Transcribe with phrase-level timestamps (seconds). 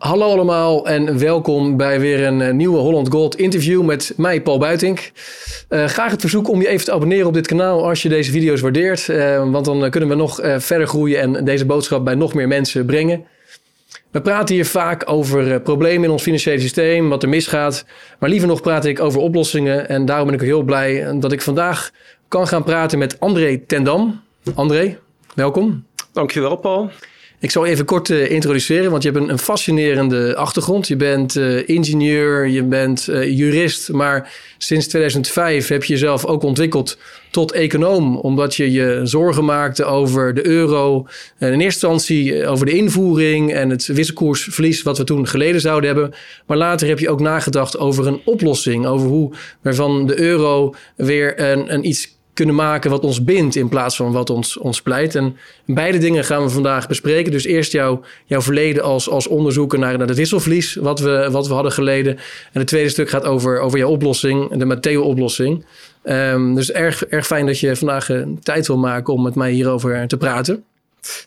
[0.00, 4.58] Hallo allemaal en welkom bij weer een eh, nieuwe Holland Gold interview met mij, Paul
[4.58, 5.12] Buitink.
[5.68, 8.30] Uh, graag het verzoek om je even te abonneren op dit kanaal als je deze
[8.30, 9.08] video's waardeert.
[9.08, 12.86] Uh, want dan kunnen we nog verder groeien en deze boodschap bij nog meer mensen
[12.86, 13.24] brengen.
[14.10, 17.84] We praten hier vaak over problemen in ons financiële systeem, wat er misgaat.
[18.18, 19.88] Maar liever nog praat ik over oplossingen.
[19.88, 21.90] En daarom ben ik heel blij dat ik vandaag
[22.28, 24.20] kan gaan praten met André Tendam.
[24.54, 24.98] André,
[25.34, 25.84] welkom.
[26.12, 26.90] Dankjewel, Paul.
[27.40, 30.88] Ik zal even kort uh, introduceren, want je hebt een, een fascinerende achtergrond.
[30.88, 36.42] Je bent uh, ingenieur, je bent uh, jurist, maar sinds 2005 heb je jezelf ook
[36.42, 36.98] ontwikkeld
[37.30, 41.06] tot econoom, omdat je je zorgen maakte over de euro.
[41.38, 45.90] En in eerste instantie over de invoering en het wisselkoersverlies wat we toen geleden zouden
[45.90, 46.14] hebben.
[46.46, 50.74] Maar later heb je ook nagedacht over een oplossing, over hoe we van de euro
[50.96, 54.82] weer een, een iets kunnen maken wat ons bindt in plaats van wat ons, ons
[54.82, 55.14] pleit.
[55.14, 55.36] En
[55.66, 57.32] beide dingen gaan we vandaag bespreken.
[57.32, 61.48] Dus eerst jouw, jouw verleden als, als onderzoeker naar, naar het wisselverlies, wat we, wat
[61.48, 62.16] we hadden geleden.
[62.52, 65.64] En het tweede stuk gaat over, over jouw oplossing, de Matteo-oplossing.
[66.04, 69.50] Um, dus erg, erg fijn dat je vandaag uh, tijd wil maken om met mij
[69.50, 70.64] hierover te praten.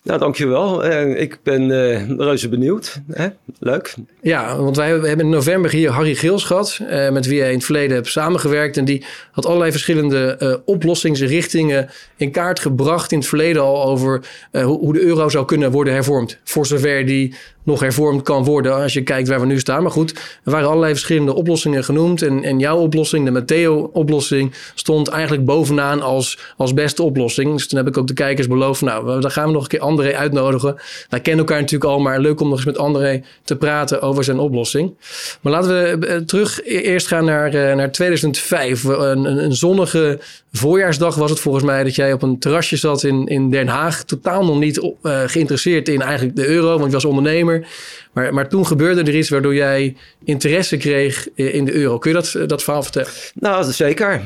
[0.02, 0.86] Nou, dankjewel.
[0.86, 3.00] Uh, ik ben uh, reuze benieuwd.
[3.12, 3.26] Hè?
[3.58, 3.94] Leuk.
[4.22, 7.54] Ja, want wij hebben in november hier Harry Geels gehad, uh, met wie jij in
[7.54, 8.76] het verleden hebt samengewerkt.
[8.76, 14.20] En die had allerlei verschillende oplossingsrichtingen in kaart gebracht in het verleden al over
[14.52, 16.38] hoe de euro zou kunnen worden hervormd.
[16.44, 17.34] Voor zover die
[17.64, 19.82] nog hervormd kan worden als je kijkt waar we nu staan.
[19.82, 20.10] Maar goed,
[20.44, 22.22] er waren allerlei verschillende oplossingen genoemd.
[22.22, 27.52] En, en jouw oplossing, de Matteo-oplossing, stond eigenlijk bovenaan als, als beste oplossing.
[27.52, 29.80] Dus toen heb ik ook de kijkers beloofd, nou, dan gaan we nog een keer
[29.80, 30.76] André uitnodigen.
[31.08, 34.24] Wij kennen elkaar natuurlijk al, maar leuk om nog eens met André te praten over
[34.24, 34.94] zijn oplossing.
[35.40, 38.84] Maar laten we eh, terug e-, eerst gaan naar, eh, naar 2005.
[38.84, 40.18] Een, een zonnige
[40.58, 44.04] voorjaarsdag was het volgens mij dat jij op een terrasje zat in, in Den Haag.
[44.04, 47.66] Totaal nog niet uh, geïnteresseerd in eigenlijk de euro, want je was ondernemer.
[48.12, 51.98] Maar, maar toen gebeurde er iets waardoor jij interesse kreeg in de euro.
[51.98, 53.10] Kun je dat, dat verhaal vertellen?
[53.34, 54.20] Nou, zeker.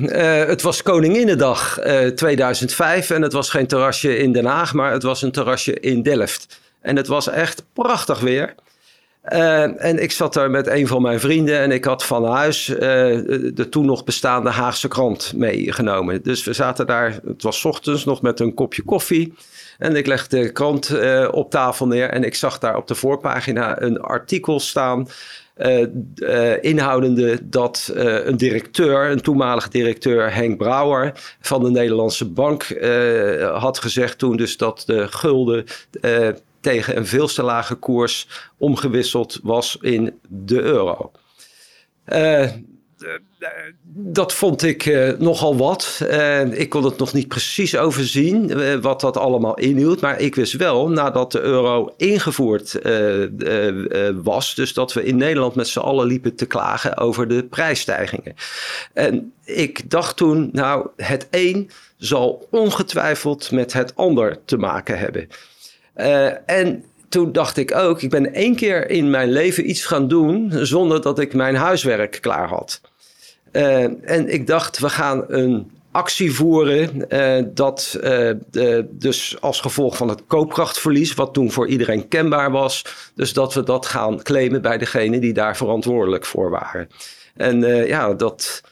[0.48, 5.02] Het was Koninginnedag uh, 2005 en het was geen terrasje in Den Haag, maar het
[5.02, 6.60] was een terrasje in Delft.
[6.80, 8.54] En het was echt prachtig weer.
[9.32, 12.68] Uh, en ik zat daar met een van mijn vrienden en ik had van huis
[12.68, 16.22] uh, de toen nog bestaande Haagse krant meegenomen.
[16.22, 19.34] Dus we zaten daar, het was ochtends nog met een kopje koffie.
[19.78, 22.94] En ik legde de krant uh, op tafel neer en ik zag daar op de
[22.94, 25.08] voorpagina een artikel staan.
[26.60, 32.62] inhoudende dat een directeur, een toenmalige directeur Henk Brouwer van de Nederlandse Bank
[33.52, 35.64] had gezegd toen dus dat de gulden
[36.68, 41.10] tegen een veel te lage koers omgewisseld was in de euro.
[42.08, 42.46] Uh,
[43.92, 46.00] dat vond ik uh, nogal wat.
[46.50, 50.00] Ik kon het nog niet precies overzien wat dat allemaal inhield.
[50.00, 52.78] Maar ik wist wel, nadat de euro ingevoerd
[54.22, 58.34] was, dus dat we in Nederland met z'n allen liepen te klagen over de prijsstijgingen.
[58.92, 65.28] En ik dacht toen, nou, het een zal ongetwijfeld met het ander te maken hebben.
[66.00, 70.08] Uh, en toen dacht ik ook, ik ben één keer in mijn leven iets gaan
[70.08, 72.80] doen zonder dat ik mijn huiswerk klaar had.
[73.52, 78.00] Uh, en ik dacht, we gaan een actie voeren uh, dat
[78.90, 82.84] dus als gevolg van het koopkrachtverlies, wat toen voor iedereen kenbaar was,
[83.14, 86.88] dus dat we dat gaan claimen bij degene die daar verantwoordelijk voor waren.
[87.36, 88.62] En ja, dat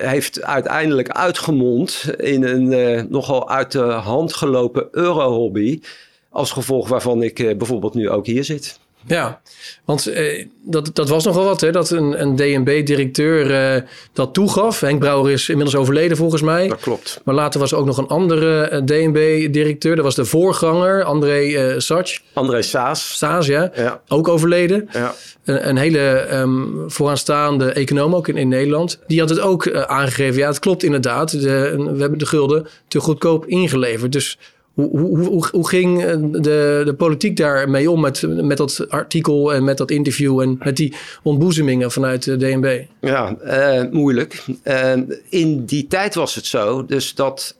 [0.00, 5.80] heeft uiteindelijk uitgemond in een uh, nogal uit de hand gelopen eurohobby.
[6.28, 8.80] Als gevolg waarvan ik uh, bijvoorbeeld nu ook hier zit.
[9.06, 9.40] Ja,
[9.84, 11.70] want eh, dat, dat was nogal wat, hè?
[11.70, 13.82] Dat een, een DNB-directeur eh,
[14.12, 14.80] dat toegaf.
[14.80, 16.68] Henk Brouwer is inmiddels overleden volgens mij.
[16.68, 17.20] Dat klopt.
[17.24, 19.96] Maar later was er ook nog een andere uh, DNB-directeur.
[19.96, 22.10] Dat was de voorganger, André Sach.
[22.32, 23.16] André Saas.
[23.18, 23.70] Saas, ja.
[23.74, 24.00] ja.
[24.08, 24.88] Ook overleden.
[24.92, 25.14] Ja.
[25.44, 29.00] Een, een hele um, vooraanstaande econoom ook in, in Nederland.
[29.06, 30.40] Die had het ook aangegeven.
[30.40, 31.30] Ja, het klopt inderdaad.
[31.30, 34.12] De, we hebben de gulden te goedkoop ingeleverd.
[34.12, 34.38] Dus
[34.74, 39.90] hoe, ging eh, de, de politiek daarmee om met, met dat artikel en met dat
[39.90, 42.82] interview en met die ontboezemingen vanuit de DNB?
[43.00, 44.44] Ja, uh, moeilijk.
[44.64, 44.92] Uh,
[45.28, 47.56] in die tijd was het zo, dus dat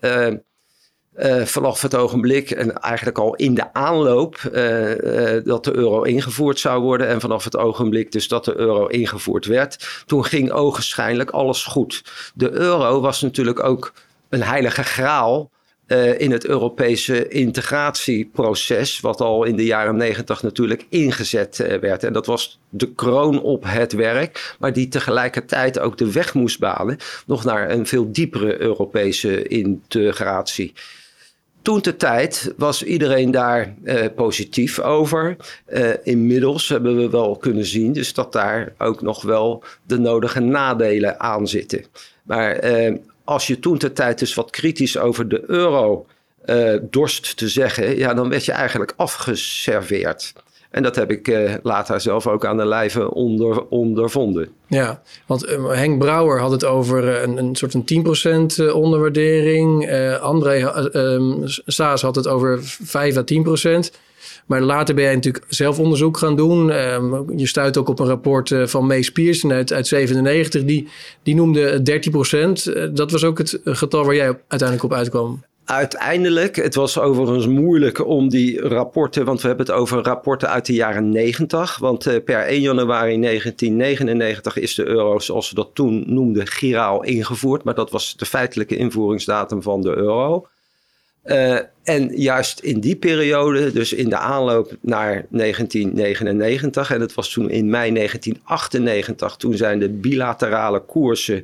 [1.44, 4.40] vanaf het ogenblik en eigenlijk al in de aanloop
[5.44, 9.46] dat de euro ingevoerd zou worden en vanaf het ogenblik dus dat de euro ingevoerd
[9.46, 12.04] werd, toen ging ogenschijnlijk alles goed.
[12.34, 13.92] De euro was natuurlijk ook
[14.28, 15.50] een heilige graal
[15.87, 22.05] uh, in het Europese integratieproces, wat al in de jaren negentig natuurlijk ingezet uh, werd.
[22.05, 26.58] En dat was de kroon op het werk, maar die tegelijkertijd ook de weg moest
[26.58, 26.96] banen
[27.26, 30.73] nog naar een veel diepere Europese integratie.
[31.62, 35.37] toen de tijd was iedereen daar uh, positief over.
[36.02, 41.20] Inmiddels hebben we wel kunnen zien dus dat daar ook nog wel de nodige nadelen
[41.20, 41.84] aan zitten.
[42.23, 42.61] Maar
[43.24, 46.06] als je toen de tijd dus wat kritisch over de euro
[46.82, 50.32] dorst te zeggen, ja, dan werd je eigenlijk afgeserveerd.
[50.72, 54.48] En dat heb ik uh, later zelf ook aan de lijve onder, ondervonden.
[54.66, 58.04] Ja, want uh, Henk Brouwer had het over een, een soort een
[58.70, 59.92] 10% onderwaardering.
[60.20, 63.22] André um, Saas had het over 5 à
[63.90, 63.96] 10%.
[64.46, 66.70] Maar later ben jij natuurlijk zelf onderzoek gaan doen.
[66.70, 70.64] Um, je stuit ook op een rapport van Mees Pierson uit, uit 97.
[70.64, 70.88] Die,
[71.22, 71.82] die noemde
[72.88, 72.92] 13%.
[72.92, 75.42] dat was ook het getal waar jij uiteindelijk op uitkwam.
[75.64, 80.66] Uiteindelijk, het was overigens moeilijk om die rapporten, want we hebben het over rapporten uit
[80.66, 81.78] de jaren 90.
[81.78, 87.02] Want uh, per 1 januari 1999 is de euro, zoals ze dat toen noemden, giraal
[87.02, 87.64] ingevoerd.
[87.64, 90.46] Maar dat was de feitelijke invoeringsdatum van de euro.
[91.24, 97.32] Uh, en juist in die periode, dus in de aanloop naar 1999, en het was
[97.32, 101.42] toen in mei 1998, toen zijn de bilaterale koersen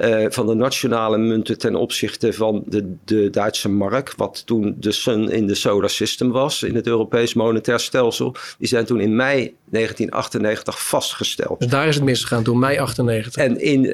[0.00, 4.92] uh, van de nationale munten ten opzichte van de, de Duitse mark, wat toen de
[4.92, 9.16] sun in de solar system was in het Europees monetair stelsel, die zijn toen in
[9.16, 11.60] mei 1998 vastgesteld.
[11.60, 13.42] Dus daar is het misgegaan toen, mei 98.
[13.42, 13.92] En in uh,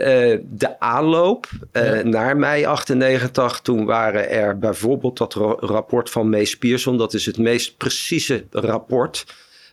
[0.50, 2.02] de aanloop uh, ja.
[2.02, 7.38] naar mei 98, toen waren er bijvoorbeeld dat rapport van Mees Pierson, dat is het
[7.38, 9.24] meest precieze rapport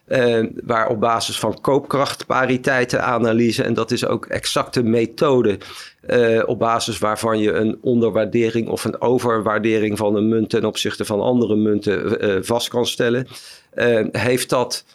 [0.07, 5.57] uh, waar op basis van koopkrachtpariteitenanalyse, en dat is ook exacte methode,
[6.09, 11.05] uh, op basis waarvan je een onderwaardering of een overwaardering van een munt ten opzichte
[11.05, 13.27] van andere munten uh, vast kan stellen,
[14.11, 14.85] heeft dat.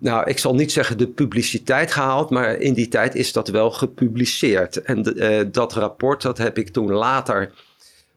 [0.00, 3.70] Nou, ik zal niet zeggen de publiciteit gehaald, maar in die tijd is dat wel
[3.70, 4.82] gepubliceerd.
[4.82, 5.02] En
[5.52, 7.52] dat rapport, dat heb ik toen later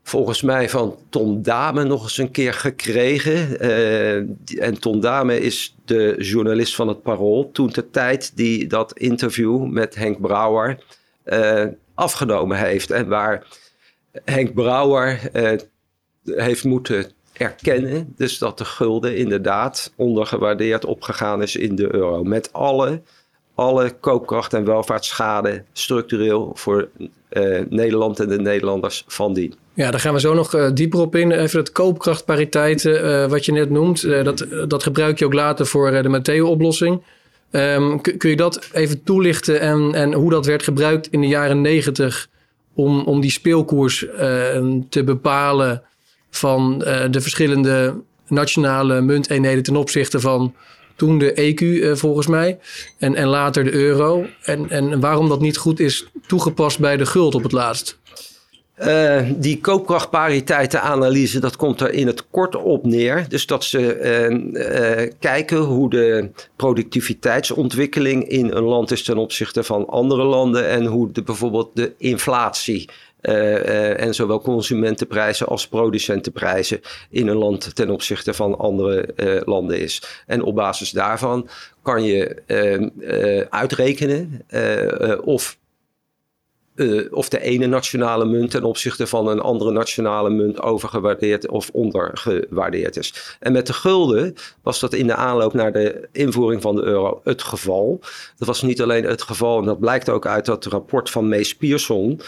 [0.04, 3.66] volgens mij van Tom Dame nog eens een keer gekregen.
[3.66, 4.16] Uh,
[4.64, 7.50] en Tom Dame is de journalist van het Parool.
[7.52, 10.84] Toen de tijd die dat interview met Henk Brouwer
[11.26, 12.92] uh, afgenomen heeft.
[12.92, 13.48] En waar
[14.12, 15.60] Henk Brouwer uh,
[16.24, 18.14] heeft moeten erkennen.
[18.16, 22.24] Dus dat de gulden inderdaad ondergewaardeerd opgegaan is in de euro.
[22.24, 23.02] Met alle,
[23.56, 26.90] alle koopkracht en welvaartsschade structureel voor
[27.70, 29.54] Nederland en de Nederlanders van die.
[29.82, 31.32] Ja, daar gaan we zo nog uh, dieper op in.
[31.32, 34.04] Even dat koopkrachtpariteit, uh, wat je net noemt.
[34.04, 37.04] Uh, dat, dat gebruik je ook later voor de Matteo-oplossing.
[37.52, 41.62] Um, kun je dat even toelichten en, en hoe dat werd gebruikt in de jaren
[41.62, 42.28] negentig...
[42.74, 44.06] om, om die speelkoers
[44.90, 45.84] te bepalen
[46.30, 46.80] van
[47.12, 47.96] de verschillende
[48.28, 49.64] nationale munteenheden...
[49.64, 50.56] ten opzichte van
[50.96, 52.60] toen de EQ volgens mij
[52.98, 54.26] en, en later de euro.
[54.44, 58.00] En, en waarom dat niet goed is toegepast bij de guld op het laatst?
[58.88, 63.26] Uh, die koopkrachtpariteitenanalyse, dat komt er in het kort op neer.
[63.30, 69.64] Dus dat ze uh, uh, kijken hoe de productiviteitsontwikkeling in een land is ten opzichte
[69.64, 70.70] van andere landen.
[70.70, 72.90] En hoe de, bijvoorbeeld de inflatie
[73.22, 80.24] en zowel consumentenprijzen als producentenprijzen in een land ten opzichte van andere landen is.
[80.28, 81.48] En op basis daarvan
[81.82, 84.46] kan je uitrekenen
[85.24, 85.58] of
[86.76, 91.70] uh, of de ene nationale munt ten opzichte van een andere nationale munt overgewaardeerd of
[91.74, 93.38] ondergewaardeerd is.
[93.40, 97.22] En met de gulden was dat in de aanloop naar de invoering van de euro
[97.24, 98.00] het geval.
[98.38, 101.56] Dat was niet alleen het geval, en dat blijkt ook uit dat rapport van Mees
[101.56, 102.22] Pierson.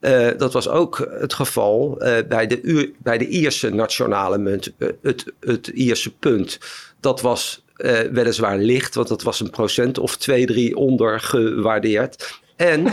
[0.00, 5.24] Uh, dat was ook het geval uh, bij, de, bij de Ierse nationale munt, het,
[5.40, 6.58] het Ierse punt.
[7.00, 7.64] Dat was
[8.12, 12.40] weliswaar licht, want dat was een procent of twee, drie ondergewaardeerd.
[12.56, 12.86] En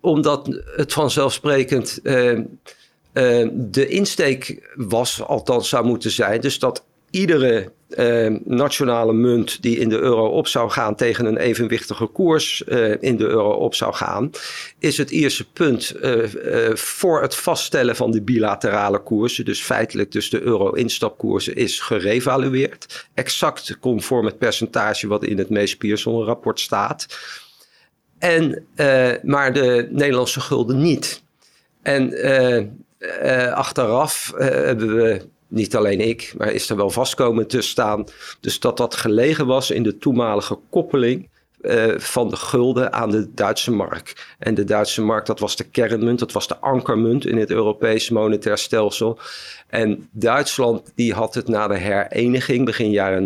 [0.00, 2.42] omdat het vanzelfsprekend uh, uh,
[3.52, 9.88] de insteek was, althans zou moeten zijn, dus dat iedere uh, nationale munt die in
[9.88, 12.62] de euro op zou gaan tegen een evenwichtige koers
[13.00, 14.30] in de euro op zou gaan,
[14.78, 15.94] is het eerste punt
[16.72, 23.06] voor het vaststellen van de bilaterale koersen, dus feitelijk dus de euro-instapkoersen, is gerevalueerd.
[23.14, 27.06] Exact conform het percentage wat in het meest Pearson rapport staat.
[28.20, 31.22] En, uh, maar de Nederlandse gulden niet.
[31.82, 32.56] En uh,
[32.98, 38.04] uh, achteraf hebben we, niet alleen ik, maar is er wel vastkomen te staan.
[38.40, 41.28] Dus dat dat gelegen was in de toenmalige koppeling
[41.96, 44.34] van de gulden aan de Duitse mark.
[44.38, 48.12] En de Duitse mark, dat was de kernmunt, dat was de ankermunt in het Europese
[48.12, 49.18] monetair stelsel.
[49.66, 53.24] En Duitsland, die had het na de hereniging begin jaren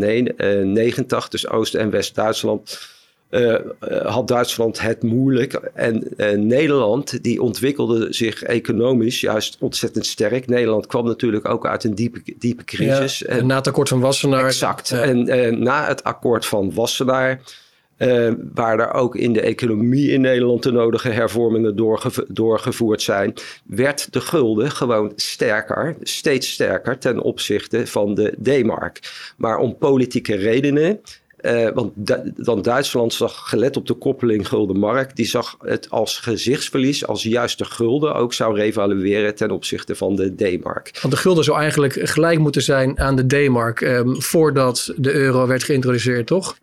[0.72, 2.92] 90, dus Oost- en West-Duitsland
[4.04, 5.52] had Duitsland het moeilijk.
[5.74, 6.06] En
[6.46, 10.46] Nederland, die ontwikkelde zich economisch juist ontzettend sterk.
[10.46, 13.18] Nederland kwam natuurlijk ook uit een diepe, diepe crisis.
[13.18, 14.46] Ja, en, na het akkoord van Wassenaar.
[14.46, 14.90] Exact.
[14.90, 17.40] En na het akkoord van Wassenaar
[18.54, 21.76] waar er ook in de economie in Nederland de nodige hervormingen
[22.28, 29.12] doorgevoerd zijn, werd de gulden gewoon sterker, steeds sterker ten opzichte van de D-mark.
[29.36, 31.00] Maar om politieke redenen
[31.44, 31.92] uh, want
[32.44, 37.58] dan Duitsland zag, gelet op de koppeling gulden-mark, die zag het als gezichtsverlies als juist
[37.58, 40.98] de gulden ook zou revalueren ten opzichte van de D-mark.
[41.02, 45.46] Want de gulden zou eigenlijk gelijk moeten zijn aan de D-mark um, voordat de euro
[45.46, 46.56] werd geïntroduceerd, toch?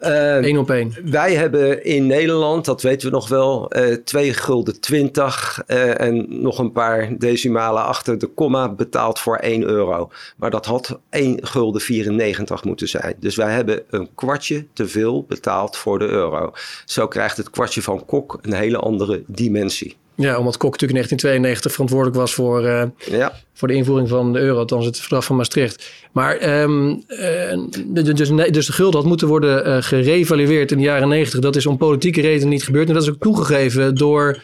[0.00, 0.94] Eén ehm, op één.
[1.04, 6.42] Wij hebben in Nederland, dat weten we nog wel, uh, twee gulden 20 uh, en
[6.42, 10.10] nog een paar decimalen achter de komma betaald voor 1 euro.
[10.36, 13.14] Maar dat had 1 gulden 94 moeten zijn.
[13.18, 16.52] Dus wij hebben een kwartje te veel betaald voor de euro.
[16.84, 19.96] Zo krijgt het kwartje van Kok een hele andere dimensie.
[20.20, 22.82] Ja, omdat Kok natuurlijk in 1992 verantwoordelijk was voor, uh,
[23.18, 23.32] ja.
[23.52, 25.90] voor de invoering van de euro, althans het verdrag van Maastricht.
[26.12, 31.08] Maar um, uh, dus, dus de gulden had moeten worden uh, gerevalueerd in de jaren
[31.08, 31.40] 90.
[31.40, 32.88] Dat is om politieke redenen niet gebeurd.
[32.88, 34.42] En dat is ook toegegeven door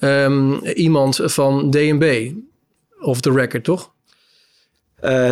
[0.00, 2.32] um, iemand van DNB.
[3.00, 3.92] Of the record, toch?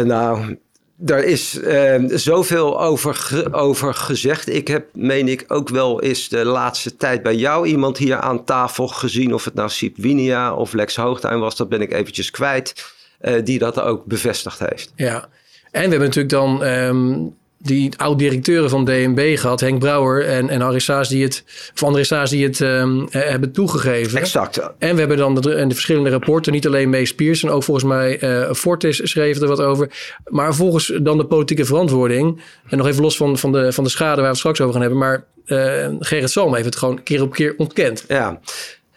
[0.05, 0.59] nou,
[1.05, 4.49] daar is uh, zoveel over, over gezegd.
[4.49, 8.45] Ik heb, meen ik, ook wel eens de laatste tijd bij jou iemand hier aan
[8.45, 9.35] tafel gezien.
[9.35, 12.95] Of het nou Sip Winia of Lex Hoogtuin was, dat ben ik eventjes kwijt.
[13.21, 14.93] Uh, die dat ook bevestigd heeft.
[14.97, 15.29] Ja,
[15.71, 20.61] en we hebben natuurlijk dan um, die oud-directeuren van DNB gehad, Henk Brouwer en, en
[20.61, 24.19] Harry Saas, die het, of André Saas, die het um, hebben toegegeven.
[24.19, 24.61] Exact.
[24.79, 27.87] En we hebben dan de, de verschillende rapporten, niet alleen Mees Piers en ook volgens
[27.87, 29.91] mij uh, Fortis schreef er wat over.
[30.25, 33.91] Maar volgens dan de politieke verantwoording, en nog even los van, van, de, van de
[33.91, 37.03] schade waar we het straks over gaan hebben, maar uh, Gerrit Salm heeft het gewoon
[37.03, 38.05] keer op keer ontkend.
[38.09, 38.41] Ja,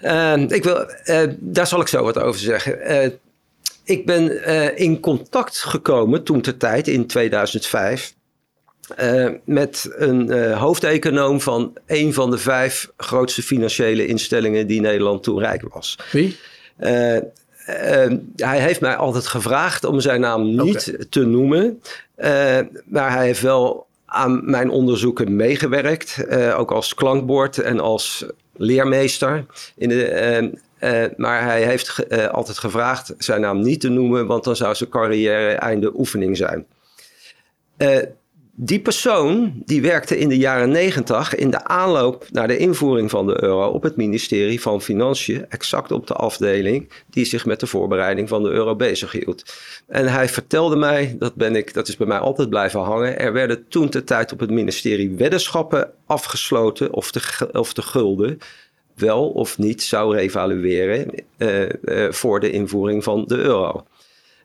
[0.03, 0.85] uh, ik wil,
[1.39, 3.19] daar zal ik zo wat over zeggen.
[3.83, 4.45] ik ben
[4.77, 8.14] in contact gekomen toen ter tijd in 2005
[9.01, 15.23] uh, met een uh, hoofdeconoom van een van de vijf grootste financiële instellingen die Nederland
[15.23, 15.99] toen rijk was.
[16.11, 16.37] Wie?
[16.79, 17.17] Uh,
[18.35, 21.81] hij heeft mij altijd gevraagd om zijn naam niet te noemen.
[22.85, 26.25] maar hij heeft wel aan mijn onderzoeken meegewerkt.
[26.55, 28.25] ook als klankbord en als
[28.55, 29.45] leermeester.
[29.75, 30.51] In de,
[31.17, 35.53] maar hij heeft altijd gevraagd zijn naam niet te noemen, want dan zou zijn carrière
[35.53, 36.65] einde oefening zijn.
[38.57, 43.27] Die persoon die werkte in de jaren negentig in de aanloop naar de invoering van
[43.27, 47.67] de euro op het ministerie van Financiën, exact op de afdeling die zich met de
[47.67, 49.55] voorbereiding van de euro bezighield.
[49.87, 53.33] En hij vertelde mij, dat, ben ik, dat is bij mij altijd blijven hangen, er
[53.33, 58.37] werden toen de tijd op het ministerie weddenschappen afgesloten of de, of de gulden
[58.95, 63.85] wel of niet zou revalueren uh, uh, voor de invoering van de euro.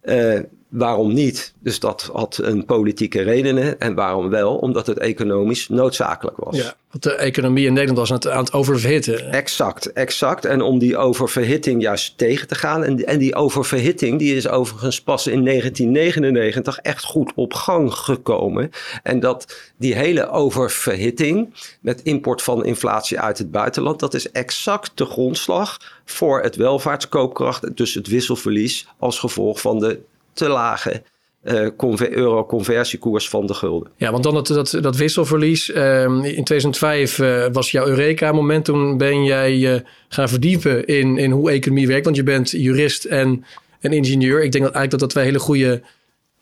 [0.05, 0.41] Uh,
[0.71, 1.55] Waarom niet?
[1.59, 3.81] Dus dat had een politieke redenen.
[3.81, 4.57] En waarom wel?
[4.57, 6.57] Omdat het economisch noodzakelijk was.
[6.57, 9.33] Ja, want de economie in Nederland was aan het, oververhitten.
[9.33, 10.45] Exact, exact.
[10.45, 12.85] En om die oververhitting juist tegen te gaan.
[12.85, 18.71] En, en die oververhitting die is overigens pas in 1999 echt goed op gang gekomen.
[19.03, 24.01] En dat die hele oververhitting met import van inflatie uit het buitenland...
[24.01, 27.77] dat is exact de grondslag voor het welvaartskoopkracht.
[27.77, 30.01] Dus het wisselverlies als gevolg van de
[30.33, 31.03] te lage
[31.45, 33.91] uh, euro-conversiekoers van de gulden.
[33.97, 35.69] Ja, want dan dat, dat, dat wisselverlies.
[35.69, 38.65] Uh, in 2005 uh, eh, was jouw Eureka-moment.
[38.65, 42.05] Toen ben jij uh, gaan verdiepen in, in hoe economie werkt.
[42.05, 43.45] Want je bent jurist en,
[43.81, 44.43] en ingenieur.
[44.43, 45.83] Ik denk dat eigenlijk dat dat twee hele goede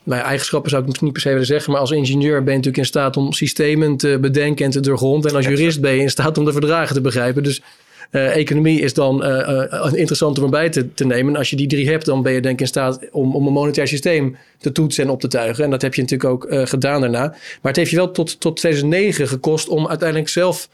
[0.03, 1.73] nou eigenschappen zou ik niet per se willen zeggen.
[1.73, 5.31] Maar als ingenieur ben je natuurlijk in staat om systemen te bedenken en te doorgronden.
[5.31, 7.43] En als jurist ben je in staat om de verdragen te begrijpen.
[7.43, 7.63] Dus
[8.11, 11.37] uh, economie is dan uh, interessant om erbij te, te nemen.
[11.37, 13.53] Als je die drie hebt, dan ben je denk ik in staat om, om een
[13.53, 15.65] monetair systeem te toetsen en op te tuigen.
[15.65, 17.29] En dat heb je natuurlijk ook gedaan daarna.
[17.29, 20.69] Maar het heeft je wel tot, tot 2009 gekost om uiteindelijk zelf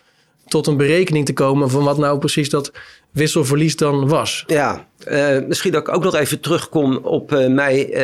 [0.48, 2.72] tot een berekening te komen van wat nou precies dat
[3.10, 4.44] wisselverlies dan was.
[4.46, 4.86] Ja,
[5.46, 7.94] misschien dat ik ook nog even terugkom op, mei,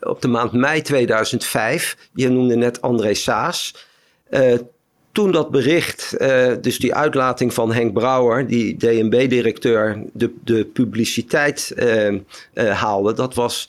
[0.00, 1.96] op de maand mei 2005.
[2.14, 3.74] Je noemde net André Saas
[5.12, 11.72] toen dat bericht, uh, dus die uitlating van Henk Brouwer, die DNB-directeur, de, de publiciteit
[11.76, 12.20] uh, uh,
[12.54, 13.68] haalde, dat was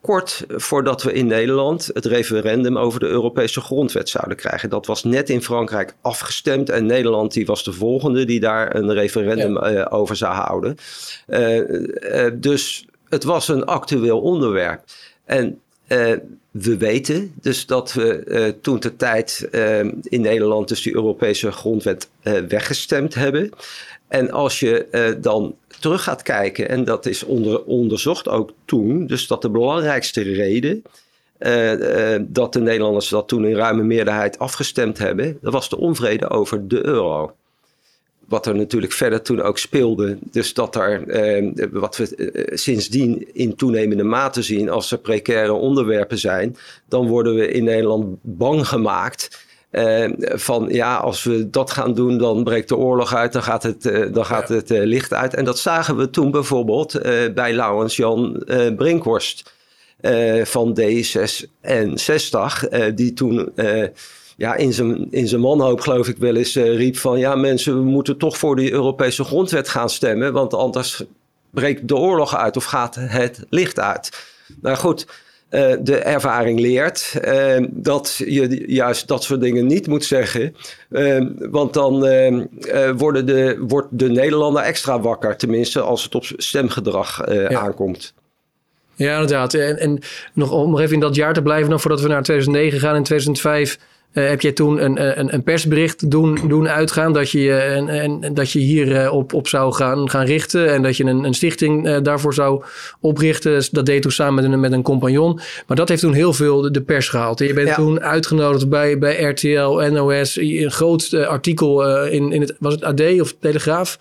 [0.00, 4.70] kort voordat we in Nederland het referendum over de Europese grondwet zouden krijgen.
[4.70, 8.92] Dat was net in Frankrijk afgestemd en Nederland die was de volgende die daar een
[8.92, 10.76] referendum over zou houden.
[12.40, 14.82] dus het was een actueel onderwerp.
[15.24, 15.60] En
[16.50, 19.48] we weten dus dat we toen de tijd
[20.02, 22.08] in Nederland dus die Europese grondwet
[22.48, 23.50] weggestemd hebben.
[24.08, 29.26] En als je dan terug gaat kijken, en dat is onder, onderzocht ook toen, dus
[29.26, 30.82] dat de belangrijkste reden
[32.28, 36.68] dat de Nederlanders dat toen in ruime meerderheid afgestemd hebben, dat was de onvrede over
[36.68, 37.34] de euro.
[38.28, 40.18] Wat er natuurlijk verder toen ook speelde.
[40.30, 41.06] Dus dat er,
[41.38, 46.56] uh, wat we sindsdien in toenemende mate zien, als er precaire onderwerpen zijn,
[46.88, 49.44] dan worden we in Nederland bang gemaakt.
[50.20, 53.82] van ja, als we dat gaan doen, dan breekt de oorlog uit, dan gaat het,
[54.12, 55.34] dan gaat het licht uit.
[55.34, 57.00] En dat zagen we toen bijvoorbeeld
[57.34, 58.42] bij Laurens Jan
[58.76, 59.54] Brinkhorst.
[60.42, 63.52] Van D66, uh, die toen
[64.36, 67.84] ja, in zijn, in zijn manhoop, geloof ik wel eens, riep van ja mensen, we
[67.90, 71.04] moeten toch voor die Europese grondwet gaan stemmen, want anders
[71.50, 74.10] breekt de oorlog uit of gaat het licht uit.
[74.60, 75.06] Nou goed,
[75.80, 77.20] de ervaring leert
[77.70, 80.54] dat je juist dat soort dingen niet moet zeggen.
[81.38, 81.98] want dan
[82.96, 87.58] worden de, wordt de Nederlander extra wakker, tenminste als het op stemgedrag ja.
[87.58, 88.14] aankomt.
[88.94, 89.54] Ja, inderdaad.
[89.54, 89.98] En, en
[90.32, 92.96] nog om even in dat jaar te blijven, nog voordat we naar 2009 gaan.
[92.96, 93.78] In 2005
[94.16, 98.34] uh, heb jij toen een, een, een, persbericht doen, doen uitgaan dat je, en, en,
[98.34, 100.72] dat je hier uh, op, op zou gaan, gaan richten.
[100.72, 102.64] En dat je een, een stichting uh, daarvoor zou
[103.00, 103.62] oprichten.
[103.70, 105.40] Dat deed toen samen met een, met een compagnon.
[105.66, 107.40] Maar dat heeft toen heel veel de, de pers gehaald.
[107.40, 107.74] En je bent ja.
[107.74, 110.36] toen uitgenodigd bij, bij RTL, NOS.
[110.36, 113.98] Een groot artikel in, in het, was het AD of Telegraaf?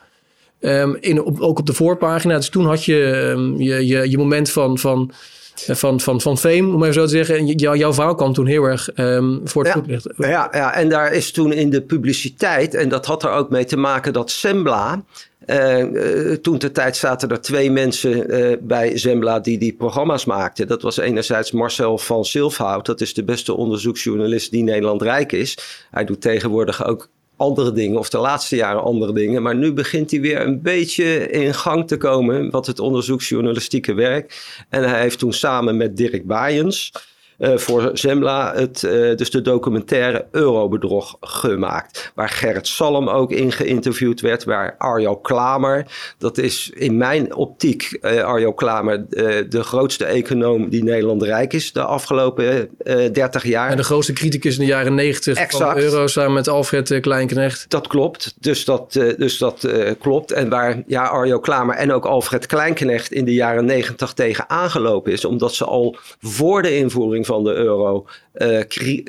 [0.60, 2.36] Um, in, op, ook op de voorpagina.
[2.36, 5.12] Dus toen had je um, je, je, je moment van, van,
[5.56, 7.38] van, van, van fame, om even zo te zeggen.
[7.38, 10.10] En jou, jouw verhaal kwam toen heel erg um, voor het ja, voetlicht.
[10.18, 13.66] Ja, ja, en daar is toen in de publiciteit, en dat had er ook mee
[13.66, 15.04] te maken dat Sembla.
[15.48, 20.26] Uh, uh, toen de tijd zaten er twee mensen uh, bij Zembla die die programma's
[20.26, 20.68] maakten.
[20.68, 22.86] Dat was enerzijds Marcel van Silfhout.
[22.86, 25.58] Dat is de beste onderzoeksjournalist die Nederland rijk is.
[25.92, 29.42] Hij doet tegenwoordig ook andere dingen, of de laatste jaren andere dingen.
[29.42, 34.56] Maar nu begint hij weer een beetje in gang te komen, wat het onderzoeksjournalistieke werk.
[34.70, 36.92] En hij heeft toen samen met Dirk Baaiens
[37.40, 42.12] uh, voor Zembla het, uh, dus de documentaire Eurobedrog gemaakt.
[42.16, 45.86] Waar Gerrit Salm ook in geïnterviewd werd, waar Arjo Klamer,
[46.18, 49.06] dat is in mijn optiek uh, Arjo Klamer
[49.50, 52.70] de grootste econoom die Nederland rijk is de afgelopen
[53.12, 53.70] 30 jaar.
[53.70, 55.64] En de grootste criticus in de jaren 90 exact.
[55.64, 57.66] van de euro samen met Alfred Kleinknecht.
[57.68, 59.68] Dat klopt, dus dat, dus dat
[60.00, 60.32] klopt.
[60.32, 65.12] En waar ja, Arjo Klamer en ook Alfred Kleinknecht in de jaren 90 tegen aangelopen
[65.12, 68.60] is, omdat ze al voor de invoering van de euro uh,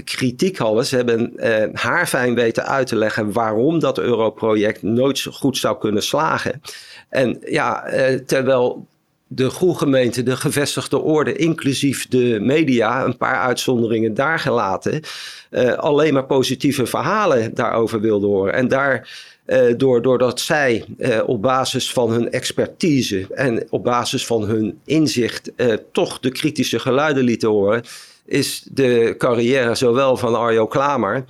[0.05, 0.87] kritiek hadden.
[0.87, 5.79] Ze hebben uh, haar fijn weten uit te leggen waarom dat europroject nooit goed zou
[5.79, 6.63] kunnen slagen.
[7.09, 8.87] En ja, uh, terwijl
[9.27, 15.01] de gemeente, de gevestigde orde, inclusief de media, een paar uitzonderingen daar gelaten,
[15.77, 18.55] alleen maar positieve verhalen daarover wilden horen.
[18.55, 19.35] En daar.
[19.47, 24.81] Uh, door, doordat zij uh, op basis van hun expertise en op basis van hun
[24.85, 27.83] inzicht uh, toch de kritische geluiden lieten horen,
[28.25, 31.25] is de carrière zowel van Arjo Klamer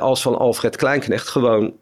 [0.00, 1.72] als van Alfred Kleinknecht gewoon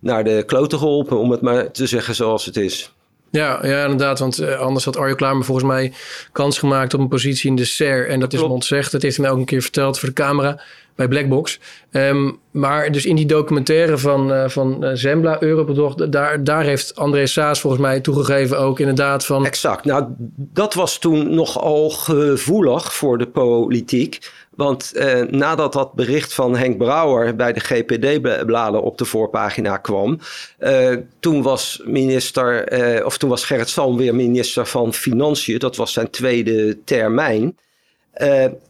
[0.00, 2.95] naar de kloten geholpen, om het maar te zeggen zoals het is.
[3.30, 4.18] Ja, ja inderdaad.
[4.18, 5.92] Want uh, anders had Arjo Klamer volgens mij
[6.32, 8.08] kans gemaakt op een positie in de SER.
[8.08, 8.92] En dat is hem ontzegd.
[8.92, 10.60] Dat heeft hij mij ook een keer verteld voor de camera
[10.96, 11.60] bij Blackbox.
[11.90, 16.96] Um, maar dus in die documentaire van, uh, van uh, Zembla, Europedog, daar, daar heeft
[16.96, 19.46] André Saas volgens mij toegegeven ook inderdaad van...
[19.46, 19.84] Exact.
[19.84, 20.04] Nou,
[20.36, 24.32] dat was toen nogal gevoelig voor de politiek.
[24.56, 30.18] Want uh, nadat dat bericht van Henk Brouwer bij de GPD-bladen op de voorpagina kwam,
[30.60, 35.58] uh, toen was minister, uh, of toen was Gerrit Salm weer minister van Financiën.
[35.58, 37.56] Dat was zijn tweede termijn.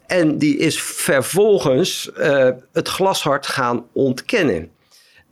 [0.06, 2.10] en die is vervolgens
[2.72, 4.70] het glashard gaan ontkennen.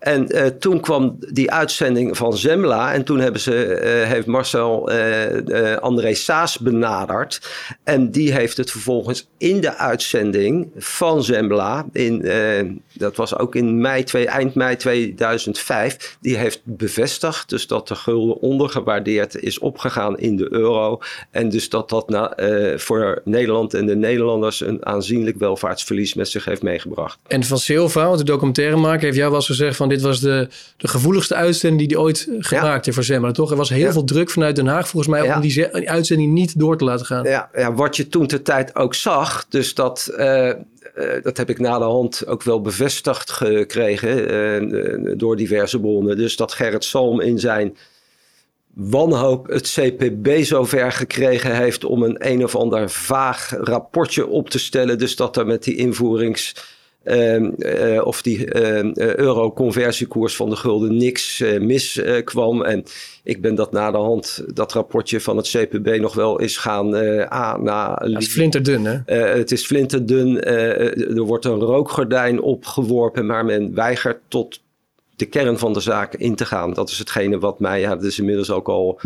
[0.04, 2.92] En uh, toen kwam die uitzending van Zembla.
[2.92, 7.40] En toen hebben ze, uh, heeft Marcel uh, André Saas benaderd.
[7.84, 11.86] En die heeft het vervolgens in de uitzending van Zembla.
[12.92, 16.16] Dat was ook in mei, twee, eind mei 2005.
[16.20, 20.98] Die heeft bevestigd dus dat de gulden ondergewaardeerd is opgegaan in de euro.
[21.30, 22.34] En dus dat dat
[22.76, 27.18] voor Nederland en de Nederlanders een aanzienlijk welvaartsverlies met zich heeft meegebracht.
[27.26, 30.88] En van Silva, de documentairemaker, heeft jou wel eens gezegd van dit was de, de
[30.88, 33.50] gevoeligste uitzending die hij ooit gemaakt heeft voor Zembla, toch?
[33.50, 36.78] Er was heel veel druk vanuit Den Haag volgens mij om die, uitzending niet door
[36.78, 37.24] te laten gaan.
[37.24, 40.12] Ja, ja wat je toen ter tijd ook zag, dus dat...
[40.16, 40.50] Uh,
[41.22, 46.16] dat heb ik na de hand ook wel bevestigd gekregen uh, door diverse bronnen.
[46.16, 47.76] Dus dat Gerrit Salm in zijn
[48.74, 54.58] wanhoop het CPB zover gekregen heeft om een een of ander vaag rapportje op te
[54.58, 54.98] stellen.
[54.98, 56.62] Dus dat er met die invoerings eh,
[58.04, 62.62] of die ehm, eh, euro-conversiekoers van de gulden niks uh, miskwam.
[62.62, 62.84] en
[63.22, 66.96] ik ben dat na de hand, dat rapportje van het CPB nog wel eens gaan
[67.30, 67.62] aan.
[67.62, 69.14] Na, het is flinterdun, hè?
[69.14, 70.40] het is flinterdun.
[70.42, 74.62] er wordt een rookgordijn opgeworpen, maar men weigert tot
[75.16, 76.72] de kern van de zaak in te gaan.
[76.72, 79.00] Dat is hetgene wat mij, ja, dat is inmiddels ook al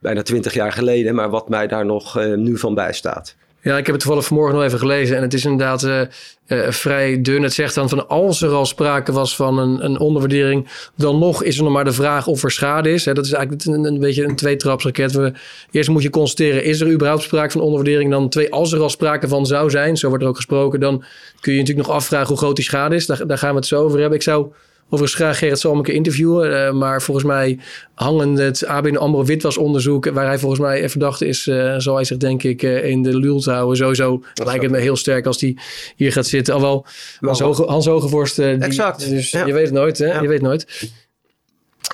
[0.00, 3.36] bijna twintig jaar geleden, maar wat mij daar nog nu van bijstaat.
[3.62, 5.16] Ja, ik heb het toevallig vanmorgen nog even gelezen.
[5.16, 6.00] En het is inderdaad uh,
[6.46, 7.42] uh, vrij dun.
[7.42, 11.42] Het zegt dan van als er al sprake was van een, een onderwaardering, dan nog
[11.42, 13.04] is er nog maar de vraag of er schade is.
[13.04, 15.12] Dat is eigenlijk een, een beetje een tweetrapsraket.
[15.12, 15.32] We,
[15.70, 18.10] eerst moet je constateren, is er überhaupt sprake van onderwaardering?
[18.10, 21.04] Dan twee, als er al sprake van zou zijn, zo wordt er ook gesproken, dan
[21.40, 23.06] kun je natuurlijk nog afvragen hoe groot die schade is.
[23.06, 24.18] Daar, daar gaan we het zo over hebben.
[24.18, 24.52] Ik zou
[24.90, 26.50] Overigens graag Gerrit Salmeke interviewen.
[26.50, 27.58] Uh, maar volgens mij
[27.94, 30.10] hangen het ABN AMRO witwasonderzoek...
[30.10, 31.46] waar hij volgens mij verdacht is...
[31.46, 33.76] Uh, zal hij zich denk ik uh, in de lul houden.
[33.76, 35.56] Sowieso lijkt het me heel sterk als hij
[35.96, 36.54] hier gaat zitten.
[36.54, 36.86] Alwel,
[37.20, 38.36] Hans, Hoge, Hans Hogevorst...
[38.36, 39.08] Die, exact.
[39.08, 40.06] Dus je weet het nooit, hè?
[40.06, 40.22] Ja.
[40.22, 40.90] Je weet nooit.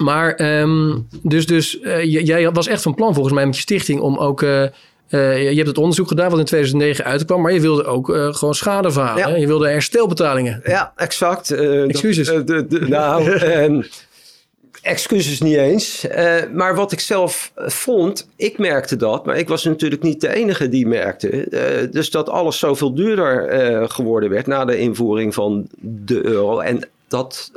[0.02, 4.00] Maar um, dus, dus jij was echt van plan volgens mij met je stichting...
[4.00, 4.64] om ook uh,
[5.08, 8.54] je hebt het onderzoek gedaan wat in 2009 uitkwam, maar je wilde ook uh, gewoon
[8.54, 9.28] schade Ja.
[9.28, 10.60] Je wilde herstelbetalingen.
[10.64, 11.50] Ja, exact.
[11.50, 12.26] Uh, excuses.
[12.26, 13.84] Dat, de, de, nou, um,
[14.82, 16.06] excuses niet eens.
[16.52, 20.68] maar wat ik zelf vond, ik merkte dat, maar ik was natuurlijk niet de enige
[20.68, 21.88] die merkte.
[21.90, 26.58] dus dat alles zoveel duurder geworden werd na de invoering van de euro.
[26.58, 27.52] En dat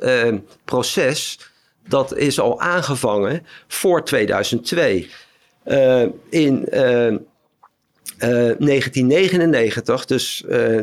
[0.65, 1.39] proces,
[1.87, 5.09] dat is al aangevangen voor 2002.
[6.29, 6.67] in
[8.17, 10.77] 1999, eh, dus uh,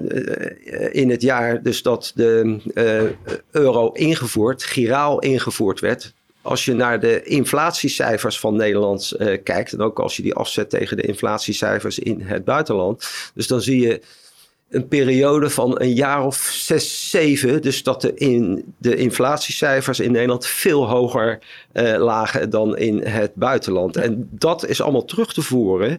[0.95, 2.59] in het jaar dus dat de
[3.51, 6.13] euro ingevoerd, giraal ingevoerd werd.
[6.43, 10.97] Als je naar de inflatiecijfers van Nederland kijkt, en ook als je die afzet tegen
[10.97, 14.01] de inflatiecijfers in het buitenland, dus dan zie je
[14.71, 17.63] een periode van een jaar of zes, zeven.
[17.63, 21.39] Dus dat de, in, de inflatiecijfers in Nederland veel hoger
[21.99, 23.97] lagen dan in het buitenland.
[23.97, 25.99] En dat is allemaal terug te voeren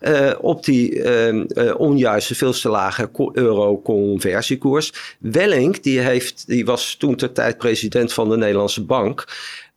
[0.00, 4.92] uh, op die uh, onjuiste, veel te lage euro-conversiekoers.
[5.18, 9.24] Welling, die, heeft, die was toen ter tijd president van de Nederlandse Bank.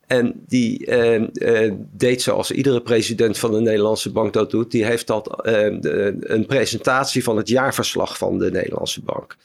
[0.07, 4.71] En die uh, deed zoals iedere president van de Nederlandse bank dat doet.
[4.71, 9.37] Die heeft dat de, een presentatie van het jaarverslag van de Nederlandse bank.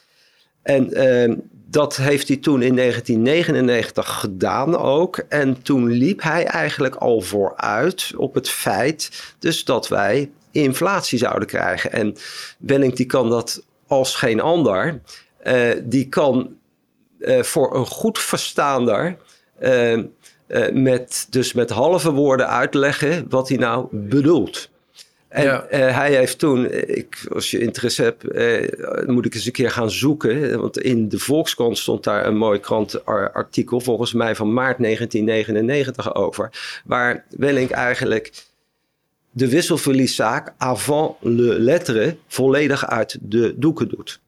[0.63, 0.91] En
[1.75, 5.17] dat heeft hij toen in 1999 gedaan ook.
[5.29, 10.31] En toen liep hij eigenlijk al vooruit op het feit dus dat wij
[10.63, 11.93] inflatie zouden krijgen.
[11.93, 12.17] En
[12.59, 15.01] Welling die kan dat als geen ander.
[15.47, 16.57] Uh, die kan
[17.19, 19.17] uh, voor een goed verstaander
[19.63, 19.99] uh,
[20.73, 24.73] met, dus met halve woorden uitleggen wat hij nou bedoelt.
[25.29, 25.67] En ja.
[25.71, 28.23] hij heeft toen, ik, als je interesse hebt,
[29.07, 30.61] moet ik eens een keer gaan zoeken.
[30.61, 36.51] Want in de Volkskrant stond daar een mooi krantartikel, volgens mij van maart 1999 over.
[36.85, 38.33] Waar Welling eigenlijk
[39.35, 44.21] de wisselverlieszaak avant le lettre volledig uit de doeken doet.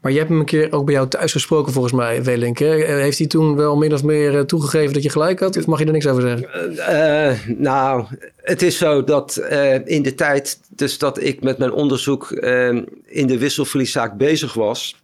[0.00, 2.58] Maar je hebt hem een keer ook bij jou thuis gesproken, volgens mij, Welink.
[2.58, 5.56] Heeft hij toen wel min of meer eh, toegegeven dat je gelijk had?
[5.56, 6.48] Of mag je er niks over zeggen?
[6.76, 8.04] Uh, nou,
[8.36, 12.30] het is zo dat uh, in de tijd dus dat ik met mijn onderzoek
[13.06, 14.96] in de wisselverlieszaak bezig was...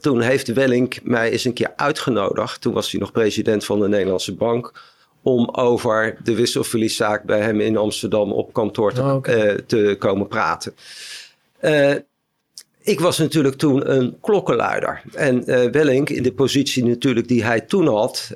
[0.00, 2.60] toen heeft Welling mij eens een keer uitgenodigd.
[2.60, 4.72] Toen was hij nog president van de Nederlandse Bank
[5.22, 9.22] om over de wisselverlieszaak bij hem in Amsterdam op kantoor te, oh,
[9.66, 10.74] te komen praten.
[11.62, 11.94] Uh,
[12.82, 15.02] ik was natuurlijk toen een klokkenluider.
[15.14, 18.30] En uh, Wellink, in de positie natuurlijk die hij toen had,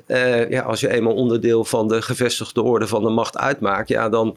[0.49, 4.35] ja, als je eenmaal onderdeel van de gevestigde orde van de macht uitmaakt, ja, dan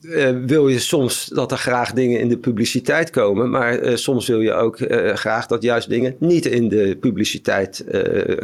[0.00, 4.26] uh, wil je soms dat er graag dingen in de publiciteit komen, maar uh, soms
[4.26, 4.76] wil je ook
[5.14, 7.84] graag dat juist dingen niet in de publiciteit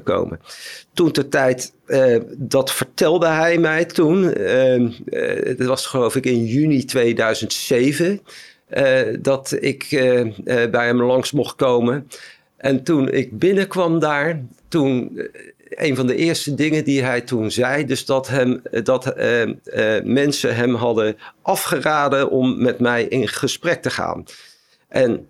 [0.05, 0.40] komen.
[0.92, 1.72] Toen ter tijd,
[2.37, 4.90] dat vertelde hij mij toen, ehm,
[5.57, 8.20] dat was geloof ik in juni 2007,
[9.20, 9.87] dat ik
[10.70, 12.09] bij hem langs mocht komen.
[12.57, 15.20] En toen ik binnenkwam daar, toen
[15.68, 19.55] een van de eerste dingen die hij toen zei, dus dat, hem, dat uh, uh,
[20.02, 24.24] mensen hem hadden afgeraden om met mij in gesprek te gaan.
[24.88, 25.29] En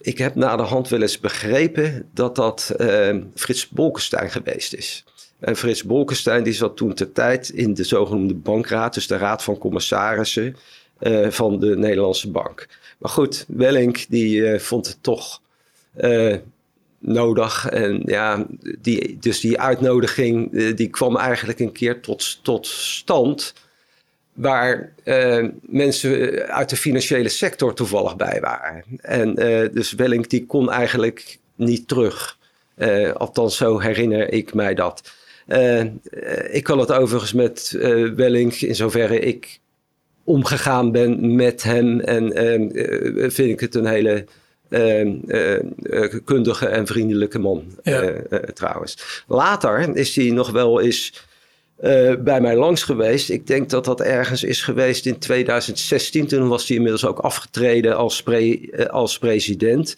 [0.00, 5.04] ik heb na de hand wel eens begrepen dat dat uh, Frits Bolkestein geweest is.
[5.38, 9.42] En Frits Bolkestein die zat toen ter tijd in de zogenoemde bankraad, dus de raad
[9.42, 10.56] van commissarissen
[11.28, 12.66] van de Nederlandse bank.
[12.98, 15.40] Maar goed, Wellink die vond het toch
[17.02, 17.68] nodig.
[17.68, 18.46] En ja,
[18.80, 23.54] die, dus die uitnodiging eh, die kwam eigenlijk een keer tot, tot stand.
[24.32, 28.84] Waar uh, mensen uit de financiële sector toevallig bij waren.
[29.00, 32.38] En uh, dus Wellink die kon eigenlijk niet terug.
[33.14, 35.12] althans, zo herinner ik mij dat.
[36.50, 37.76] ik kan het overigens met
[38.16, 39.60] Wellink in zoverre ik
[40.24, 42.00] omgegaan ben met hem.
[42.00, 42.32] En
[43.32, 44.24] vind ik het een hele eh, eh,
[46.24, 48.06] kundige en vriendelijke man eh,
[48.54, 49.22] trouwens.
[49.26, 51.30] Later is hij nog wel eens
[52.18, 53.30] bij mij langs geweest.
[53.30, 56.26] Ik denk dat dat ergens is geweest in 2016.
[56.26, 58.24] Toen was hij inmiddels ook afgetreden als,
[58.90, 59.96] als president.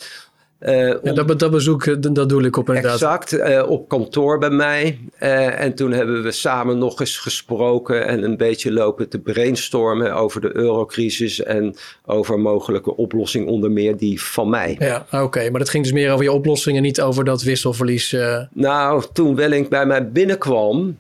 [0.60, 2.94] Uh, ja, dat, dat, bezoek, eh, dat doe ik op inderdaad.
[2.94, 4.98] Exact, uh, op kantoor bij mij.
[5.22, 10.14] Uh, en toen hebben we samen nog eens gesproken en een beetje lopen te brainstormen
[10.14, 14.76] over de eurocrisis en over mogelijke oplossing onder meer die van mij.
[14.78, 15.50] Ja, oké.
[15.50, 18.16] Maar dat ging dus meer over je oplossingen, niet over dat wisselverlies.
[18.52, 20.98] Nou, toen Welling bij mij binnenkwam,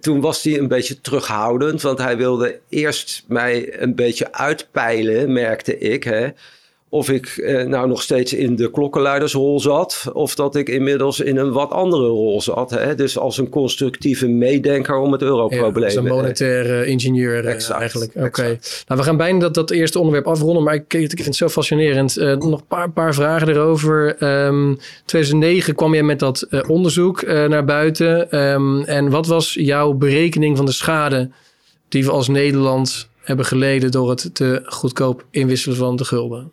[0.00, 5.78] toen was hij een beetje terughoudend, want hij wilde eerst mij een beetje uitpeilen, merkte
[5.78, 6.04] ik.
[6.04, 6.28] Hè
[6.92, 11.36] of ik eh, nou nog steeds in de klokkenluidersrol zat, of dat ik inmiddels in
[11.36, 12.70] een wat andere rol zat.
[12.70, 12.94] Hè?
[12.94, 15.90] Dus als een constructieve meedenker om het europrobleem.
[15.90, 18.12] Ja, als een monetaire ingenieur eh, exact, eigenlijk.
[18.14, 18.42] Oké.
[18.86, 21.48] Nou, we gaan bijna dat, dat eerste onderwerp afronden, maar ik, ik vind het zo
[21.48, 22.18] fascinerend.
[22.18, 24.08] Uh, nog een paar, paar vragen erover.
[24.08, 24.74] Um, ehm,
[25.04, 28.38] 2009 kwam je met dat uh, onderzoek naar buiten.
[28.38, 31.30] Um, en wat was jouw berekening van de schade
[31.88, 36.52] die we als Nederland hebben geleden door het te goedkoop inwisselen van de gulden?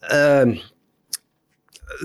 [0.00, 0.56] Ehm,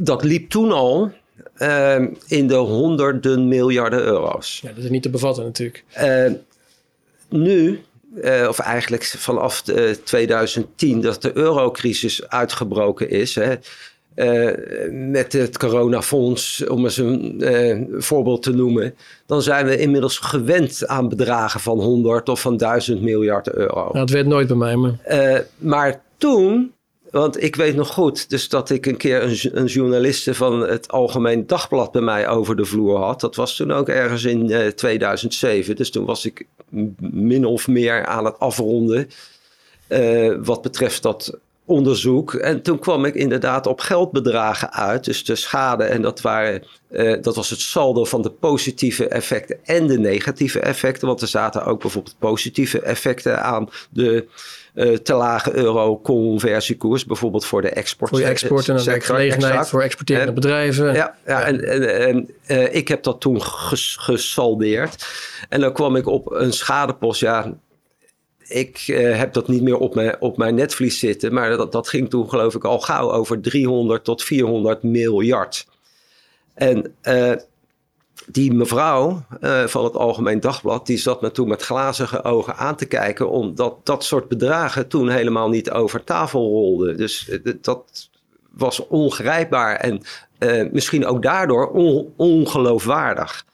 [0.04, 1.12] dat liep toen al
[1.58, 4.60] uh, in de honderden miljarden euro's.
[4.64, 5.84] Ja, dat is niet te bevatten natuurlijk.
[5.98, 6.32] Uh,
[7.30, 7.84] nu,
[8.24, 9.64] uh, of eigenlijk vanaf
[10.04, 13.36] 2010 dat de eurocrisis uitgebroken is...
[13.36, 13.56] Hè,
[14.16, 14.52] uh,
[14.92, 20.88] met het coronafonds, om eens een uh, voorbeeld te noemen, dan zijn we inmiddels gewend
[20.88, 23.76] aan bedragen van 100 of van 1000 miljard euro.
[23.76, 24.76] Nou, dat werd nooit bij mij.
[24.76, 26.75] Maar, maar toen
[27.20, 30.92] want ik weet nog goed, dus dat ik een keer een, een, journaliste van het
[30.92, 33.20] Algemeen Dagblad bij mij over de vloer had.
[33.20, 35.76] Dat was toen ook ergens in uh, eh, 2007.
[35.76, 36.48] Dus toen was ik
[37.00, 39.10] min of meer aan het afronden.
[39.90, 42.34] Uh, wat betreft dat onderzoek.
[42.34, 45.04] En toen kwam ik inderdaad op geldbedragen uit.
[45.04, 45.84] Dus de schade.
[45.84, 50.60] En dat, waren, uh, dat was het saldo van de positieve effecten en de negatieve
[50.60, 51.08] effecten.
[51.08, 54.28] Want er zaten ook bijvoorbeeld positieve effecten aan de
[54.76, 58.10] uh, te lage euro-conversiekoers, bijvoorbeeld voor de export.
[58.10, 60.94] Voor export en werkgelegenheid voor exporterende bedrijven.
[60.94, 65.08] Ja, ja, en, en, en uh, ik heb dat toen ges, gesaldeerd.
[65.50, 67.54] En dan kwam ik op een schadepost, ja,
[68.48, 71.90] ik uh, heb dat niet meer op mijn, op mijn netvlies zitten, maar dat, dat
[71.90, 75.68] ging toen geloof ik al gauw over 300 tot 400 miljard.
[76.54, 76.96] En
[78.26, 82.76] die mevrouw uh, van het Algemeen Dagblad, die zat me toen met glazige ogen aan
[82.76, 86.98] te kijken, omdat dat soort bedragen toen helemaal niet over tafel rolden.
[86.98, 88.10] Dus uh, dat
[88.52, 90.02] was ongrijpbaar en
[90.40, 93.46] uh, misschien ook daardoor on ongeloofwaardig.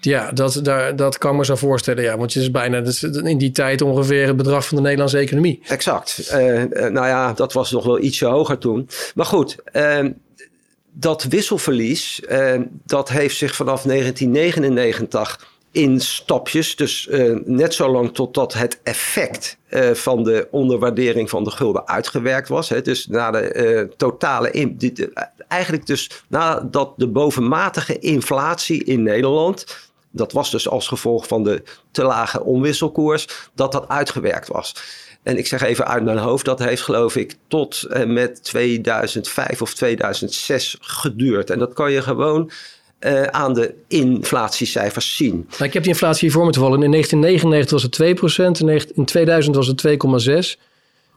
[0.00, 2.02] Ja, dat, daar, dat kan me zo voorstellen.
[2.02, 2.82] Ja, want het is bijna
[3.22, 5.62] in die tijd ongeveer het bedrag van de Nederlandse economie.
[5.66, 6.28] Exact.
[6.70, 8.88] nou ja, dat was nog wel ietsje hoger toen.
[9.14, 9.56] Maar goed,
[10.92, 18.14] dat wisselverlies, eh, dat heeft zich vanaf 1999 in stapjes, dus uh, net zo lang
[18.14, 22.68] totdat het effect uh, van de onderwaardering van de gulden uitgewerkt was.
[22.68, 24.74] Hè, dus na de totale,
[25.48, 29.64] eigenlijk dus nadat de bovenmatige inflatie in Nederland,
[30.10, 34.74] dat was dus als gevolg van de te lage omwisselkoers, dat dat uitgewerkt was.
[35.22, 39.62] En ik zeg even uit mijn hoofd, dat heeft geloof ik tot en met 2005
[39.62, 41.50] of 2006 geduurd.
[41.50, 42.50] En dat kan je gewoon
[43.00, 45.46] uh, aan de inflatiecijfers zien.
[45.50, 46.82] Nou, ik heb die inflatie hier voor me te vallen.
[46.82, 49.86] In 1999 was het 2%, in 2000 was het
[50.56, 50.70] 2,6%.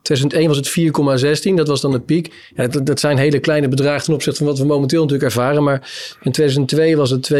[0.06, 2.34] 2001 was het 4,16, dat was dan de piek.
[2.56, 5.64] Ja, dat, dat, zijn hele kleine bedragen ten opzichte van wat we momenteel natuurlijk ervaren.
[5.64, 5.92] Maar
[6.22, 7.40] in 2002 was het 2,74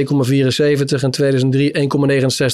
[1.02, 1.72] en 2003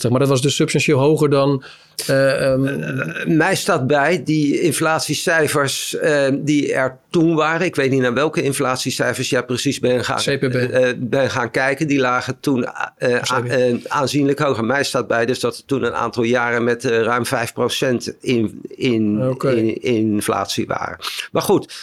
[0.04, 0.10] 1,69.
[0.10, 1.64] Maar dat was dus substantieel hoger dan...
[2.10, 3.38] Uh, um...
[3.38, 7.66] mij staat bij die inflatiecijfers uh, die er toen waren.
[7.66, 10.40] Ik weet niet naar welke inflatiecijfers jij precies bent gaan,
[10.98, 11.88] ben gaan kijken.
[11.88, 12.68] Die lagen toen
[13.88, 14.66] aanzienlijk hoger.
[14.66, 17.30] Mij staat bij dus dat er toen een aantal jaren met ruim 5%
[18.22, 19.56] in, in, okay.
[19.56, 20.98] in, in inflatie waren.
[21.32, 21.74] Maar goed,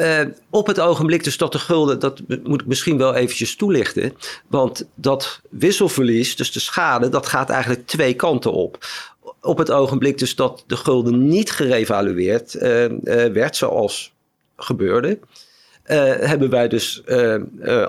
[0.00, 4.12] uh, op het ogenblik dus dat de gulden, dat moet ik misschien wel eventjes toelichten.
[4.46, 8.78] Want dat wisselverlies, dus de schade, dat gaat eigenlijk twee kanten op.
[9.40, 12.62] Op het ogenblik dus dat de gulden niet gerevalueerd uh,
[13.32, 14.12] werd, zoals
[14.56, 15.18] gebeurde.
[16.20, 17.02] hebben wij dus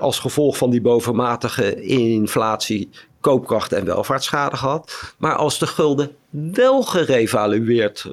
[0.00, 2.90] als gevolg van die bovenmatige inflatie
[3.20, 5.14] koopkracht en welvaartsschade gehad.
[5.18, 8.06] Maar als de gulden wel gerevalueerd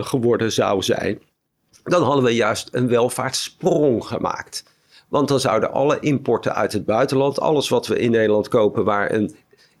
[0.00, 1.20] geworden zou zijn,
[1.84, 4.64] dan hadden we juist een welvaartssprong gemaakt.
[5.08, 9.12] Want dan zouden alle importen uit het buitenland, alles wat we in Nederland kopen waar
[9.12, 9.34] een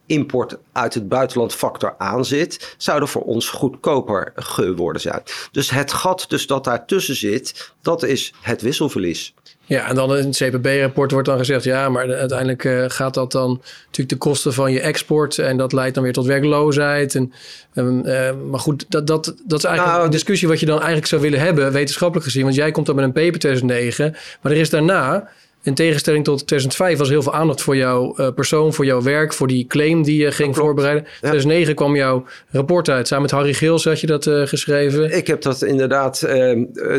[0.06, 5.22] import uit het buitenland factor aan zit, zouden voor ons goedkoper geworden zijn.
[5.52, 9.34] Dus het gat dus dat daartussen zit, dat is het wisselverlies.
[9.64, 11.64] Ja, en dan in het CPB-rapport wordt dan gezegd...
[11.64, 13.50] ja, maar uiteindelijk uh, gaat dat dan
[13.84, 15.38] natuurlijk de kosten van je export...
[15.38, 17.14] en dat leidt dan weer tot werkloosheid.
[17.14, 17.32] En,
[17.74, 20.48] uh, maar goed, dat, dat, dat is eigenlijk nou, een discussie...
[20.48, 22.42] wat je dan eigenlijk zou willen hebben, wetenschappelijk gezien.
[22.42, 24.16] Want jij komt dan met een paper 2009...
[24.42, 25.28] maar er is daarna
[25.62, 29.32] in tegenstelling tot 2005 was heel veel aandacht voor jouw uh, persoon, voor jouw werk,
[29.32, 31.04] voor die claim die je ging voorbereiden.
[31.04, 33.06] In 2009 kwam jouw rapport uit.
[33.06, 35.16] Samen met Harry Geels had je dat uh, geschreven.
[35.16, 36.30] Ik heb dat inderdaad, uh,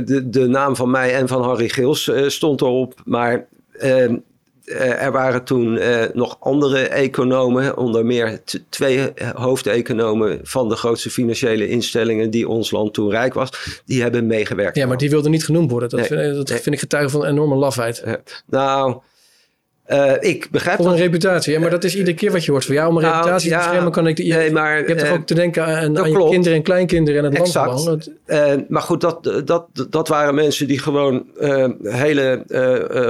[0.06, 3.02] de, de naam van mij en van Harry Geels stond erop.
[3.06, 3.48] Maar
[3.80, 4.20] ehm, eh,
[4.66, 11.68] er waren toen uh, nog andere economen, onder meer twee hoofdeconomen van de grootste financiële
[11.68, 14.76] instellingen die ons land toen rijk was, die hebben meegewerkt.
[14.76, 15.90] Ja, maar die wilden niet genoemd worden.
[15.90, 16.60] Dat, nee, vind, dat nee.
[16.60, 18.04] vind, ik getuige van een enorme lafheid.
[18.46, 19.02] nou,
[19.88, 22.66] uh, ik begrijp Voor een reputatie, ja, maar dat is iedere keer wat je hoort.
[22.66, 24.18] Van ja, om een nou, reputatie te beschermen kan ik...
[24.18, 26.64] Je, nee, maar, je hebt toch uh, ook te denken aan, aan je kinderen en
[26.64, 27.86] kleinkinderen en het exact.
[27.86, 28.12] land.
[28.26, 31.26] Uh, maar goed, dat, dat, dat waren mensen die gewoon
[31.84, 32.44] hele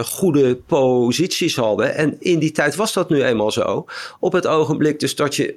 [0.06, 1.96] goede posities hadden.
[1.96, 3.86] En in die tijd was dat nu eenmaal zo.
[4.20, 5.56] Op het ogenblik dus dat je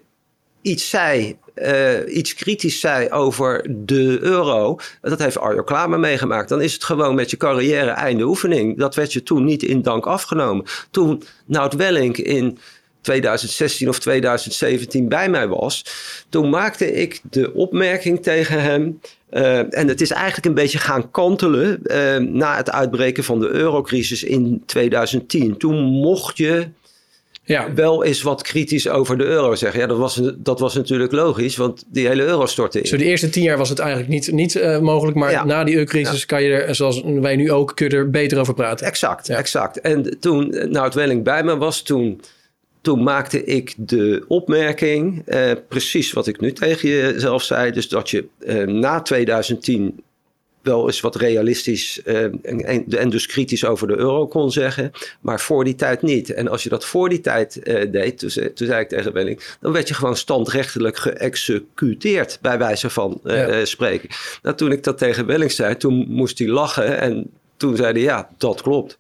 [0.67, 4.79] iets zei, uh, iets kritisch zei over de euro.
[5.01, 6.49] Dat heeft Arjo Klamer meegemaakt.
[6.49, 8.79] Dan is het gewoon met je carrière einde oefening.
[8.79, 10.65] Dat werd je toen niet in dank afgenomen.
[10.91, 12.59] Toen Nout Welling in
[13.01, 15.85] 2016 of 2017 bij mij was,
[16.29, 19.01] toen maakte ik de opmerking tegen hem.
[19.31, 23.49] Uh, en het is eigenlijk een beetje gaan kantelen uh, na het uitbreken van de
[23.49, 25.57] eurocrisis in 2010.
[25.57, 26.69] Toen mocht je
[27.47, 27.75] ja.
[27.75, 29.81] wel eens wat kritisch over de euro zeggen.
[29.81, 32.87] Ja, dat was, dat was natuurlijk logisch, want die hele euro stortte in.
[32.87, 35.75] Zo de eerste tien jaar was het eigenlijk niet, niet uh, mogelijk, maar na die
[35.75, 38.87] eurocrisis kan je er, zoals wij nu ook, kun je er beter over praten.
[38.87, 39.81] Exact, exact.
[39.81, 42.21] En toen nou het Welling bij me was, toen,
[42.81, 47.89] toen maakte ik de opmerking, uh, precies wat ik nu tegen je zelf zei, dus
[47.89, 50.03] dat je uh, na 2010
[50.67, 54.91] wel eens wat realistisch uh, en, en, dus kritisch over de euro kon zeggen.
[55.21, 56.33] Maar voor die tijd niet.
[56.33, 59.41] En als je dat voor die tijd uh, deed, toen, toen, zei ik tegen Welling,
[59.61, 64.09] dan werd je gewoon standrechtelijk geëxecuteerd, bij wijze van uh, spreken.
[64.43, 68.03] Nou, toen ik dat tegen Welling zei, toen moest hij lachen en toen zei hij,
[68.03, 68.99] ja, dat klopt.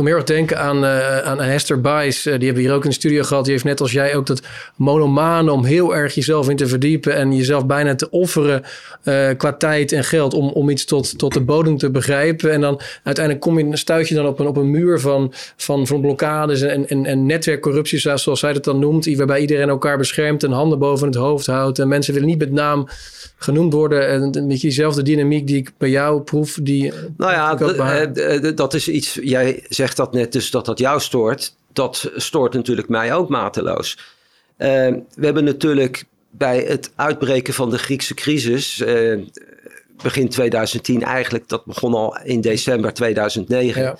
[0.00, 2.30] Om heel erg denken aan, uh, aan Hester Bice.
[2.30, 3.44] Uh, die hebben we hier ook in de studio gehad.
[3.44, 4.42] Die heeft net als jij ook dat
[4.76, 7.14] monomane om heel erg jezelf in te verdiepen.
[7.14, 8.62] En jezelf bijna te offeren
[9.04, 10.34] uh, qua tijd en geld.
[10.34, 12.52] Om, om iets tot, tot de bodem te begrijpen.
[12.52, 15.86] En dan uiteindelijk kom je, stuit je dan op een, op een muur van, van,
[15.86, 17.98] van blokkades en, en, en netwerkcorruptie.
[17.98, 19.16] Zoals zij dat dan noemt.
[19.16, 21.78] Waarbij iedereen elkaar beschermt en handen boven het hoofd houdt.
[21.78, 22.88] En mensen willen niet met naam
[23.36, 24.08] genoemd worden.
[24.08, 26.58] En een beetje diezelfde dynamiek die ik bij jou proef.
[26.62, 27.54] Die, nou ja,
[28.52, 29.18] dat is iets.
[29.22, 31.54] Jij zegt dat net dus dat dat jou stoort.
[31.72, 33.98] Dat stoort natuurlijk mij ook mateloos.
[34.58, 34.68] Uh,
[35.14, 38.78] we hebben natuurlijk bij het uitbreken van de Griekse crisis.
[38.78, 39.18] Uh,
[40.02, 43.82] begin 2010 eigenlijk, dat begon al in december 2009.
[43.82, 43.96] Ja.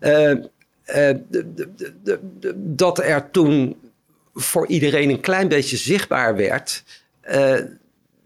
[0.00, 1.14] Uh,
[2.54, 3.76] dat er toen
[4.34, 6.84] voor iedereen een klein beetje zichtbaar werd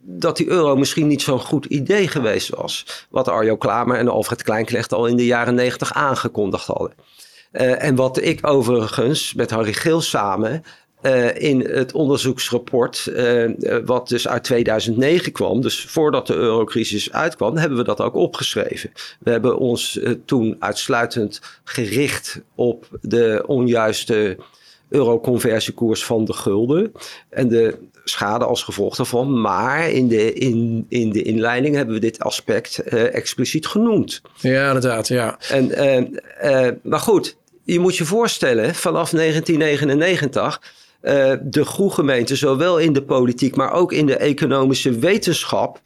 [0.04, 3.06] dat die euro misschien niet zo'n goed idee geweest was.
[3.10, 6.92] Wat Arjo Klamer en Alfred Kleinklecht al in de jaren negentig aangekondigd hadden.
[7.52, 10.64] Uh, en wat ik overigens met Harry Geel samen
[11.02, 13.50] uh, in het onderzoeksrapport, uh,
[13.84, 18.92] wat dus uit 2009 kwam, dus voordat de eurocrisis uitkwam, hebben we dat ook opgeschreven.
[19.20, 24.36] We hebben ons toen uitsluitend gericht op de onjuiste
[24.94, 26.92] euroconversiekoers van de gulden
[27.28, 29.40] en de schade als gevolg daarvan.
[29.40, 34.22] Maar in de, in, in de inleiding hebben we dit aspect uh, expliciet genoemd.
[34.40, 35.38] Ja, inderdaad, ja.
[35.48, 40.62] En, uh, uh, maar goed, je moet je voorstellen, vanaf 1999...
[41.42, 45.80] de groegemeente, zowel in de politiek, maar ook in de economische wetenschap...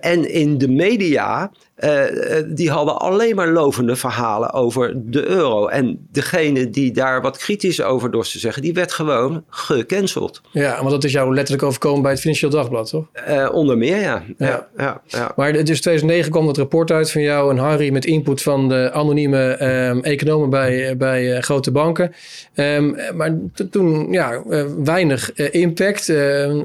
[0.00, 1.50] en in de media
[1.84, 2.02] uh,
[2.46, 5.66] die hadden alleen maar lovende verhalen over de euro.
[5.66, 10.40] En degene die daar wat kritisch over dorst te zeggen, die werd gewoon gecanceld.
[10.50, 13.06] Ja, want dat is jou letterlijk overkomen bij het Financieel Dagblad, toch?
[13.28, 14.22] Uh, onder meer, ja.
[14.38, 14.68] ja.
[14.76, 18.42] ja, ja, Maar dus 2009 kwam dat rapport uit van jou en Harry met input
[18.42, 22.12] van de anonieme um, economen bij, bij uh, grote banken.
[22.54, 23.38] Um, maar
[23.70, 24.42] toen, ja,
[24.84, 26.08] weinig impact.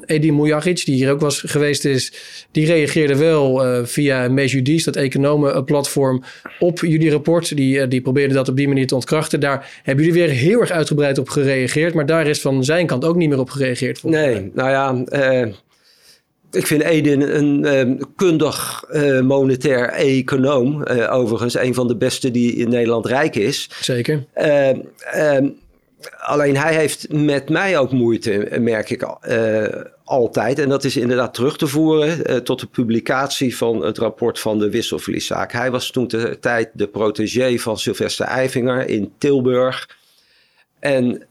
[0.05, 2.13] Edi Mujagic, die hier ook was geweest is,
[2.51, 6.23] die reageerde wel via Mejudis, dat economenplatform
[6.59, 7.55] op jullie rapport.
[7.55, 9.39] Die, die probeerde dat op die manier te ontkrachten.
[9.39, 11.93] Daar hebben jullie weer heel erg uitgebreid op gereageerd.
[11.93, 14.03] Maar daar is van zijn kant ook niet meer op gereageerd.
[14.03, 15.53] Nee, nou ja...
[16.55, 20.83] Ik vind Eden een uh, kundig uh, monetair econoom.
[20.91, 23.69] Uh, overigens een van de beste die in Nederland rijk is.
[23.81, 24.25] Zeker.
[24.33, 24.79] Ehm,
[25.11, 25.49] ehm,
[26.17, 29.03] alleen hij heeft met mij ook moeite, merk ik
[30.05, 30.59] altijd.
[30.59, 34.69] En dat is inderdaad terug te voeren tot de publicatie van het rapport van de
[34.69, 35.51] wisselverlieszaak.
[35.51, 39.89] Hij was toen de tijd de protégé van Sylvester Eifinger in Tilburg.
[40.79, 41.25] En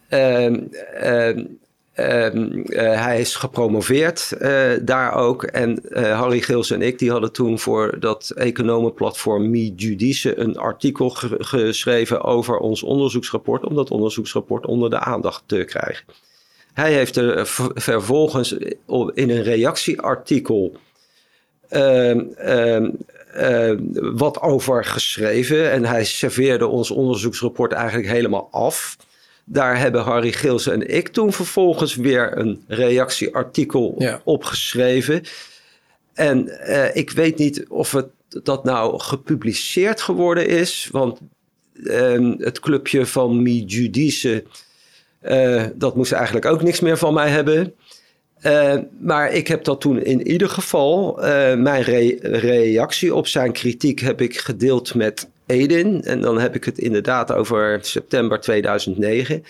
[1.94, 5.42] Ehm, eh, hij is gepromoveerd uh, daar ook.
[5.42, 11.08] En Harry Gils en ik die hadden toen voor dat economenplatform Me Judice een artikel
[11.38, 13.64] geschreven over ons onderzoeksrapport.
[13.64, 16.04] Om dat onderzoeksrapport onder de aandacht te krijgen.
[16.74, 18.52] Hij heeft er vervolgens
[19.14, 20.76] in een reactieartikel
[21.68, 22.90] ehm, ehm,
[24.16, 25.70] wat over geschreven.
[25.70, 28.96] En hij serveerde ons onderzoeksrapport eigenlijk helemaal af.
[29.44, 34.20] Daar hebben Harry Gilsen en ik toen vervolgens weer een reactieartikel ja.
[34.24, 35.22] op geschreven.
[36.14, 40.88] En uh, ik weet niet of het, dat nou gepubliceerd geworden is.
[40.90, 41.18] Want
[41.74, 44.44] uh, het clubje van Mi Judice,
[45.28, 47.74] uh, dat moest eigenlijk ook niks meer van mij hebben.
[48.42, 51.18] Uh, maar ik heb dat toen in ieder geval,
[51.56, 56.02] mijn re reactie op zijn kritiek heb ik gedeeld met Edin.
[56.02, 59.44] En dan heb ik het inderdaad over september 2009.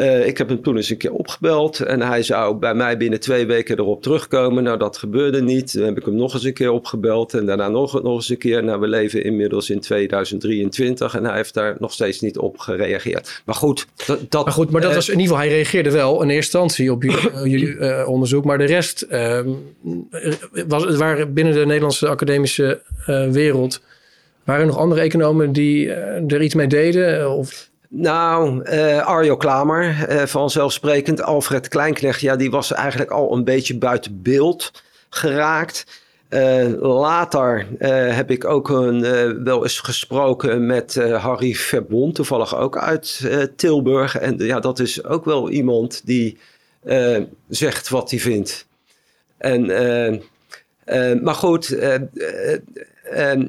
[0.00, 3.20] Uh, ik heb hem toen eens een keer opgebeld en hij zou bij mij binnen
[3.20, 4.62] twee weken erop terugkomen.
[4.62, 5.74] Nou, dat gebeurde niet.
[5.74, 8.38] Dan heb ik hem nog eens een keer opgebeld en daarna nog, nog eens een
[8.38, 8.64] keer.
[8.64, 13.42] Nou, we leven inmiddels in 2023 en hij heeft daar nog steeds niet op gereageerd.
[13.44, 13.86] Maar goed,
[14.28, 14.44] dat...
[14.44, 16.92] maar goed, maar dat uh, was in ieder geval, hij reageerde wel in eerste instantie
[16.92, 18.44] op jullie, uh, jullie onderzoek.
[18.44, 19.06] Maar de rest
[20.68, 22.82] was, het waren binnen de Nederlandse academische
[23.30, 23.80] wereld
[24.50, 27.30] waren er nog andere economen die eh, er iets mee deden?
[27.30, 27.69] Of...
[27.92, 31.22] Nou, uh, Arjo Klamer, uh, vanzelfsprekend.
[31.22, 36.02] Alfred Kleinknecht, ja, die was eigenlijk al een beetje buiten beeld geraakt.
[36.28, 37.66] Uh, later
[38.14, 39.00] heb ik ook een,
[39.44, 44.18] wel eens gesproken met Harry Verbond, toevallig ook uit Tilburg.
[44.18, 46.38] En ja, dat is ook wel iemand die
[47.48, 48.66] zegt wat hij vindt.
[49.38, 49.66] En,
[51.22, 51.78] maar goed,
[53.10, 53.42] eh,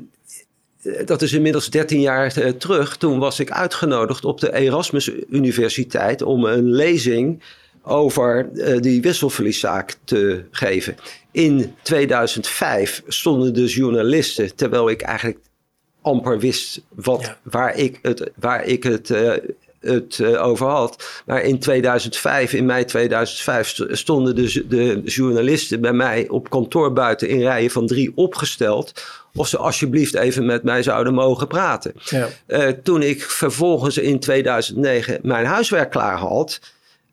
[1.06, 2.98] dat is inmiddels 13 jaar eh, terug.
[2.98, 7.44] Toen was ik uitgenodigd op de Erasmus Universiteit om een lezing
[7.84, 10.96] over uh, die wisselverlieszaak te geven.
[11.32, 15.40] In 2005 stonden de journalisten, terwijl ik eigenlijk
[16.02, 19.10] amper wist wat, waar ik het, waar ik het
[19.82, 21.22] het uh, over had.
[21.26, 27.28] Maar in 2005, in mei 2005, stonden de, de journalisten bij mij op kantoor buiten
[27.28, 29.04] in rijen van drie opgesteld.
[29.36, 31.94] Of ze alsjeblieft even met mij zouden mogen praten.
[31.96, 32.28] Ja.
[32.48, 36.60] Uh, toen ik vervolgens in 2009 mijn huiswerk klaar had.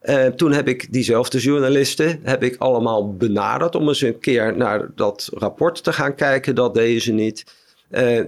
[0.03, 4.91] Uh, toen heb ik diezelfde journalisten heb ik allemaal benaderd om eens een keer naar
[4.95, 6.55] dat rapport te gaan kijken.
[6.55, 7.45] Dat deden ze niet.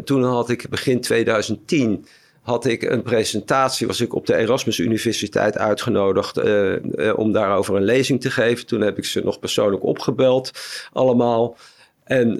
[0.04, 2.06] toen had ik begin 2010
[2.42, 7.76] had ik een presentatie, was ik op de Erasmus Universiteit uitgenodigd uh, uh, om daarover
[7.76, 8.66] een lezing te geven.
[8.66, 10.50] Toen heb ik ze nog persoonlijk opgebeld,
[10.92, 11.56] allemaal.
[12.04, 12.36] En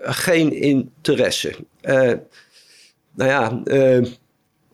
[0.00, 1.54] geen interesse.
[3.14, 3.62] nou ja,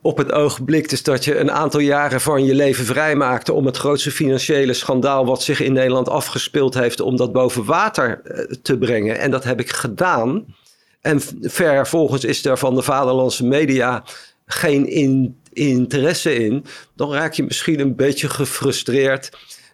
[0.01, 3.77] op het ogenblik dus dat je een aantal jaren van je leven vrijmaakte om het
[3.77, 8.21] grootste financiële schandaal wat zich in Nederland afgespeeld heeft, om dat boven water
[8.61, 9.19] te brengen.
[9.19, 10.45] En dat heb ik gedaan.
[11.01, 14.03] En vervolgens is er van de vaderlandse media
[14.45, 16.65] geen in, interesse in,
[16.95, 19.29] dan raak je misschien een beetje gefrustreerd.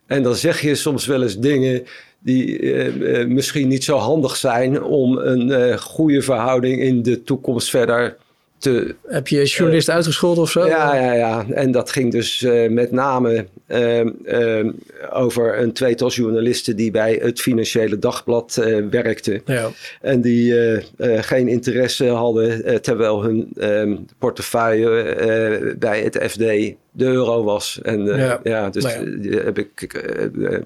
[0.06, 1.86] En dan zeg je soms wel eens dingen
[2.24, 7.24] die uh, uh, misschien niet zo handig zijn om een uh, goede verhouding in de
[7.24, 8.18] toekomst verder
[8.58, 8.96] te...
[9.08, 10.66] Heb je journalist uitgescholden of zo?
[10.68, 11.46] Ja, ja, ja.
[11.50, 14.72] En dat ging dus met name Ehm, ehm,
[15.12, 19.42] over een tweetal journalisten die bij het Financiële Dagblad uh, werkten.
[19.46, 19.70] Ja.
[20.02, 27.06] En die eh, eh, geen interesse hadden, terwijl hun ehm, portefeuille bij het FD de
[27.06, 27.80] euro was.
[27.82, 28.40] En ja.
[28.44, 28.70] ja.
[28.70, 30.04] dus nou heb ik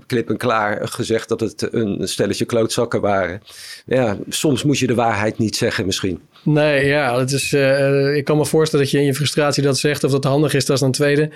[0.06, 3.42] klip en klaar gezegd dat het een stelletje klootzakken waren.
[3.86, 6.20] Ja, soms moet je de waarheid niet zeggen misschien.
[6.44, 9.78] Nee, ja, dat is, uh, ik kan me voorstellen dat je in je frustratie dat
[9.78, 10.04] zegt.
[10.04, 11.30] Of dat handig is, dat is dan tweede.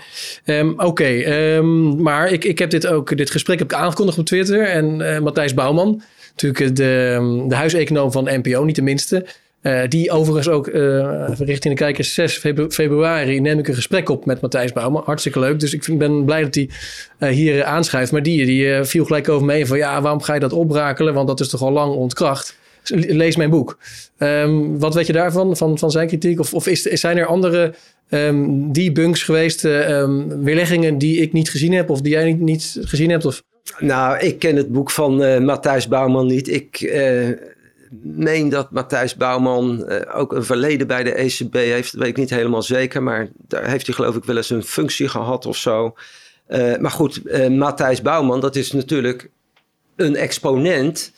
[0.46, 4.18] Um, Oké, okay, um, maar ik, ik heb dit ook, dit gesprek heb ik aangekondigd
[4.18, 4.68] op Twitter.
[4.68, 9.26] En uh, Matthijs Bouwman, natuurlijk de, de huiseconoom van NPO, niet de minste.
[9.62, 12.38] Uh, die overigens ook uh, richting de kijkers 6
[12.70, 15.04] februari neem ik een gesprek op met Matthijs Bouwman.
[15.06, 15.60] Hartstikke leuk.
[15.60, 16.70] Dus ik ben blij dat hij
[17.20, 18.12] uh, hier aanschrijft.
[18.12, 21.14] Maar die, die viel gelijk over me van ja, waarom ga je dat oprakelen?
[21.14, 22.56] Want dat is toch al lang ontkracht.
[22.94, 23.78] lees mijn boek.
[24.18, 26.40] Um, wat weet je daarvan, van, van zijn kritiek?
[26.40, 27.74] Of, of is, zijn er andere
[28.10, 32.78] um, debunks geweest, um, weerleggingen die ik niet gezien heb of die jij niet, niet
[32.82, 33.26] gezien hebt?
[33.26, 33.44] Of?
[33.80, 36.50] Nou, ik ken het boek van Matthijs Bouwman niet.
[36.50, 36.80] Ik
[38.02, 41.92] meen dat Matthijs Bouwman uh, ook een verleden bij de ECB heeft.
[41.92, 44.64] Dat weet ik niet helemaal zeker, maar daar heeft hij geloof ik wel eens een
[44.64, 45.96] functie gehad of zo.
[46.80, 49.30] maar goed, Matthijs Bouwman, dat is natuurlijk
[49.96, 51.12] een exponent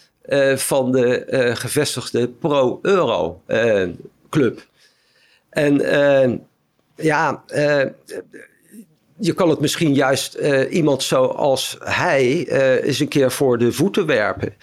[0.55, 3.41] van de gevestigde pro-euro
[4.29, 4.65] club.
[5.49, 5.81] En
[6.95, 7.43] ja,
[9.19, 13.71] je kan het misschien juist uh, iemand zoals hij uh, eens een keer voor de
[13.71, 14.53] voeten werpen.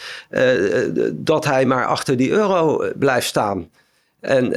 [1.12, 3.70] dat hij maar achter die euro blijft staan.
[4.20, 4.50] En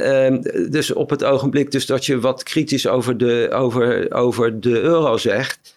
[0.70, 5.16] dus op het ogenblik dus dat je wat kritisch over de, over, over de euro
[5.16, 5.74] zegt.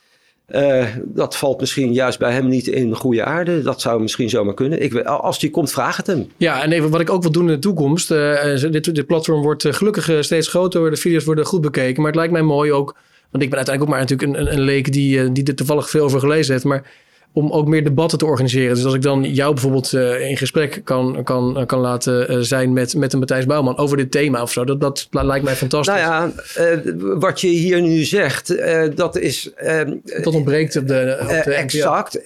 [1.03, 3.61] Dat valt misschien juist bij hem niet in goede aarde.
[3.61, 4.82] Dat zou misschien zomaar kunnen.
[4.82, 6.32] Ik, als die komt, vraag het hem.
[6.38, 8.07] Ja, en even wat ik ook wil doen in de toekomst.
[8.07, 10.89] Dit, dit platform wordt gelukkig steeds groter.
[10.89, 11.97] De video's worden goed bekeken.
[11.97, 12.95] Maar het lijkt mij mooi ook.
[13.32, 15.89] Want ik ben uiteindelijk ook maar natuurlijk een, een, een leek die, die er toevallig
[15.89, 16.65] veel over gelezen heeft.
[16.65, 16.84] Maar
[17.38, 18.75] om ook meer debatten te organiseren.
[18.75, 22.95] Dus als ik dan jou bijvoorbeeld uh, in gesprek kan, kan, kan laten zijn met,
[22.95, 25.93] met een Matthijs Bouwman over dit thema of zo, dat, dat lijkt mij fantastisch.
[25.93, 28.55] Nou ja, uh, wat je hier nu zegt,
[28.95, 29.51] dat is.
[30.23, 31.17] dat ontbreekt op de.
[31.21, 32.19] Op de exact.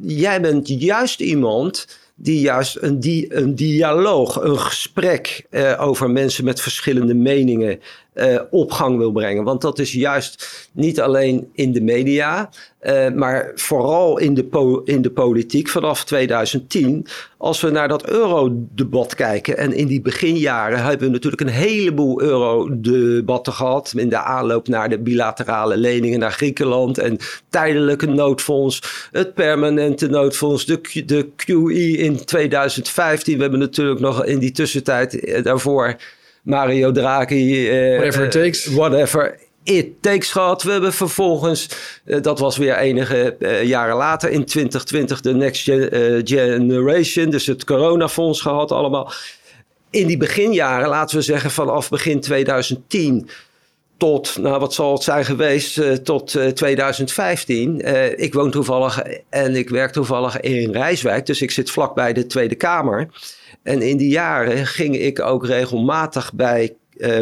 [0.00, 5.46] jij bent juist iemand die juist een, di een dialoog, een gesprek
[5.78, 7.80] over mensen met verschillende meningen
[8.14, 9.44] uh, op gang wil brengen.
[9.44, 12.50] Want dat is juist niet alleen in de media,
[12.82, 17.06] uh, maar vooral in de, in de politiek vanaf 2010.
[17.36, 19.56] Als we naar dat eurodebat kijken.
[19.56, 23.92] En in die beginjaren hebben we natuurlijk een heleboel eurodebatten gehad.
[23.96, 26.98] In de aanloop naar de bilaterale leningen naar Griekenland.
[26.98, 29.08] En tijdelijke noodfonds.
[29.12, 30.66] Het permanente noodfonds.
[30.66, 33.36] De, de QE in 2015.
[33.36, 35.96] We hebben natuurlijk nog in die tussentijd eh, daarvoor
[36.44, 37.68] Mario Draghi.
[37.68, 38.66] Uh, whatever it takes.
[38.66, 40.62] Whatever It Takes gehad.
[40.62, 41.68] We hebben vervolgens,
[42.04, 47.46] uh, dat was weer enige uh, jaren later, in 2020 de Next Gen Generation, dus
[47.46, 49.12] het coronafonds gehad allemaal.
[49.90, 53.28] In die beginjaren, laten we zeggen vanaf begin 2010
[53.96, 57.80] tot, nou wat zal het zijn geweest, uh, tot 2015.
[58.18, 62.54] ik woon toevallig en ik werk toevallig in Rijswijk, dus ik zit vlakbij de Tweede
[62.54, 63.08] Kamer.
[63.62, 66.74] En in die jaren ging ik ook regelmatig bij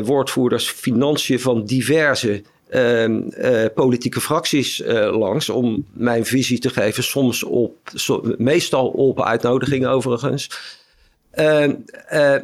[0.02, 7.02] woordvoerders financiën van diverse uh, politieke fracties langs om mijn visie te geven.
[7.02, 7.76] Soms op,
[8.38, 10.48] meestal op uitnodigingen overigens.
[11.32, 11.74] Ehm,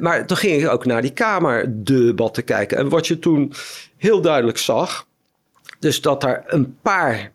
[0.00, 2.78] maar toen ging ik ook naar die Kamerdebatten kijken.
[2.78, 3.52] En wat je toen
[3.96, 5.06] heel duidelijk zag,
[5.78, 7.32] dus dat er een paar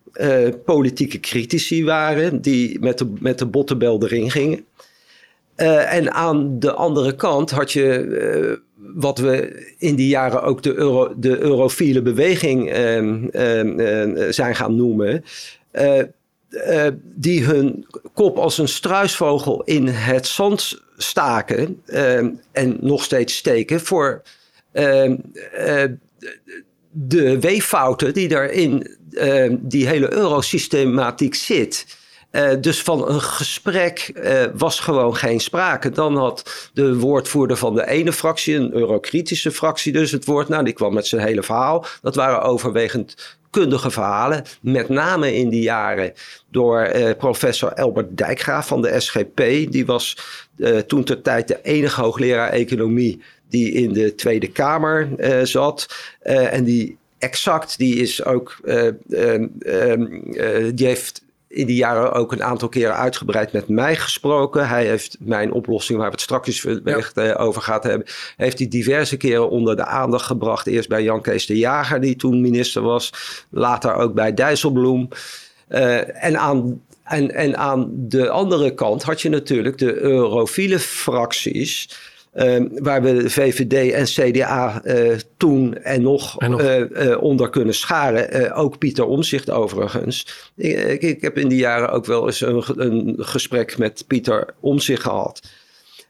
[0.64, 4.64] politieke critici waren die met de, met de bottenbel erin gingen.
[5.56, 8.62] en aan de andere kant had je
[8.94, 14.76] wat we in die jaren ook de, euro, de eurofiele beweging ehm, ehm, zijn gaan
[14.76, 15.24] noemen.
[16.54, 21.82] Uh, die hun kop als een struisvogel in het zand staken
[22.52, 24.22] en nog steeds steken voor
[24.72, 25.12] uh,
[26.90, 28.96] de weeffouten die er in
[29.60, 31.86] die hele eurosystematiek zit.
[32.60, 34.12] Dus van een gesprek
[34.54, 35.90] was gewoon geen sprake.
[35.90, 40.48] Dan had de woordvoerder van de ene fractie, een eurokritische fractie dus, het woord.
[40.48, 41.86] Nou, die kwam met zijn hele verhaal.
[42.02, 44.44] Dat waren overwegend kundige verhalen.
[44.60, 46.12] Met name in die jaren
[46.50, 49.36] door uh, professor Albert Dijkgraaf van de SGP.
[49.70, 50.18] Die was
[50.86, 55.08] toen ter tijd de enige hoogleraar economie die in de Tweede Kamer
[55.42, 55.86] zat.
[56.22, 58.56] en die exact, die is ook,
[60.74, 61.23] die heeft
[61.54, 64.68] in die jaren ook een aantal keren uitgebreid met mij gesproken.
[64.68, 67.22] Hij heeft mijn oplossing, waar we het straks wellicht ja.
[67.22, 70.66] Eh, over gaat hebben, heeft hij diverse keren onder de aandacht gebracht.
[70.66, 73.12] Eerst bij Jan Kees de Jager, die toen minister was.
[73.50, 75.08] Later ook bij Dijsselbloem.
[75.68, 81.98] Uh, en aan en, en aan de andere kant had je natuurlijk de eurofiele fracties.
[82.34, 86.62] Uh, waar we de VVD en CDA uh, eh, toen en nog, en nog.
[86.62, 88.54] Uh, onder kunnen scharen.
[88.54, 90.50] ook Pieter Omzicht overigens.
[90.56, 95.02] Ik, ik, heb in die jaren ook wel eens een, een gesprek met Pieter Omzicht
[95.02, 95.42] gehad.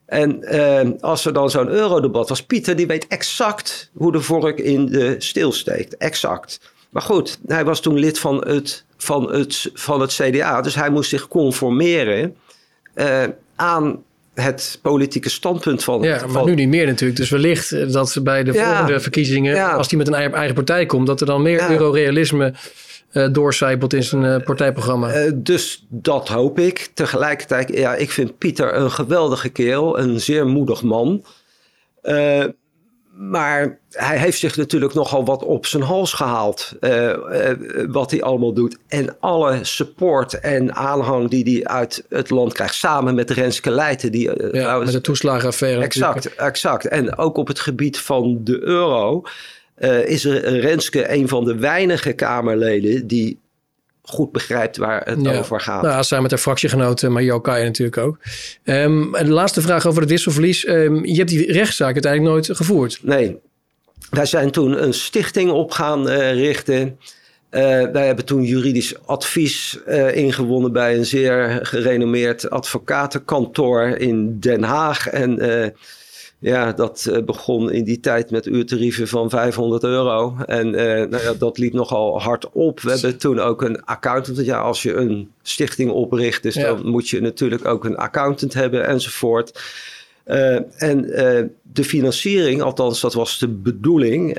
[0.06, 4.58] En ehm, als er dan zo'n eurodebat was, Pieter die weet exact hoe de vork
[4.58, 5.96] in de steel steekt.
[5.96, 6.60] Exact.
[6.90, 10.60] Maar goed, hij was toen lid van het, van het, van het CDA.
[10.60, 12.36] Dus hij moest zich conformeren
[13.54, 14.02] aan
[14.34, 16.02] het politieke standpunt van.
[16.02, 17.18] Ja, maar nu niet meer natuurlijk.
[17.18, 21.06] Dus wellicht dat ze bij de volgende verkiezingen, als die met een eigen partij komt,
[21.06, 22.54] dat er dan meer eurorealisme
[23.12, 25.30] uh, doorcijpelt in zijn partijprogramma.
[25.34, 26.90] dus dat hoop ik.
[26.94, 31.24] Tegelijkertijd, ja, ik vind Pieter een geweldige kerel, een zeer moedig man.
[33.16, 36.72] Maar hij heeft zich natuurlijk nogal wat op zijn hals gehaald.
[36.80, 37.50] Uh, uh,
[37.88, 38.76] wat hij allemaal doet.
[38.88, 42.74] En alle support en aanhang die hij uit het land krijgt.
[42.74, 44.12] Samen met Renske Leijten.
[44.12, 45.82] Die, uh, ja, met de toeslagenaffaire.
[45.82, 46.42] Exact, natuurlijk.
[46.42, 46.88] exact.
[46.88, 49.22] En ook op het gebied van de euro.
[50.04, 53.42] is Renske een van de weinige Kamerleden die
[54.04, 55.82] goed begrijpt waar het over gaat.
[55.82, 58.18] Nou, samen met haar fractiegenoot uh, Mario Kaya natuurlijk ook.
[58.64, 60.66] Um, en de laatste vraag over het wisselverlies.
[60.66, 62.98] Um, je hebt die rechtszaak uiteindelijk nooit gevoerd.
[63.02, 63.38] Nee.
[64.10, 66.98] Wij zijn toen een stichting op gaan uh, richten.
[67.50, 67.60] Uh,
[67.92, 75.08] wij hebben toen juridisch advies uh, ingewonnen bij een zeer gerenommeerd advocatenkantoor in Den Haag.
[75.08, 75.38] En
[76.44, 80.36] ja, dat uh, begon in die tijd met uurtarieven van 500 euro.
[80.46, 82.80] En uh, nou ja, dat liep nogal hard op.
[82.80, 84.44] We hebben toen ook een accountant.
[84.44, 86.66] Ja, als je een stichting opricht, dus ja.
[86.66, 89.62] dan moet je natuurlijk ook een accountant hebben enzovoort.
[90.26, 91.02] Uh, en
[91.62, 94.38] de financiering, althans dat was de bedoeling,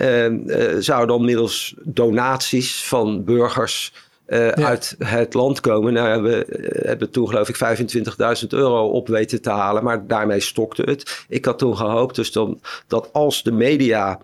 [0.79, 3.93] zou dan middels donaties van burgers
[4.27, 5.93] uh, uit het land komen.
[5.93, 7.79] Nou, we uh, hebben toen geloof ik
[8.41, 11.25] 25.000 euro op weten te halen, maar daarmee stokte het.
[11.29, 14.19] Ik had toen gehoopt dus dan, dat als de media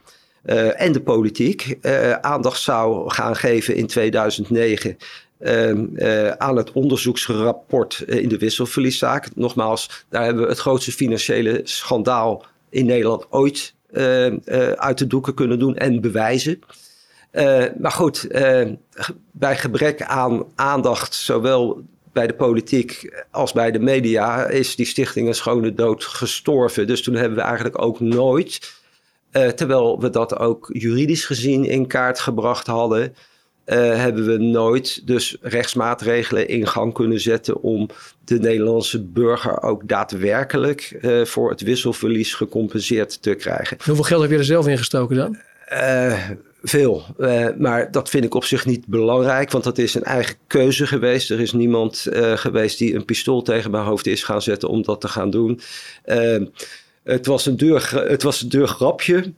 [0.46, 1.78] uh, en de politiek
[2.22, 4.98] aandacht zou gaan geven in 2009
[5.40, 5.86] ehm,
[6.38, 9.36] aan het onderzoeksrapport in de wisselverlieszaak.
[9.36, 13.74] Nogmaals, daar hebben we het grootste financiële schandaal in Nederland ooit
[14.76, 16.60] uit de doeken kunnen doen en bewijzen.
[17.32, 18.68] Uh, maar goed, uh,
[19.32, 21.82] bij gebrek aan aandacht, zowel
[22.14, 26.88] bij de politiek als bij de media, is die stichting een schone dood gestorven.
[26.88, 28.74] Dus toen hebben we eigenlijk ook nooit,
[29.32, 33.16] uh, terwijl we dat ook juridisch gezien in kaart gebracht hadden,
[33.66, 37.90] hebben we nooit dus rechtsmaatregelen in gang kunnen zetten om
[38.26, 43.78] de Nederlandse burger ook daadwerkelijk voor het wisselverlies gecompenseerd te krijgen.
[43.86, 45.38] Hoeveel geld heb je er zelf in gestoken dan?
[46.64, 50.36] Veel, uh, maar dat vind ik op zich niet belangrijk, want dat is een eigen
[50.48, 51.30] keuze geweest.
[51.30, 54.82] Er is niemand uh, geweest die een pistool tegen mijn hoofd is gaan zetten om
[54.82, 55.60] dat te gaan doen.
[56.06, 56.46] Uh,
[57.04, 59.34] het, was een duur, het was een grapje,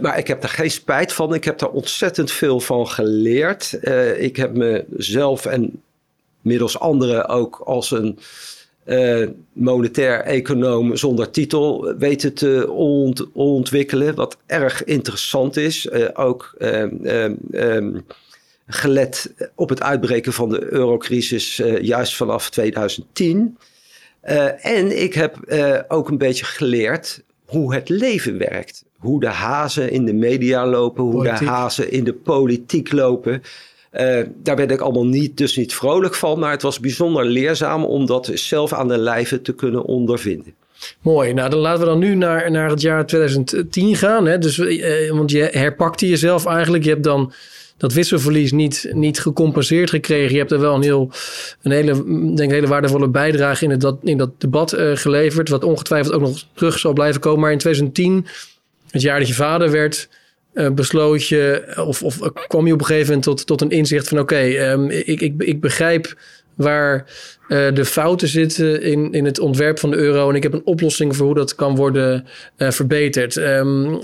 [0.00, 1.34] maar ik heb daar geen spijt van.
[1.34, 3.78] Ik heb daar ontzettend veel van geleerd.
[4.18, 5.82] ik heb mezelf en
[6.40, 8.18] middels anderen ook als een
[8.86, 14.14] uh, monetair econoom zonder titel weten te ont ontwikkelen.
[14.14, 15.86] Wat erg interessant is.
[15.86, 18.04] Uh, ook um,
[18.66, 23.58] gelet op het uitbreken van de eurocrisis uh, juist vanaf 2010.
[24.60, 25.36] en ik heb
[25.88, 28.84] ook een beetje geleerd hoe het leven werkt.
[28.96, 31.38] Hoe de hazen in de media lopen, hoe politiek.
[31.38, 33.42] de hazen in de politiek lopen.
[33.92, 37.84] Uh, daar werd ik allemaal niet, dus niet vrolijk van, maar het was bijzonder leerzaam
[37.84, 40.54] om dat zelf aan de lijve te kunnen ondervinden.
[41.00, 41.32] Mooi.
[41.32, 44.26] Nou, dan laten we dan nu naar, naar het jaar 2010 gaan.
[44.26, 44.38] Hè?
[44.38, 46.84] Dus, uh, want je herpakte jezelf eigenlijk.
[46.84, 47.32] Je hebt dan
[47.76, 50.32] dat wisselverlies niet, niet gecompenseerd gekregen.
[50.32, 51.10] Je hebt er wel een, heel,
[51.62, 51.92] een hele,
[52.34, 55.48] denk, hele waardevolle bijdrage in, het, dat, in dat debat geleverd.
[55.48, 57.40] Wat ongetwijfeld ook nog terug zal blijven komen.
[57.40, 58.26] Maar in 2010,
[58.90, 60.08] het jaar dat je vader werd
[60.56, 64.08] uh, besloot je, of, of kwam je op een gegeven moment tot, tot een inzicht
[64.08, 66.16] van: oké, um, ik, ik, ik begrijp
[66.56, 67.04] waar
[67.48, 70.28] uh, de fouten zitten in, in het ontwerp van de euro.
[70.28, 72.26] En ik heb een oplossing voor hoe dat kan worden
[72.56, 73.36] uh, verbeterd.
[73.36, 74.00] Um, uh,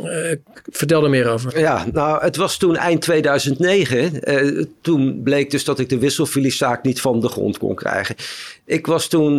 [0.71, 1.59] vertel er meer over.
[1.59, 4.69] Ja, nou, het was toen eind 2009.
[4.81, 8.15] toen bleek dus dat ik de wisselverlieszaak niet van de grond kon krijgen.
[8.65, 9.37] Ik was toen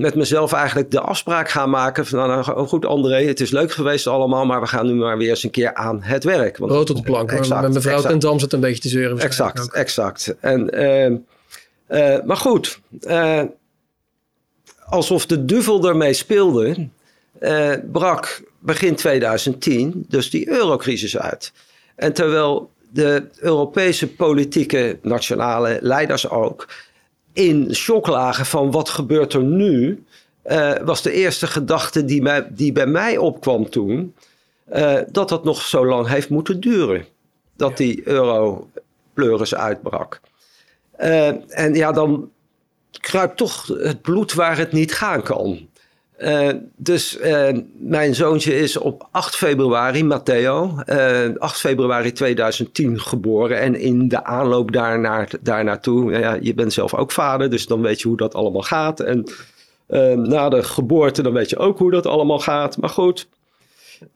[0.00, 2.18] met mezelf eigenlijk de afspraak gaan maken van...
[2.18, 4.46] Nou, nou, goed André, het is leuk geweest allemaal...
[4.46, 6.56] maar we gaan nu maar weer eens een keer aan het werk.
[6.56, 7.32] Want, Rood op de plank.
[7.32, 9.18] Exact, met mevrouw ten Dam zit een beetje te zeuren.
[9.18, 10.34] Exact, exact.
[10.40, 11.24] En...
[11.88, 13.42] uh, maar goed, uh,
[14.84, 16.88] alsof de duvel ermee speelde,
[17.40, 21.52] uh, brak begin 2010 dus die eurocrisis uit.
[21.94, 26.68] En terwijl de Europese politieke nationale leiders ook
[27.32, 30.04] in shock lagen van wat gebeurt er nu,
[30.84, 34.14] was de eerste gedachte die, mij, die bij mij opkwam toen,
[35.10, 37.04] dat dat nog zo lang heeft moeten duren.
[37.56, 38.70] Dat die euro
[39.14, 40.20] pleuris uitbrak.
[41.00, 42.30] Uh, en ja, dan
[43.00, 45.68] kruipt toch het bloed waar het niet gaan kan.
[46.18, 50.74] Uh, dus uh, mijn zoontje is op 8 februari, Matteo,
[51.38, 53.60] 8 februari 2010 geboren.
[53.60, 57.82] En in de aanloop daarnaar, daar naartoe, ja, je bent zelf ook vader, dus dan
[57.82, 59.00] weet je hoe dat allemaal gaat.
[59.00, 59.26] En
[60.16, 62.76] na de geboorte, dan weet je ook hoe dat allemaal gaat.
[62.76, 63.28] Maar goed,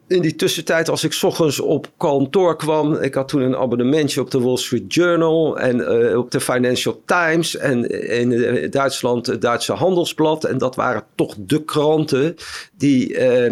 [0.06, 4.30] in die tussentijd, als ik ochtends op kantoor kwam, ik had toen een abonnementje op
[4.30, 9.72] de Wall Street Journal en uh, op de Financial Times en in Duitsland het Duitse
[9.72, 10.44] Handelsblad.
[10.44, 12.36] En dat waren toch de kranten
[12.76, 13.50] die uh,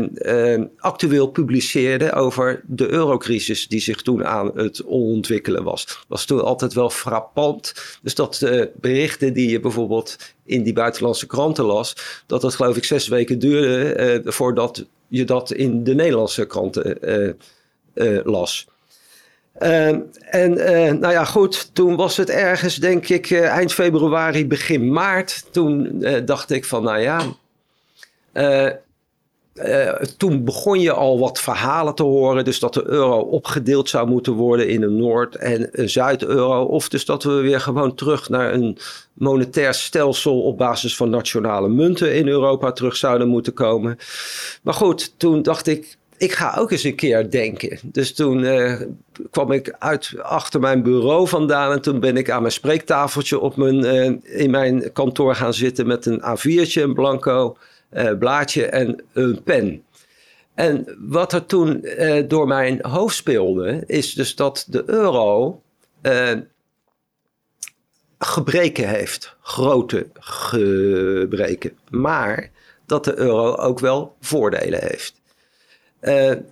[0.58, 6.04] uh, actueel publiceerden over de eurocrisis die zich toen aan het ontwikkelen was.
[6.08, 7.74] Was toen altijd wel frappant.
[8.02, 8.50] Dus dat
[8.80, 13.38] berichten die je bijvoorbeeld in die buitenlandse kranten las, dat het geloof ik zes weken
[13.38, 17.32] duurde voordat je dat in de Nederlandse kranten uh,
[17.94, 18.68] uh, las.
[19.60, 19.88] Uh,
[20.30, 20.54] en
[21.00, 25.44] nou ja, goed, toen was het ergens, denk ik, eind februari, begin maart.
[25.50, 27.22] Toen dacht ik van, nou ja,
[30.16, 32.44] toen begon je al wat verhalen te horen.
[32.44, 36.62] Dus dat de euro opgedeeld zou moeten worden in een Noord- en een Zuid-euro.
[36.62, 38.78] Of dus dat we weer gewoon terug naar een
[39.12, 43.98] monetair stelsel op basis van nationale munten in Europa terug zouden moeten komen.
[44.62, 47.78] Maar goed, toen dacht ik, ik ga ook eens een keer denken.
[47.82, 48.80] Dus toen uh,
[49.30, 53.56] kwam ik uit achter mijn bureau vandaan en toen ben ik aan mijn spreektafeltje op
[53.56, 57.56] mijn, uh, in mijn kantoor gaan zitten met een A4'tje, een blanco
[58.18, 59.82] blaadje en een pen.
[60.54, 61.86] En wat er toen
[62.28, 65.62] door mijn hoofd speelde, is dus dat de euro
[68.18, 72.50] gebreken heeft, grote gebreken, maar
[72.86, 75.20] dat de euro ook wel voordelen heeft.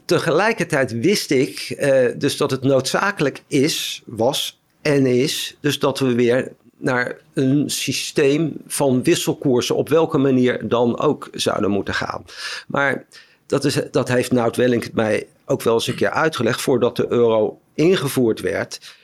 [0.05, 1.76] Tegelijkertijd wist ik
[2.18, 8.56] dus dat het noodzakelijk is, was en is, dus dat we weer naar een systeem
[8.66, 12.24] van wisselkoersen op welke manier dan ook zouden moeten gaan.
[12.66, 13.06] Maar
[13.46, 17.06] dat, is, dat heeft Nout Welling mij ook wel eens een keer uitgelegd voordat de
[17.08, 18.96] euro ingevoerd werd.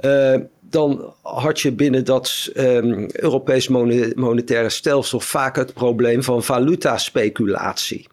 [0.00, 3.68] Uh, dan had je binnen dat um, Europees
[4.14, 8.06] monetaire stelsel vaak het probleem van valutaspeculatie.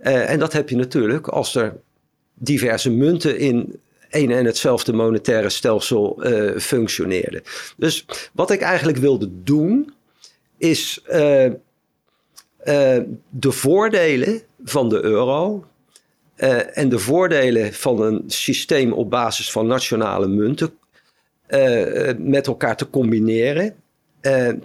[0.00, 1.76] Uh, en dat heb je natuurlijk als er
[2.34, 3.80] diverse munten in
[4.14, 7.42] een en hetzelfde monetaire stelsel uh, functioneerden.
[7.76, 9.94] Dus wat ik eigenlijk wilde doen,
[10.58, 11.12] is uh,
[13.30, 15.64] de voordelen van de euro
[16.72, 20.78] en de voordelen van een systeem op basis van nationale munten
[22.18, 23.74] met elkaar te combineren.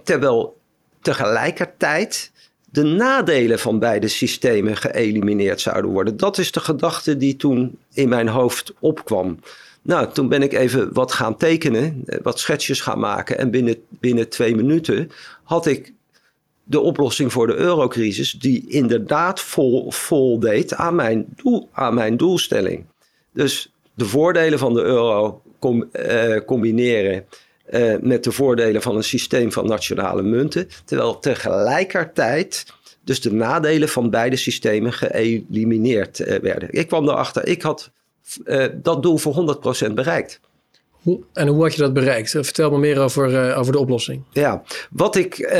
[0.02, 0.56] Terwijl
[1.00, 2.32] tegelijkertijd
[2.70, 6.16] de nadelen van beide systemen geëlimineerd zouden worden.
[6.16, 9.38] Dat is de gedachte die toen in mijn hoofd opkwam.
[9.82, 13.38] Nou, toen ben ik even wat gaan tekenen, wat schetsjes gaan maken.
[13.38, 15.10] En binnen, binnen twee minuten
[15.42, 15.92] had ik
[16.64, 21.36] de oplossing voor de eurocrisis, die inderdaad vol, voldeed aan mijn,
[21.72, 22.84] aan mijn doelstelling.
[23.32, 27.24] Dus de voordelen van de euro uh, combineren
[27.70, 30.68] uh, met de voordelen van een systeem van nationale munten.
[30.84, 32.66] Terwijl tegelijkertijd
[33.04, 36.68] dus de nadelen van beide systemen geëlimineerd uh, werden.
[36.70, 37.90] Ik kwam erachter, ik had
[38.72, 39.58] dat doel voor
[39.88, 40.40] 100% bereikt.
[40.90, 42.30] Hoe, en hoe had je dat bereikt?
[42.30, 44.22] Vertel me meer over, over de oplossing.
[44.32, 45.54] Ja, wat ik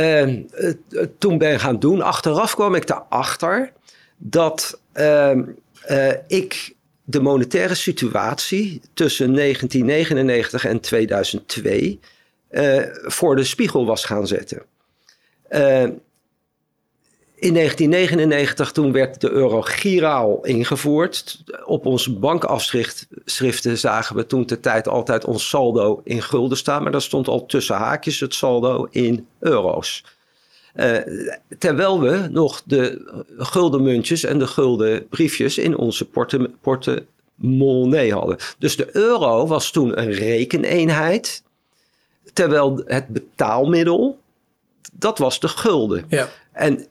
[1.19, 3.73] toen ben gaan doen, achteraf kwam ik erachter
[4.17, 4.81] dat
[6.27, 6.75] ik
[7.11, 12.01] de monetaire situatie tussen 1999 en 2002
[12.51, 14.63] uh, eh, voor de spiegel was gaan zetten.
[15.51, 15.89] Uh,
[17.35, 21.45] in 1999 toen werd de euro giraal ingevoerd.
[21.65, 26.83] Op onze bankafschriften zagen we toen de tijd altijd ons saldo in gulden staan.
[26.83, 30.05] Maar daar stond al tussen haakjes het saldo in euro's.
[30.75, 30.97] Uh,
[31.59, 38.37] terwijl we nog de gulden muntjes en de gulden briefjes in onze porte, portemonnee hadden.
[38.59, 41.43] Dus de euro was toen een rekeneenheid.
[42.33, 44.19] Terwijl het betaalmiddel,
[44.93, 46.05] dat was de gulden.
[46.09, 46.29] Ja.
[46.53, 46.87] En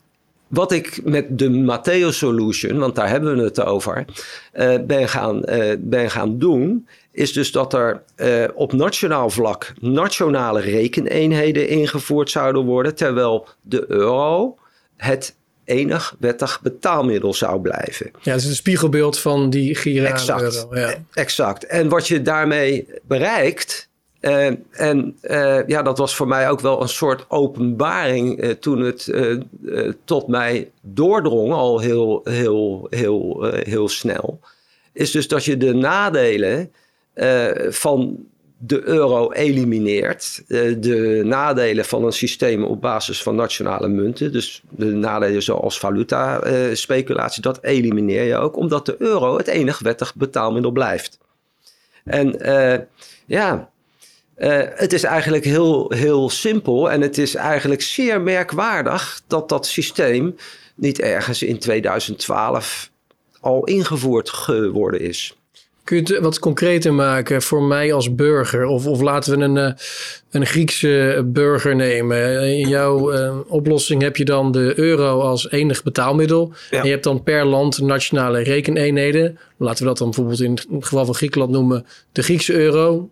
[0.47, 4.05] wat ik met de Matteo Solution, want daar hebben we het over,
[4.53, 9.73] uh, ben, gaan, uh, ben gaan doen, is dus dat er uh, op nationaal vlak
[9.79, 14.57] nationale rekeneenheden ingevoerd zouden worden, terwijl de euro
[14.97, 18.11] het enig wettig betaalmiddel zou blijven.
[18.21, 20.75] Ja, dat is een spiegelbeeld van die girale exact, euro.
[20.75, 20.95] Ja.
[21.13, 21.65] Exact.
[21.65, 23.89] En wat je daarmee bereikt,
[24.21, 28.79] uh, en uh, ja, dat was voor mij ook wel een soort openbaring uh, toen
[28.79, 29.13] het
[30.05, 34.39] tot mij doordrong, al heel, heel, heel, heel snel.
[34.93, 36.71] Is dus dat je de nadelen
[37.69, 40.43] van de euro elimineert.
[40.47, 47.41] de nadelen van een systeem op basis van nationale munten, dus de nadelen zoals valuta-speculatie,
[47.41, 51.17] dat elimineer je ook, omdat de euro het enig wettig betaalmiddel blijft.
[52.03, 52.35] En
[53.25, 53.69] ja,
[54.75, 60.35] het is eigenlijk heel, heel simpel en het is eigenlijk zeer merkwaardig dat dat systeem
[60.75, 62.91] niet ergens in 2012
[63.39, 65.38] al ingevoerd geworden is.
[65.89, 68.65] Kun je het wat concreter maken voor mij als burger?
[68.65, 69.73] Of, of laten we een, eh,
[70.31, 72.43] een Griekse burger nemen.
[72.57, 76.53] In jouw uh, oplossing heb je dan de euro als enig betaalmiddel.
[76.69, 79.39] En je hebt dan per land nationale rekeneenheden.
[79.57, 83.09] Laten we dat dan bijvoorbeeld in het geval van Griekenland noemen de Griekse euro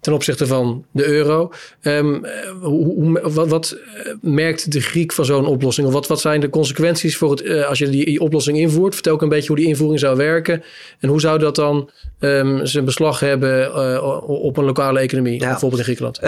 [0.00, 1.52] ten opzichte van de euro.
[1.82, 2.26] Um,
[2.60, 5.86] hoe, wat, wat, eh, merkt de Griek van zo'n oplossing?
[5.86, 8.94] Of wat, wat zijn de consequenties voor het, uh, als je die, die, oplossing invoert?
[8.94, 10.62] Vertel ook een beetje hoe die invoering zou werken.
[11.00, 11.90] En hoe zou dat dan
[12.20, 16.20] um, zijn beslag hebben uh, op een lokale economie, bijvoorbeeld in Griekenland?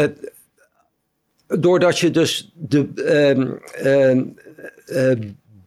[1.59, 2.87] doordat je dus de,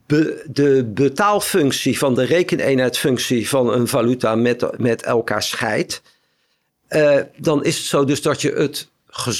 [0.06, 6.02] be, de betaalfunctie van de rekeneenheidfunctie van een valuta met, met elkaar scheidt
[6.88, 8.88] uh, dan is het zo dus dat je het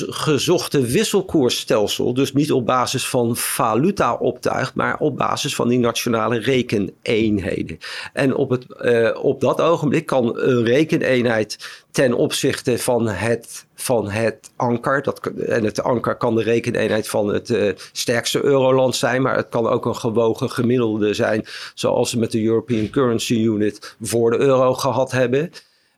[0.09, 6.39] gezochte wisselkoersstelsel, dus niet op basis van valuta optuigt, maar op basis van die nationale
[6.39, 7.79] rekeneenheden.
[8.13, 14.11] En op, het, uh, op dat ogenblik kan een rekeneenheid ten opzichte van het, van
[14.11, 19.23] het anker, dat, en het anker kan de rekeneenheid van het uh, sterkste euroland zijn,
[19.23, 23.97] maar het kan ook een gewogen gemiddelde zijn, zoals we met de European Currency Unit
[24.01, 25.51] voor de euro gehad hebben.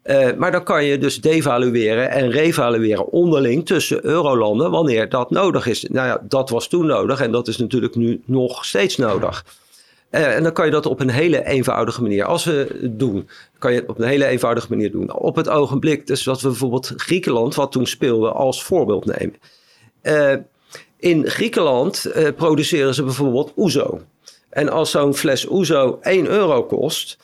[0.08, 5.66] Uh, maar dan kan je dus devalueren en revalueren onderling tussen eurolanden wanneer dat nodig
[5.66, 5.82] is.
[5.82, 9.44] Nou ja, dat was toen nodig en dat is natuurlijk nu nog steeds nodig.
[10.10, 12.24] Uh, en dan kan je dat op een hele eenvoudige manier.
[12.24, 13.28] Als we het doen,
[13.58, 15.12] kan je het op een hele eenvoudige manier doen.
[15.12, 19.36] Op het ogenblik, dus dat we bijvoorbeeld Griekenland, wat toen speelde, als voorbeeld nemen.
[20.02, 20.34] Uh,
[20.96, 24.00] in Griekenland produceren ze bijvoorbeeld ouzo.
[24.50, 27.18] En als zo'n fles ouzo 1 euro kost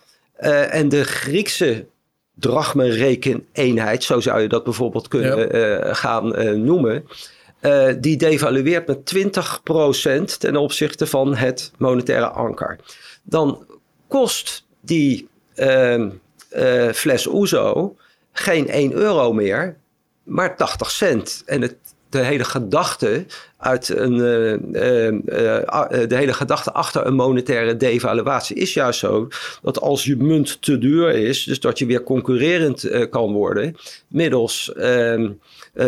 [0.71, 1.87] en de Griekse
[2.35, 7.05] drachmenrekeneenheid, zo zou je dat bijvoorbeeld kunnen uh, gaan uh, noemen.
[7.61, 9.15] Uh, die devalueert met
[10.35, 12.79] 20% ten opzichte van het monetaire anker.
[13.23, 13.67] Dan
[14.09, 16.11] kost die ehm,
[16.93, 17.97] fles Oezo
[18.33, 19.77] geen 1 euro meer,
[20.23, 21.43] maar 80 cent.
[21.47, 21.77] En het
[22.19, 23.25] de hele gedachte
[23.57, 25.19] uit een, uh, uh,
[26.09, 29.29] de hele gedachte achter een monetaire devaluatie is juist zo
[29.63, 33.77] dat als je munt te duur is, dus dat je weer concurrerend kan worden
[34.09, 35.31] middels ehm,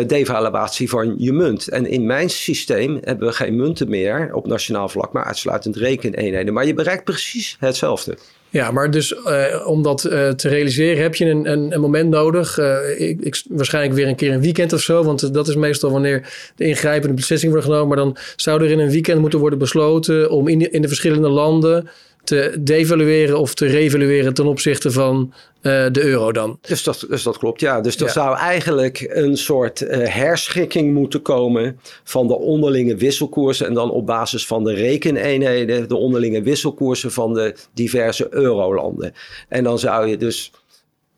[0.07, 1.67] devaluatie van je munt.
[1.67, 6.53] En in mijn systeem hebben we geen munten meer op nationaal vlak, maar uitsluitend rekeneenheden.
[6.53, 8.17] Maar je bereikt precies hetzelfde.
[8.49, 12.09] Ja, maar dus uh, om dat uh, te realiseren heb je een, een, een moment
[12.09, 12.57] nodig.
[12.57, 15.03] Uh, ik, ik, waarschijnlijk weer een keer een weekend of zo.
[15.03, 17.87] Want dat is meestal wanneer de ingrijpende beslissing wordt genomen.
[17.87, 21.29] Maar dan zou er in een weekend moeten worden besloten om in, in de verschillende
[21.29, 21.89] landen
[22.27, 26.59] te devalueren of te revalueren ten opzichte van uh, de euro dan.
[26.61, 27.81] Dus dat, dus dat klopt, ja.
[27.81, 28.11] Dus er ja.
[28.11, 34.05] zou eigenlijk een soort uh, herschikking moeten komen van de onderlinge wisselkoersen en dan op
[34.05, 39.13] basis van de rekeneenheden de onderlinge wisselkoersen van de diverse eurolanden.
[39.49, 40.51] En dan zou je dus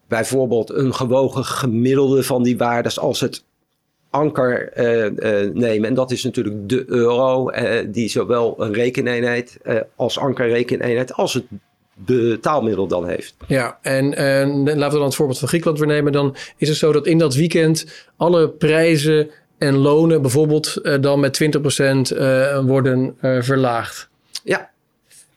[0.08, 3.44] bijvoorbeeld een gewogen gemiddelde van die waardes als het
[4.10, 5.90] anker uh, uh, nemen.
[5.90, 9.58] En dat is natuurlijk de euro, uh, die zowel een rekeneenheid
[9.96, 11.44] als ankerrekeneenheid als het
[11.94, 13.36] betaalmiddel dan heeft.
[13.48, 14.10] Ja, en
[14.64, 16.12] laten we dan het voorbeeld van Griekenland weer nemen.
[16.12, 21.40] Dan is het zo dat in dat weekend alle prijzen en lonen bijvoorbeeld dan met
[22.14, 22.18] 20%
[22.66, 24.10] worden verlaagd.
[24.44, 24.70] Ja,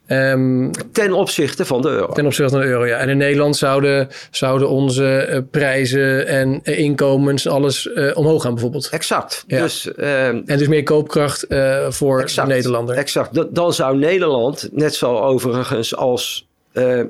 [0.07, 2.13] Um, ten opzichte van de euro.
[2.13, 2.97] Ten opzichte van de euro, ja.
[2.97, 8.53] En in Nederland zouden, zouden onze uh, prijzen en uh, inkomens, alles uh, omhoog gaan
[8.53, 8.89] bijvoorbeeld.
[8.89, 9.43] Exact.
[9.47, 9.61] Ja.
[9.61, 11.45] Dus, en dus meer koopkracht
[11.89, 12.95] voor exact, de Nederlander.
[12.95, 13.33] Exact.
[13.33, 16.47] D dan zou Nederland, net zo overigens als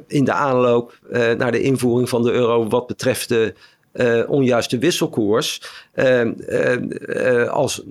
[0.07, 0.99] in de aanloop
[1.37, 3.53] naar de invoering van de euro wat betreft de
[4.27, 5.61] onjuiste wisselkoers,
[7.49, 7.83] als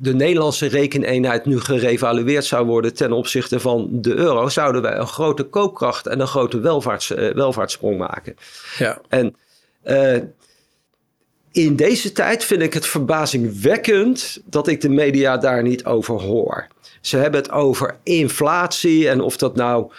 [0.00, 5.06] de Nederlandse rekeneenheid nu gerevalueerd zou worden ten opzichte van de euro, zouden wij een
[5.06, 8.36] grote koopkracht en een grote welvaarts, uh, welvaartssprong maken.
[8.76, 9.00] Ja.
[9.08, 9.36] En
[9.84, 10.16] uh,
[11.52, 16.66] in deze tijd vind ik het verbazingwekkend dat ik de media daar niet over hoor.
[17.00, 19.92] Ze hebben het over inflatie en of dat nou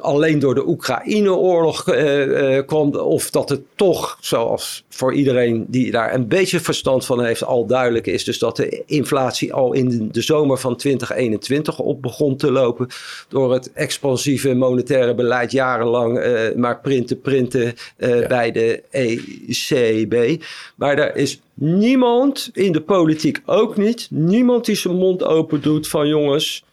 [0.00, 6.14] alleen door de Oekraïne-oorlog uh, kwam, of dat het toch, zoals voor iedereen die daar
[6.14, 8.24] een beetje verstand van heeft, al duidelijk is.
[8.24, 12.88] Dus dat de inflatie al in de zomer van 2021 op begon te lopen.
[13.28, 16.22] Door het expansieve monetaire beleid jarenlang
[16.56, 18.26] maar printen, printen ja.
[18.26, 20.42] bij de ECB.
[20.74, 25.88] Maar daar is niemand in de politiek ook niet, niemand die zijn mond open doet
[25.88, 26.64] van jongens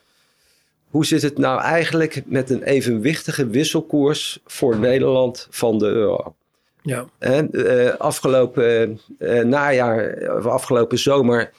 [0.95, 6.35] hoe zit het nou eigenlijk met een evenwichtige wisselkoers voor Nederland van de euro?
[6.81, 7.05] Ja.
[7.17, 11.51] En, uh, afgelopen uh, najaar, of afgelopen zomer,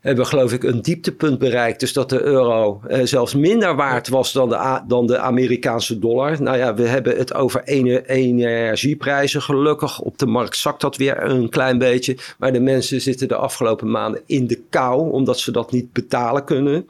[0.00, 1.80] hebben geloof ik een dieptepunt bereikt.
[1.80, 6.42] Dus dat de euro eh, zelfs minder waard was dan de, dan de Amerikaanse dollar.
[6.42, 9.42] Nou ja, we hebben het over energieprijzen.
[9.42, 12.16] Gelukkig op de markt zakt dat weer een klein beetje.
[12.38, 16.44] Maar de mensen zitten de afgelopen maanden in de kou omdat ze dat niet betalen
[16.44, 16.86] kunnen.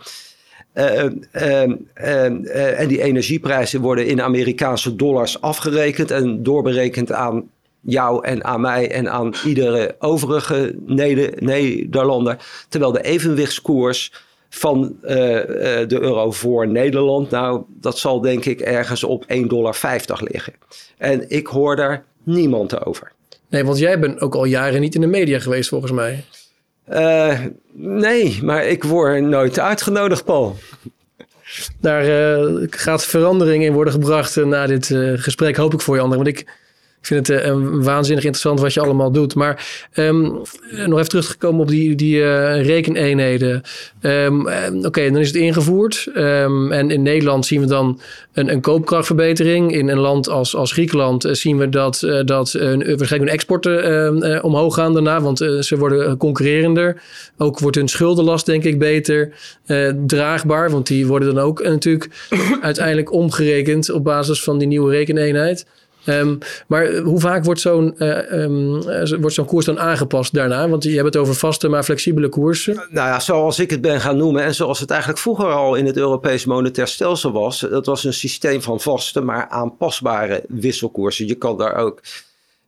[0.80, 7.50] Uh, en die energieprijzen worden in Amerikaanse dollars afgerekend en doorberekend aan
[7.80, 12.36] jou en aan mij en aan iedere overige Nederlander.
[12.68, 14.12] Terwijl de evenwichtskoers
[14.48, 20.52] van de euro voor Nederland, nou, dat zal denk ik ergens op 1,50 dollar liggen.
[20.98, 23.12] En ik hoor daar niemand over.
[23.48, 26.24] Nee, want jij bent ook al jaren niet in de media geweest volgens mij.
[26.90, 27.38] Uh,
[27.72, 30.56] nee, maar ik word nooit uitgenodigd, Paul.
[31.80, 36.16] Daar uh, gaat verandering in worden gebracht na dit gesprek, hoop ik voor je, André.
[36.16, 36.46] Want ik
[37.00, 39.34] ik vind het uh, waanzinnig interessant wat je allemaal doet.
[39.34, 40.42] Maar um,
[40.86, 43.62] nog even teruggekomen op die, die uh, rekeneenheden.
[44.02, 44.48] Um,
[44.84, 46.08] Oké, dan is het ingevoerd.
[46.16, 48.00] Um, en in Nederland zien we dan
[48.32, 49.74] een, een koopkrachtverbetering.
[49.74, 54.74] In een land als, als Griekenland zien we dat, uh, dat waarschijnlijk hun exporten omhoog
[54.74, 55.20] gaan daarna.
[55.20, 57.02] Want ze worden concurrerender.
[57.38, 59.32] Ook wordt hun schuldenlast denk ik beter
[60.06, 60.70] draagbaar.
[60.70, 62.08] Want die worden dan ook natuurlijk
[62.60, 65.66] uiteindelijk omgerekend op basis van die nieuwe rekeneenheid.
[66.06, 68.82] Um, maar hoe vaak wordt zo'n uh, um,
[69.20, 70.68] wordt zo'n koers dan aangepast daarna?
[70.68, 72.74] Want je hebt het over vaste, maar flexibele koersen.
[72.74, 75.86] Nou ja, zoals ik het ben gaan noemen en zoals het eigenlijk vroeger al in
[75.86, 77.60] het Europees Monetair Stelsel was.
[77.60, 81.26] Dat was een systeem van vaste, maar aanpasbare wisselkoersen.
[81.26, 82.00] Je kan daar ook...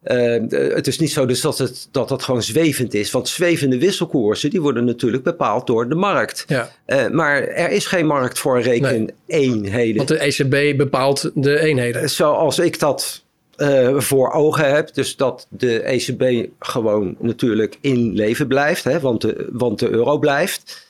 [0.04, 0.40] Uh,
[0.74, 3.10] het is niet zo dus dat, het, dat dat gewoon zwevend is.
[3.10, 6.44] Want zwevende wisselkoersen die worden natuurlijk bepaald door de markt.
[6.48, 6.70] Ja.
[6.86, 9.70] Uh, maar er is geen markt voor rekeneenheden.
[9.72, 9.96] Nee.
[9.96, 12.10] Want de ECB bepaalt de eenheden.
[12.10, 13.24] Zoals ik dat
[13.56, 14.94] uh, voor ogen heb.
[14.94, 20.18] Dus dat de ECB gewoon natuurlijk in leven blijft, hè, want, de, want de euro
[20.18, 20.86] blijft.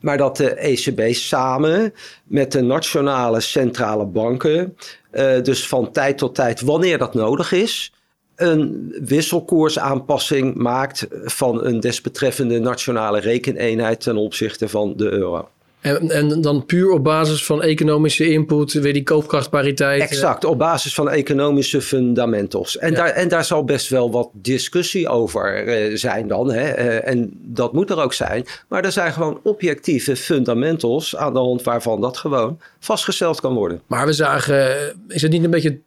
[0.00, 4.76] Maar dat de ECB samen met de nationale centrale banken,
[5.12, 7.92] uh, dus van tijd tot tijd, wanneer dat nodig is,
[8.38, 15.48] een wisselkoersaanpassing maakt van een desbetreffende nationale rekeneenheid ten opzichte van de euro.
[15.80, 20.02] En, en, dan puur op basis van economische input, weer die koopkrachtpariteit.
[20.02, 22.78] Exact, op basis van economische fundamentals.
[22.78, 26.50] En, daar, en daar zal best wel wat discussie over uh, zijn dan.
[26.52, 26.78] Hè?
[26.78, 28.46] Uh, en dat moet er ook zijn.
[28.68, 33.80] Maar er zijn gewoon objectieve fundamentals aan de hand waarvan dat gewoon vastgesteld kan worden.
[33.86, 34.76] Maar we zagen,
[35.08, 35.80] is het niet een beetje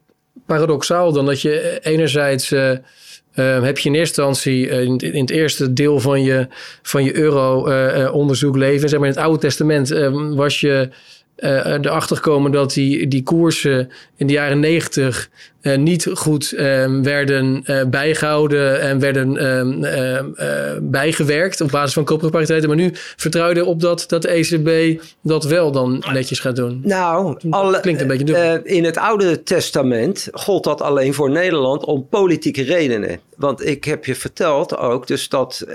[0.46, 2.52] paradoxaal dan dat je enerzijds...
[2.52, 2.72] Uh,
[3.36, 6.48] uh, heb je in eerste instantie uh, in, in, het eerste deel van je,
[6.82, 9.90] van je euro-onderzoek leven, zeg maar in het Oude Testament,
[10.36, 10.90] was je
[11.42, 15.30] erachter gekomen dat die, die koersen in de jaren negentig
[15.62, 16.60] uh, niet goed uh,
[17.02, 22.70] werden uh, bijgehouden en werden ehm, bijgewerkt op basis van koopkrachtpariteiten.
[22.70, 26.82] Maar nu vertrouwde op dat, dat de ECB dat wel dan netjes gaat doen.
[26.84, 32.08] Nou, alle, klinkt een beetje in het Oude Testament gold dat alleen voor Nederland om
[32.10, 33.20] politieke redenen.
[33.38, 35.66] Want ik heb je verteld ook dus dat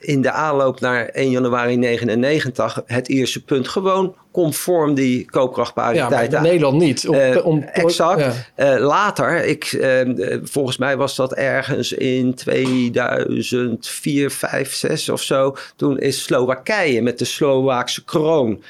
[0.00, 6.32] in de aanloop naar 1 januari 99 het eerste punt gewoon conform die koopkrachtpariteit.
[6.32, 7.08] Ja, Nederland niet.
[7.08, 8.44] Om, om, exact.
[8.56, 8.78] Ja.
[8.78, 10.08] later ik, eh,
[10.42, 15.56] volgens mij was dat ergens in 2004, 5, 6 of zo.
[15.76, 18.62] Toen is Slowakije met de Slovaakse kroon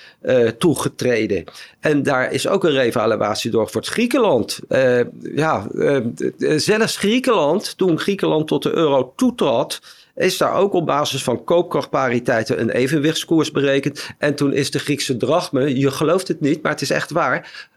[0.58, 1.44] toegetreden.
[1.80, 3.86] En daar is ook een revaluatie doorgevoerd.
[3.86, 5.00] Griekenland, uh,
[5.34, 5.66] ja,
[6.56, 9.80] zelfs Griekenland, toen Griekenland tot de euro toetrad
[10.20, 14.08] is daar ook op basis van koopkrachtpariteiten een evenwichtskoers berekend.
[14.18, 17.68] En toen is de Griekse drachme, je gelooft het niet, maar het is echt waar,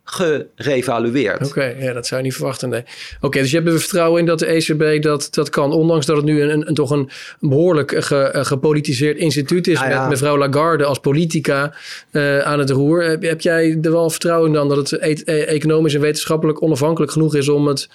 [0.55, 1.47] gerevalueerd.
[1.47, 2.69] Oké, ja, dat zou je niet verwachten.
[2.69, 2.83] Nee.
[3.21, 6.15] Oké, dus je hebt er vertrouwen in dat de ECB dat, dat kan, ondanks dat
[6.15, 10.85] het nu een, een toch een behoorlijk ge, gepolitiseerd instituut is, ah, met mevrouw Lagarde
[10.85, 11.73] als politica
[12.11, 13.03] uh, aan het roer.
[13.03, 16.61] Heb, heb, jij er wel vertrouwen in dan dat het e e economisch en wetenschappelijk
[16.61, 17.89] onafhankelijk genoeg is om het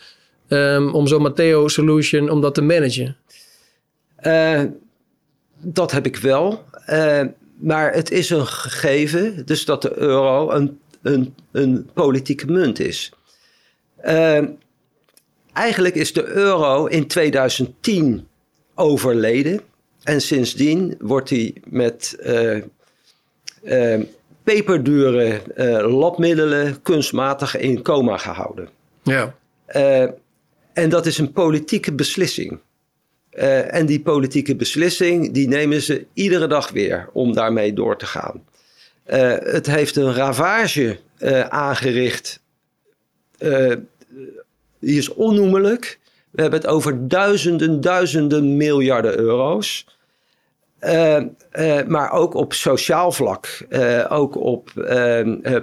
[0.48, 3.16] um, om zo'n Matteo Solution om dat te managen?
[4.28, 4.62] Uh,
[5.60, 6.64] dat heb ik wel.
[6.88, 7.22] Uh,
[7.56, 13.12] maar het is een gegeven, dus dat de euro een een, een politieke munt is.
[14.04, 14.44] Uh,
[15.52, 18.26] eigenlijk is de euro in 2010
[18.74, 19.60] overleden.
[20.02, 22.16] En sindsdien wordt hij met
[24.42, 25.40] peperdure
[25.88, 28.68] labmiddelen kunstmatig in coma gehouden.
[29.02, 29.34] Ja.
[30.72, 32.60] en dat is een politieke beslissing.
[33.70, 38.42] En die politieke beslissing, die nemen ze iedere dag weer om daarmee door te gaan.
[39.08, 42.40] Uh, het heeft een ravage uh, aangericht.
[44.80, 45.98] Die is onnoemelijk.
[46.30, 49.86] We hebben het over duizenden, duizenden miljarden euro's.
[51.86, 53.66] maar ook op sociaal vlak,
[54.08, 54.70] ook op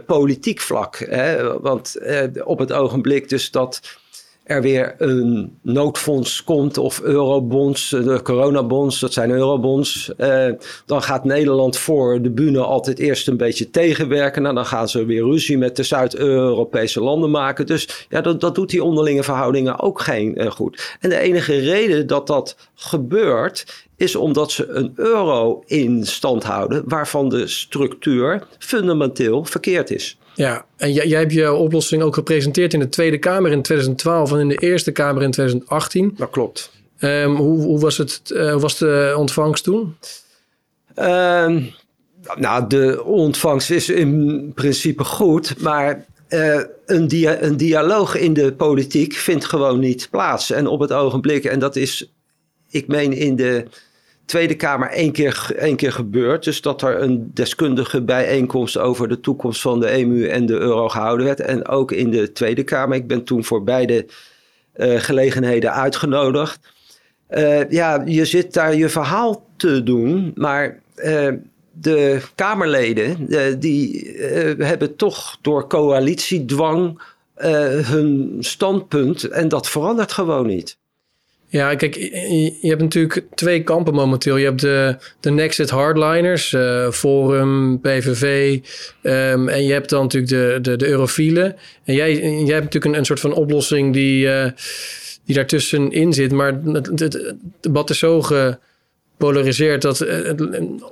[0.05, 0.97] politiek vlak.
[0.97, 1.59] Hè?
[1.59, 1.95] Want
[2.43, 3.99] op het ogenblik dus dat
[4.45, 10.15] er weer een noodfonds komt of eurobonds, de coronabonds, dat zijn eurobonds.
[10.15, 10.47] Eh,
[10.85, 14.41] dan gaat Nederland voor de bühne altijd eerst een beetje tegenwerken.
[14.41, 17.65] Nou, dan gaan ze weer ruzie met de Zuid-Europese landen maken.
[17.65, 20.97] Dus ja, dat, dat doet die onderlinge verhoudingen ook geen uh, goed.
[20.99, 26.83] En de enige reden dat dat gebeurt, is omdat ze een euro in stand houden
[26.85, 30.17] waarvan de structuur fundamenteel verkeerd is.
[30.35, 34.31] Ja, en jij, jij hebt je oplossing ook gepresenteerd in de Tweede Kamer in 2012
[34.31, 36.13] en in de Eerste Kamer in 2018.
[36.17, 36.71] Dat klopt.
[36.99, 39.95] Um, hoe, hoe, was het, uh, was de ontvangst toen?
[40.99, 41.73] Um,
[42.35, 48.53] nou, de ontvangst is in principe goed, maar uh, een, dia een dialoog in de
[48.53, 50.51] politiek vindt gewoon niet plaats.
[50.51, 52.11] En op het ogenblik, en dat is,
[52.69, 53.65] ik meen in de
[54.25, 56.43] Tweede Kamer één keer, één keer gebeurd.
[56.43, 60.89] Dus dat er een deskundige bijeenkomst over de toekomst van de EMU en de euro
[60.89, 61.39] gehouden werd.
[61.39, 62.97] En ook in de Tweede Kamer.
[62.97, 64.05] Ik ben toen voor beide
[64.75, 66.59] uh, gelegenheden uitgenodigd.
[67.29, 71.27] Uh, ja, je zit daar je verhaal te doen, maar uh,
[71.71, 73.27] de Kamerleden
[73.59, 74.11] die
[74.57, 77.01] hebben toch door coalitiedwang
[77.85, 80.77] hun standpunt en dat verandert gewoon niet.
[81.47, 84.37] Ja, kijk, je, hebt natuurlijk twee kampen momenteel.
[84.37, 88.59] Je hebt de, de Nexit hardliners, uh, Forum, PVV.
[89.01, 91.55] Um, en je hebt dan natuurlijk de, de, de eurofielen.
[91.83, 94.45] En jij, jij hebt natuurlijk een, een soort van oplossing die, uh,
[95.25, 96.31] die daartussenin zit.
[96.31, 98.57] Maar het, het, het debat is zo ge,
[99.17, 99.81] polariseert.
[99.81, 100.33] Dat, eh,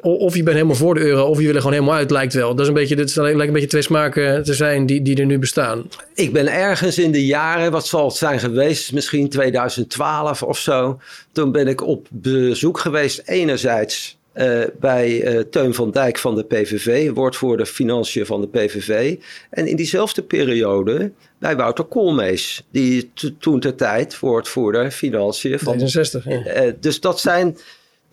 [0.02, 2.34] of je bent helemaal voor de euro, of je wil er gewoon helemaal uit, lijkt
[2.34, 2.50] wel.
[2.50, 5.26] Dat is een beetje, dit lijkt een beetje twee smaken te zijn die, die er
[5.26, 5.90] nu bestaan.
[6.14, 11.00] Ik ben ergens in de jaren, wat zal het zijn geweest, misschien 2012 of zo.
[11.32, 16.44] Toen ben ik op bezoek geweest, enerzijds uh, bij uh, Teun van Dijk van de
[16.44, 19.16] PVV, woordvoerder financiën van de PVV.
[19.50, 25.80] En in diezelfde periode bij Wouter Koolmees, die toen ter tijd woordvoerder financiën van...
[25.80, 26.66] 66, ja.
[26.66, 27.58] uh, dus dat zijn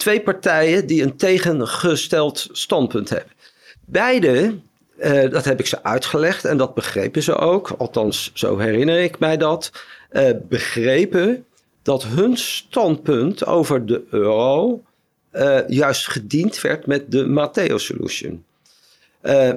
[0.01, 3.33] twee partijen die een tegengesteld standpunt hebben.
[3.85, 4.59] Beide,
[4.99, 9.19] uh, dat heb ik ze uitgelegd en dat begrepen ze ook, althans zo herinner ik
[9.19, 9.71] mij dat,
[10.13, 11.45] uh, begrepen
[11.83, 14.83] dat hun standpunt over de euro
[15.33, 18.45] uh, juist gediend werd met de Matteo Solution.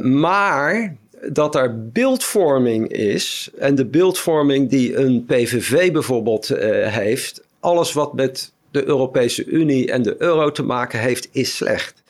[0.01, 0.95] maar
[1.31, 8.53] dat er beeldvorming is en de beeldvorming die een PVV bijvoorbeeld heeft, alles wat met
[8.73, 12.03] de Europese Unie en de euro te maken heeft, is slecht.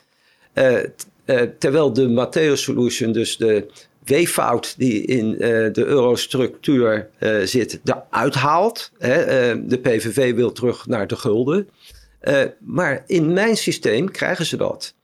[0.54, 0.78] Uh,
[1.26, 3.66] uh, terwijl de Matteo Solution, dus de
[4.04, 5.38] weeffout die in uh,
[5.72, 7.08] de eurostructuur
[7.44, 8.90] zit, eruit haalt.
[8.98, 9.66] Hè?
[9.66, 11.68] de PVV wil terug naar de gulden.
[12.58, 14.94] maar in mijn systeem krijgen ze dat.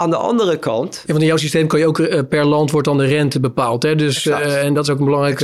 [0.00, 0.94] Aan de andere kant.
[0.94, 3.40] Ja, want in jouw systeem kan je ook uh, per land wordt dan de rente
[3.40, 3.82] bepaald.
[3.82, 3.94] Hè?
[3.94, 5.40] Dus, uh, en dat is ook een belangrijk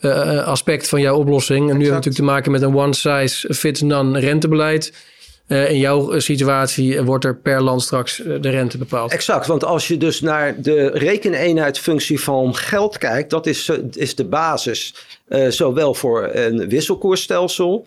[0.00, 1.58] uh, aspect van jouw oplossing.
[1.58, 4.92] En nu hebben we natuurlijk te maken met een one size fits none rentebeleid.
[5.46, 9.12] in jouw situatie wordt er per land straks de rente bepaald.
[9.12, 14.24] Exact, want als je dus naar de rekeneenheidfunctie van geld kijkt, dat is, is de
[14.24, 14.94] basis
[15.48, 17.86] zowel voor een wisselkoersstelsel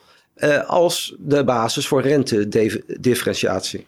[0.67, 3.87] als de basis voor rentedifferentiatie.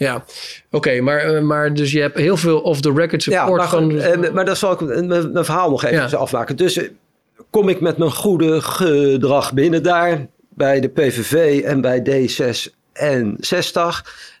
[0.00, 0.24] Ja,
[0.70, 4.34] oké, maar, eh, maar dus je hebt heel veel off-the-record support ja, maar, van...
[4.34, 6.16] Maar dan zal ik mijn, mijn verhaal nog even ja.
[6.16, 6.56] afmaken.
[6.56, 6.88] Dus uh,
[7.50, 10.26] kom ik met mijn goede gedrag binnen daar...
[10.48, 13.80] bij de PVV en bij D66.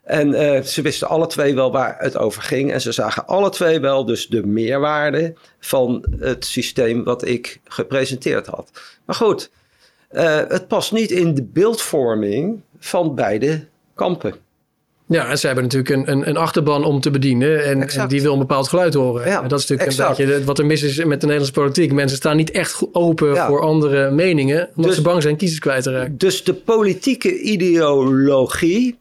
[0.02, 2.72] En uh, ze wisten alle twee wel waar het over ging.
[2.72, 8.46] En ze zagen alle twee wel dus de meerwaarde van het systeem wat ik gepresenteerd
[8.46, 8.70] had.
[9.04, 9.50] Maar goed,
[10.48, 14.48] het past niet in de beeldvorming van beide kampen.
[15.10, 17.64] Ja, en ze hebben natuurlijk een, een, een achterban om te bedienen.
[17.64, 19.26] En, en, die wil een bepaald geluid horen.
[19.26, 20.18] Ja, en dat is natuurlijk exact.
[20.18, 21.92] een beetje wat er mis is met de Nederlandse politiek.
[21.92, 23.46] Mensen staan niet echt open ja.
[23.46, 24.68] voor andere meningen.
[24.68, 26.18] Omdat dus, ze bang zijn kiezers kwijt te raken.
[26.18, 28.98] Dus de politieke ideologie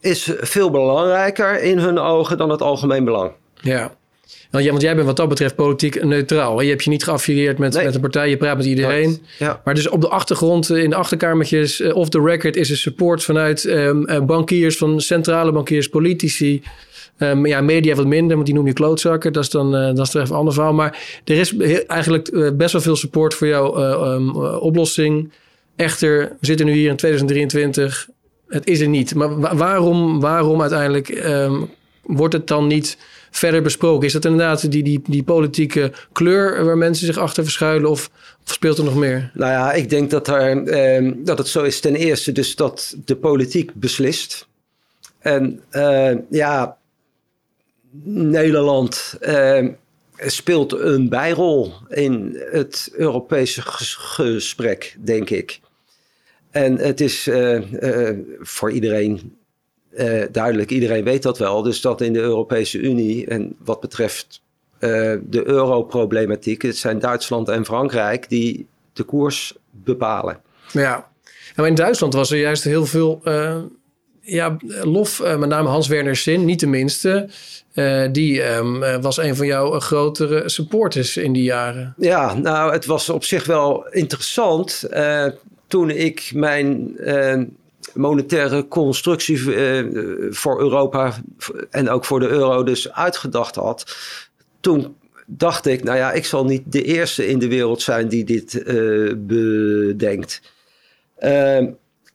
[0.00, 3.32] is veel belangrijker in hun ogen dan het algemeen belang.
[3.54, 3.96] Ja.
[4.50, 6.60] Want, jij bent wat dat betreft politiek neutraal.
[6.60, 7.84] Je hebt je niet geaffilieerd met, nee.
[7.84, 9.22] met een partij, je praat met iedereen.
[9.38, 9.60] Ja.
[9.64, 13.24] Maar dus op de achtergrond, in de achterkamertjes, uh, off the record, is er support
[13.24, 16.62] vanuit um, uh, bankiers, van centrale bankiers, politici.
[17.18, 19.32] Um, ja, media wat minder, want die noem je klootzakken.
[19.32, 20.72] Dat is dan uh, dat is even een ander verhaal.
[20.72, 21.56] Maar er is
[21.86, 25.32] eigenlijk best wel veel support voor jouw um, oplossing.
[25.76, 28.08] Echter, we zitten nu hier in 2023.
[28.48, 29.14] Het is er niet.
[29.14, 31.30] Maar wa waarom, waarom uiteindelijk
[32.02, 32.98] wordt het dan niet
[33.30, 34.06] verder besproken?
[34.06, 38.10] Is dat inderdaad die, die, die politieke kleur waar mensen zich achter verschuilen of,
[38.44, 39.30] speelt er nog meer?
[39.34, 42.96] Nou ja, ik denk dat, er, eh, dat het zo is ten eerste dus dat
[43.04, 44.46] de politiek beslist.
[45.18, 45.62] En
[46.30, 46.76] ja,
[48.04, 49.18] Nederland
[50.16, 55.60] speelt een bijrol in het Europese gesprek, denk ik.
[56.50, 57.30] En het is
[58.40, 59.38] voor iedereen
[60.30, 64.42] duidelijk, iedereen weet dat wel, dus dat in de Europese Unie en wat betreft
[64.80, 66.62] uh, de europroblematiek.
[66.62, 70.40] Het zijn Duitsland en Frankrijk die de koers bepalen.
[70.72, 71.08] Ja,
[71.56, 73.56] maar in Duitsland was er juist heel veel uh,
[74.20, 75.22] ja, lof.
[75.38, 77.28] Met name Hans-Werner Sin, niet de minste.
[78.12, 81.94] die um, was een van jouw grotere supporters in die jaren.
[81.96, 84.88] Ja, nou, het was op zich wel interessant.
[85.66, 86.96] toen ik mijn
[87.94, 89.42] monetaire constructie
[90.30, 91.14] voor Europa
[91.70, 93.96] en ook voor de euro dus uitgedacht had
[94.60, 94.96] toen
[95.30, 98.54] dacht ik, nou ja, ik zal niet de eerste in de wereld zijn die dit
[98.54, 100.40] uh, bedenkt.
[101.20, 101.66] Uh,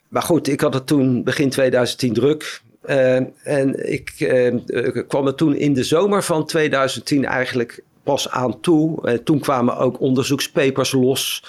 [0.07, 2.61] maar goed, ik had het toen begin 2010 druk.
[2.85, 8.59] Uh, en ik uh, kwam er toen in de zomer van 2010 eigenlijk pas aan
[8.59, 9.21] toe.
[9.23, 11.43] toen kwamen ook onderzoekspapers los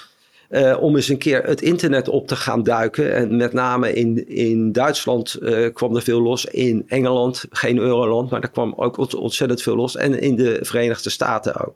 [0.49, 3.15] uh, om eens een keer het internet op te gaan duiken.
[3.15, 6.45] En met name in, in Duitsland uh, kwam er veel los.
[6.45, 9.95] In Engeland, geen euroland, maar daar kwam ook ontzettend veel los.
[9.95, 11.75] En in de Verenigde Staten ook.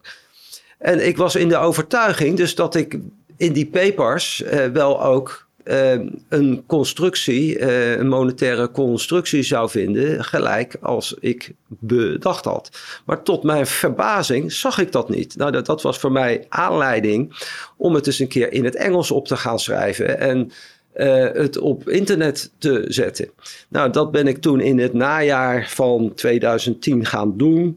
[0.78, 2.98] En ik was in de overtuiging dus dat ik
[3.36, 10.24] in die papers uh, wel ook uh, een constructie, uh, een monetaire constructie zou vinden,
[10.24, 12.70] gelijk als ik bedacht had.
[13.06, 15.36] Maar tot mijn verbazing zag ik dat niet.
[15.36, 17.44] Nou, dat, dat was voor mij aanleiding
[17.76, 20.50] om het eens een keer in het Engels op te gaan schrijven en
[20.94, 23.30] uh, het op internet te zetten.
[23.68, 27.76] Nou, dat ben ik toen in het najaar van 2010 gaan doen.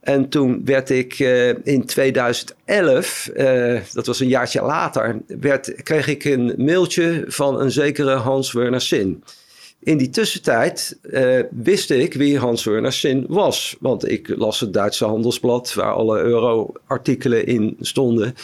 [0.00, 5.82] En toen werd ik uh, in 2011, uh, eh, dat was een jaartje later, werd,
[5.82, 9.24] kreeg ik een mailtje van een zekere Hans Werner Sin.
[9.82, 13.76] In die tussentijd uh, wist ik wie Hans Werner Sin was.
[13.80, 18.34] Want ik las het Duitse handelsblad waar alle euro-artikelen in stonden.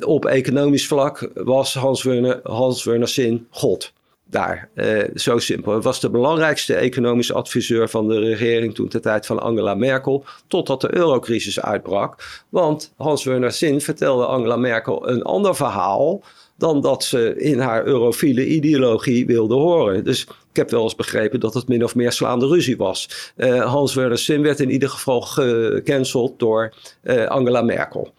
[0.00, 3.92] op economisch vlak was Hans Werner, Hans Werner Sin God
[4.30, 4.68] daar.
[4.74, 5.72] Uh, zo simpel.
[5.72, 10.24] Hij was de belangrijkste economische adviseur van de regering toen de tijd van Angela Merkel,
[10.46, 12.42] totdat de eurocrisis uitbrak.
[12.48, 16.22] Want Hans-Werner Zinn vertelde Angela Merkel een ander verhaal
[16.56, 20.04] dan dat ze in haar eurofiele ideologie wilde horen.
[20.04, 23.32] Dus ik heb wel eens begrepen dat het min of meer slaande ruzie was.
[23.36, 28.12] Uh, Hans-Werner Zinn werd in ieder geval gecanceld door uh, Angela Merkel.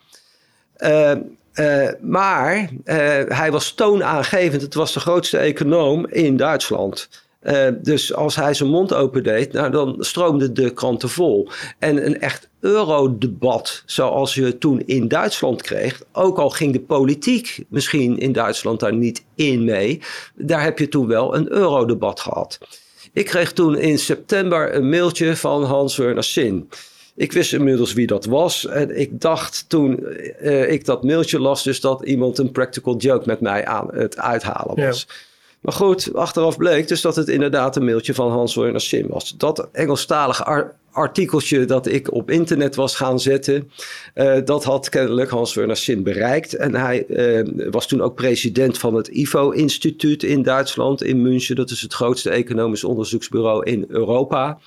[1.59, 2.95] Uh, maar uh,
[3.27, 4.61] hij was toonaangevend.
[4.61, 7.09] Het was de grootste econoom in Duitsland.
[7.43, 11.49] Uh, dus als hij zijn mond opendeed, nou, dan stroomden de kranten vol.
[11.79, 17.65] En een echt eurodebat, zoals je toen in Duitsland kreeg, ook al ging de politiek
[17.69, 20.01] misschien in Duitsland daar niet in mee,
[20.35, 22.59] daar heb je toen wel een eurodebat gehad.
[23.13, 26.69] Ik kreeg toen in september een mailtje van Hans Werner Sin.
[27.19, 28.65] Ik wist inmiddels wie dat was.
[28.65, 30.05] En ik dacht toen
[30.41, 34.17] uh, ik dat mailtje las, dus dat iemand een practical joke met mij aan het
[34.17, 35.07] uithalen was.
[35.59, 39.33] Maar goed, achteraf bleek dus dat het inderdaad een mailtje van Hans Werner Sim was.
[39.37, 43.71] Dat Engelstalige artikeltje dat ik op internet was gaan zetten,
[44.15, 46.55] uh, dat had kennelijk Hans Werner Sim bereikt.
[46.55, 51.55] En hij uh, was toen ook president van het IFO-instituut in Duitsland, in München.
[51.55, 54.59] Dat is het grootste economisch onderzoeksbureau in Europa.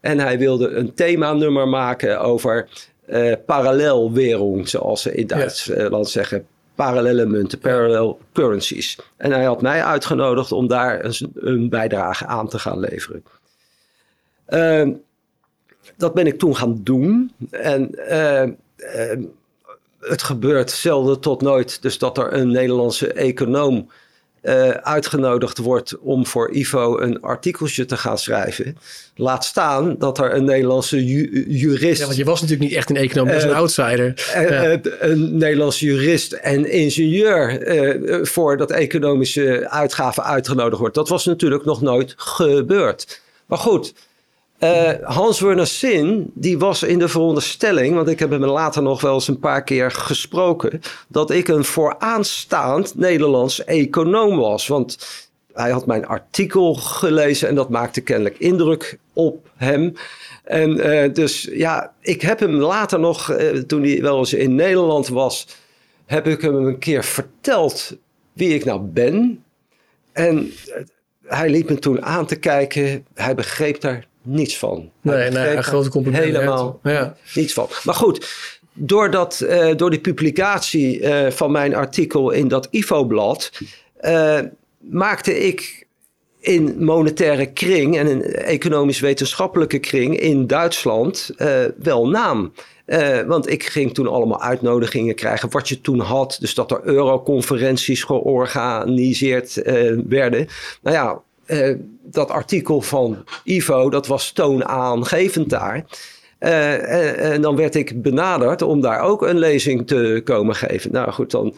[0.00, 2.68] En hij wilde een themanummer maken over
[3.08, 8.98] uh, parallelwereld, zoals ze in Duitsland zeggen parallele munten, parallel currencies.
[9.16, 13.24] En hij had mij uitgenodigd om daar een, een bijdrage aan te gaan leveren.
[14.48, 14.88] Uh,
[15.96, 17.32] dat ben ik toen gaan doen.
[17.50, 19.24] En uh, uh,
[20.00, 21.82] het gebeurt zelden tot nooit.
[21.82, 23.88] Dus dat er een Nederlandse econoom
[24.42, 28.76] uh, uitgenodigd wordt om voor Ivo een artikeltje te gaan schrijven.
[29.16, 31.98] Laat staan dat er een Nederlandse ju jurist.
[31.98, 34.32] Ja, want je was natuurlijk niet echt een econoom, je was een outsider.
[34.36, 34.80] Uh, ja.
[35.00, 40.94] Een Nederlandse jurist en ingenieur voor dat economische uitgaven uitgenodigd wordt.
[40.94, 43.20] Dat was natuurlijk nog nooit gebeurd.
[43.46, 43.94] Maar goed.
[44.64, 49.00] Uh, Hans Werner Sin, die was in de veronderstelling, want ik heb hem later nog
[49.00, 54.66] wel eens een paar keer gesproken, dat ik een vooraanstaand Nederlands econoom was.
[54.66, 54.98] Want
[55.52, 59.92] hij had mijn artikel gelezen en dat maakte kennelijk indruk op hem.
[60.44, 64.54] En uh, dus ja, ik heb hem later nog, uh, toen hij wel eens in
[64.54, 65.46] Nederland was,
[66.06, 67.96] heb ik hem een keer verteld
[68.32, 69.44] wie ik nou ben.
[70.12, 70.52] En
[71.24, 73.06] hij liep me toen aan te kijken.
[73.14, 74.90] Hij begreep daar niets van.
[75.00, 76.24] Nee, nee, een grote compliment.
[76.24, 77.16] Helemaal ja.
[77.34, 77.68] niets van.
[77.84, 78.28] Maar goed,
[78.72, 83.50] door, dat, uh, door die publicatie uh, van mijn artikel in dat IFO-blad...
[84.00, 84.38] Uh,
[84.90, 85.86] maakte ik
[86.40, 92.52] in monetaire kring en een economisch-wetenschappelijke kring in Duitsland uh, wel naam.
[92.86, 96.36] Uh, want ik ging toen allemaal uitnodigingen krijgen wat je toen had.
[96.40, 100.46] Dus dat er euroconferenties georganiseerd uh, werden.
[100.82, 101.22] Nou ja,
[102.02, 105.84] dat artikel van Ivo, dat was toonaangevend daar.
[106.38, 110.92] En, en, dan werd ik benaderd om daar ook een lezing te komen geven.
[110.92, 111.54] Nou goed, dan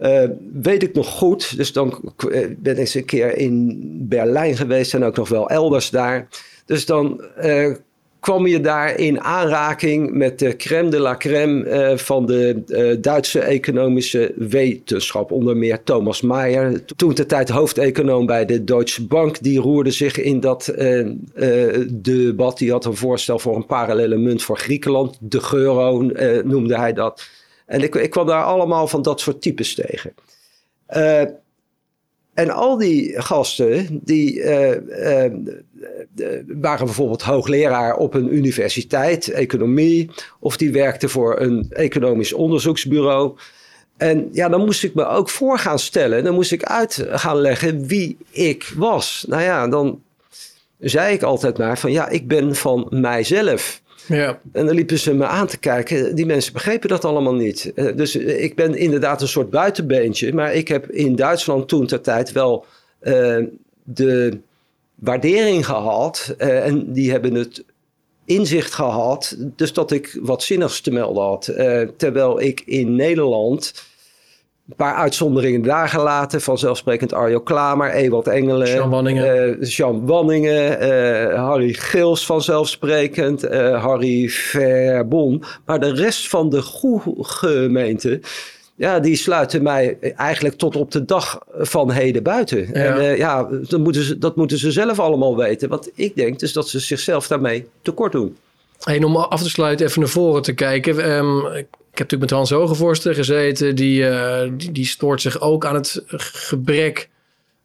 [0.00, 1.56] uh, weet ik nog goed.
[1.56, 5.48] Dus dan eh, ben ik eens een keer in Berlijn geweest en ook nog wel
[5.48, 6.28] elders daar.
[6.66, 7.74] Dus dan uh,
[8.24, 12.62] kwam je daar in aanraking met de crème de la crème van de
[13.00, 15.30] Duitse economische wetenschap.
[15.32, 19.42] Onder meer Thomas Mayer, toen de tijd hoofdeconoom bij de Deutsche Bank.
[19.42, 20.74] Die roerde zich in dat
[21.90, 22.58] debat.
[22.58, 25.16] Die had een voorstel voor een parallele munt voor Griekenland.
[25.20, 26.10] De euro
[26.44, 27.28] noemde hij dat.
[27.66, 30.14] En ik, ik kwam daar allemaal van dat soort types tegen.
[32.34, 35.32] En al die gasten, die uh, uh,
[36.46, 43.36] waren bijvoorbeeld hoogleraar op een universiteit, economie, of die werkten voor een economisch onderzoeksbureau.
[43.96, 46.24] En ja, dan moest ik me ook voor gaan stellen.
[46.24, 49.24] Dan moest ik uit gaan leggen wie ik was.
[49.28, 50.02] Nou ja, dan
[50.78, 53.82] zei ik altijd maar van ja, ik ben van mijzelf.
[54.08, 54.40] Ja.
[54.52, 56.14] En dan liepen ze me aan te kijken.
[56.14, 57.72] Die mensen begrepen dat allemaal niet.
[57.74, 60.32] Eh, dus eh, ik ben inderdaad een soort buitenbeentje.
[60.32, 62.66] Maar ik heb in Duitsland toen ter tijd wel
[63.02, 63.44] uh,
[63.82, 64.38] de
[64.94, 66.34] waardering gehad.
[66.38, 67.64] En die hebben het
[68.24, 69.36] inzicht gehad.
[69.38, 71.44] Dus dat ik wat zinnigs te melden had.
[71.96, 73.72] terwijl ik in Nederland
[74.68, 76.40] een paar uitzonderingen daar gelaten.
[76.40, 78.68] Vanzelfsprekend Arjo Klamer, Ewald Engelen.
[78.68, 79.58] Jean Wanningen.
[79.60, 83.44] Uh, Jean Wanningen, uh, Harry Gils vanzelfsprekend.
[83.44, 85.44] Uh, Harry Verbon.
[85.66, 86.62] Maar de rest van de
[87.20, 88.20] gemeente...
[88.76, 92.58] Ja, die sluiten mij eigenlijk tot op de dag van heden buiten.
[92.58, 92.72] Ja.
[92.72, 95.68] En ja, dat moeten, ze, dat moeten ze zelf allemaal weten.
[95.68, 98.36] Want ik denk dus dat ze zichzelf daarmee tekort doen.
[98.80, 101.10] Hey, om af te sluiten even naar voren te kijken.
[101.10, 101.42] Um,
[101.94, 103.74] ik heb natuurlijk met Hans Hogevorster gezeten.
[103.74, 107.08] Die, uh, die, die, stoort zich ook aan het gebrek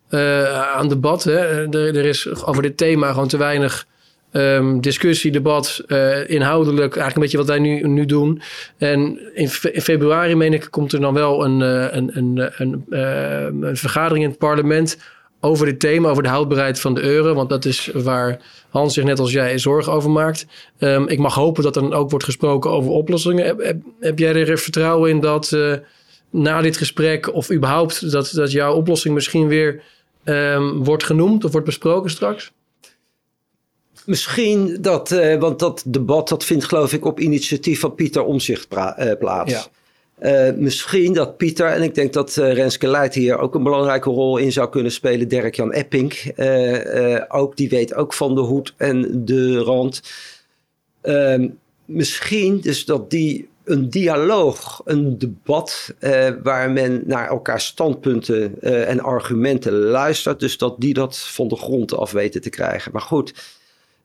[0.09, 1.23] uh, aan debat.
[1.23, 1.37] Hè.
[1.37, 3.85] Er, er, is over dit thema gewoon te weinig
[4.31, 6.95] um, discussie, debat, uh, inhoudelijk.
[6.95, 8.41] Eigenlijk een beetje wat wij nu, nu doen.
[8.77, 8.99] En
[9.33, 11.59] in, in februari, meen ik, komt er dan wel een,
[11.97, 12.85] een, een, een,
[13.61, 14.97] een vergadering in het parlement
[15.39, 17.33] over dit thema, over de houdbaarheid van de euro.
[17.33, 20.45] Want dat is waar Hans zich net als jij zorgen over maakt.
[20.79, 23.45] Um, ik mag hopen dat er dan ook wordt gesproken over oplossingen.
[23.45, 25.73] Heb, heb, jij er vertrouwen in dat uh,
[26.29, 29.83] na dit gesprek of überhaupt dat, dat jouw oplossing misschien weer
[30.23, 32.51] um, wordt genoemd of wordt besproken straks?
[34.05, 38.67] Misschien dat, uh, want dat debat dat vindt geloof ik op initiatief van Pieter Omzicht
[38.73, 39.51] uh, plaats.
[39.51, 39.65] Ja.
[40.21, 44.09] Uh, misschien dat Pieter, en ik denk dat uh, Renske Leijt hier ook een belangrijke
[44.09, 45.27] rol in zou kunnen spelen.
[45.27, 50.01] Dirk-Jan Epping, uh, ook, die weet ook van de hoed en de rand.
[51.01, 51.47] Ehm,
[51.85, 55.93] misschien dus dat die een dialoog, een debat
[56.43, 60.39] waar men naar elkaar standpunten en argumenten luistert.
[60.39, 62.91] Dus dat die dat van de grond af weten te krijgen.
[62.91, 63.33] Maar goed,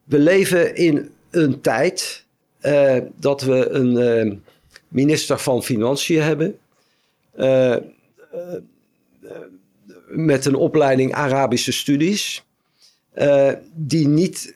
[0.03, 2.25] we leven in een tijd
[3.19, 4.43] dat we een
[4.95, 6.57] minister van Financiën hebben.
[7.39, 7.75] Uh,
[10.07, 12.43] met een opleiding Arabische studies.
[13.15, 14.55] Uh, die niet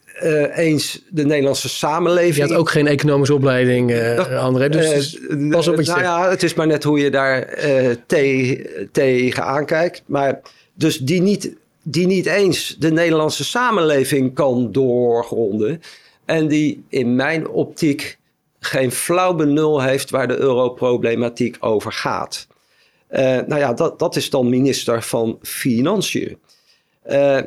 [0.55, 2.35] eens de Nederlandse samenleving.
[2.35, 4.69] Je had ook geen economische opleiding, uh, André.
[4.69, 7.59] Dus pas op wat je nou ja, het is maar net hoe je daar
[8.05, 10.03] tegen te aankijkt.
[10.05, 10.41] Maar
[10.73, 15.81] dus die niet, die niet eens de Nederlandse samenleving kan doorgronden.
[16.25, 18.17] En die in mijn optiek
[18.59, 22.47] geen flauw benul heeft waar de europroblematiek over gaat.
[23.11, 26.37] Uh, nou ja, dat, dat is dan minister van Financiën.
[27.09, 27.39] Uh,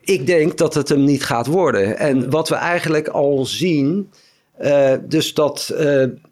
[0.00, 1.98] ik denk dat het hem niet gaat worden.
[1.98, 4.10] En wat we eigenlijk al zien,
[4.62, 5.74] uh, dus dat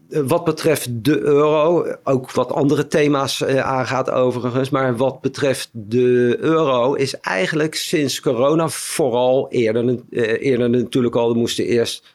[0.09, 6.95] wat betreft de euro, ook wat andere thema's aangaat overigens, maar wat betreft de euro
[6.95, 9.99] is eigenlijk sinds corona vooral eerder,
[10.41, 12.15] eerder natuurlijk al, er moesten eerst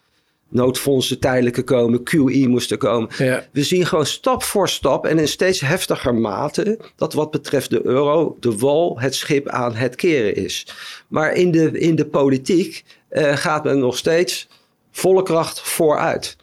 [0.49, 3.09] noodfondsen tijdelijke komen, QE moesten komen.
[3.51, 7.85] We zien gewoon stap voor stap en in steeds heftiger mate dat wat betreft de
[7.85, 10.67] euro de wal het schip aan het keren is.
[11.07, 14.47] Maar in de, in de politiek uh, gaat men nog steeds
[14.91, 16.35] volle kracht vooruit.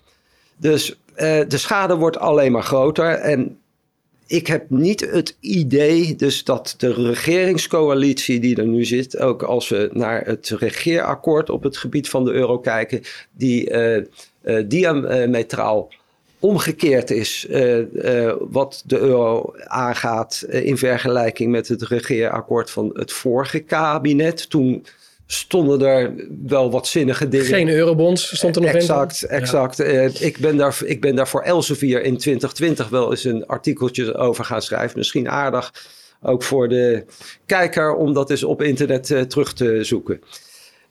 [0.56, 0.97] Dus uh,
[1.48, 3.59] de schade wordt alleen maar groter en
[4.26, 9.68] ik heb niet het idee dus dat de regeringscoalitie die er nu zit, ook als
[9.68, 13.02] we naar het regeerakkoord op het gebied van de euro kijken,
[13.32, 14.02] die uh,
[14.66, 15.92] diametraal
[16.38, 17.46] omgekeerd is
[18.38, 24.51] wat de euro aangaat in vergelijking met het regeerakkoord van het vorige kabinet.
[24.51, 24.84] Toen
[25.35, 26.12] stonden er
[26.47, 27.47] wel wat zinnige dingen.
[27.47, 29.28] Geen eurobonds stond er nog exact, in?
[29.28, 30.23] Exact, exact.
[30.23, 34.44] ik, ben daar, ik ben daar voor Elsevier in 2020 wel eens een artikeltje over
[34.44, 34.98] gaan schrijven.
[34.98, 35.73] Misschien aardig
[36.23, 37.05] ook voor de
[37.47, 40.20] kijker om dat eens op internet uh, terug te zoeken.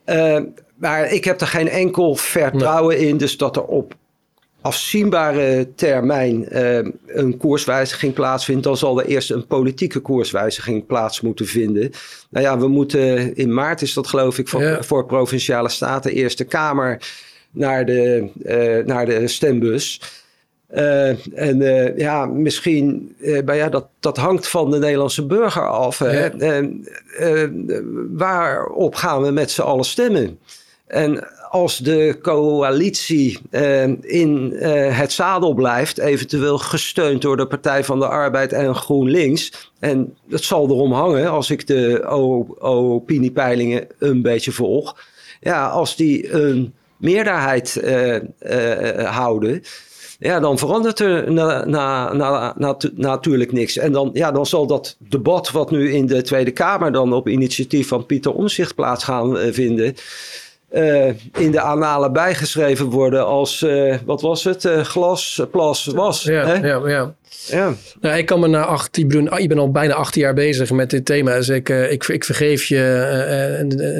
[0.06, 0.40] Uh,
[0.76, 3.95] maar ik heb er geen enkel vertrouwen in, dus dat er op
[4.64, 6.77] afzienbare termijn uh,
[7.07, 11.91] een koerswijziging plaatsvindt, dan zal er eerst een politieke koerswijziging plaats moeten vinden.
[12.30, 14.84] Nou ja, we moeten in maart is dat geloof ik voor, ja.
[14.84, 17.02] voor provinciale staten Eerste Kamer
[17.52, 20.02] naar de, uh, naar de stembus.
[20.73, 25.68] Uh, en uh, ja, misschien, uh, maar ja, dat, dat hangt van de Nederlandse burger
[25.68, 25.99] af.
[25.99, 26.30] Hè?
[28.10, 30.40] waarop gaan we met z'n allen stemmen?
[30.88, 33.39] En als de coalitie
[34.01, 34.53] in
[34.91, 40.43] het zadel blijft, eventueel gesteund door de Partij van de Arbeid en GroenLinks, en dat
[40.43, 42.03] zal erom hangen als ik de
[42.59, 44.97] opiniepeilingen een beetje volg,
[45.41, 47.81] ja, als die een meerderheid
[48.97, 49.63] houden
[50.23, 52.13] ja, dan verandert er na, na,
[52.57, 53.77] na, natuurlijk niks.
[53.77, 57.27] En dan, ja, dan zal dat debat wat nu in de Tweede Kamer dan op
[57.27, 59.95] initiatief van Pieter Omzicht plaats gaan vinden.
[60.74, 61.08] Uh,
[61.40, 66.24] in de analen bijgeschreven worden als, uh, wat was het, glas, plas, was.
[66.24, 66.68] Ja, hè?
[66.68, 67.16] ja, ja.
[67.48, 67.74] Ja.
[68.02, 70.72] Nou, ik kan me na acht, ik ben, ik ben al bijna 18 jaar bezig
[70.72, 71.36] met dit thema.
[71.36, 72.76] Dus ik, ik, ik vergeef je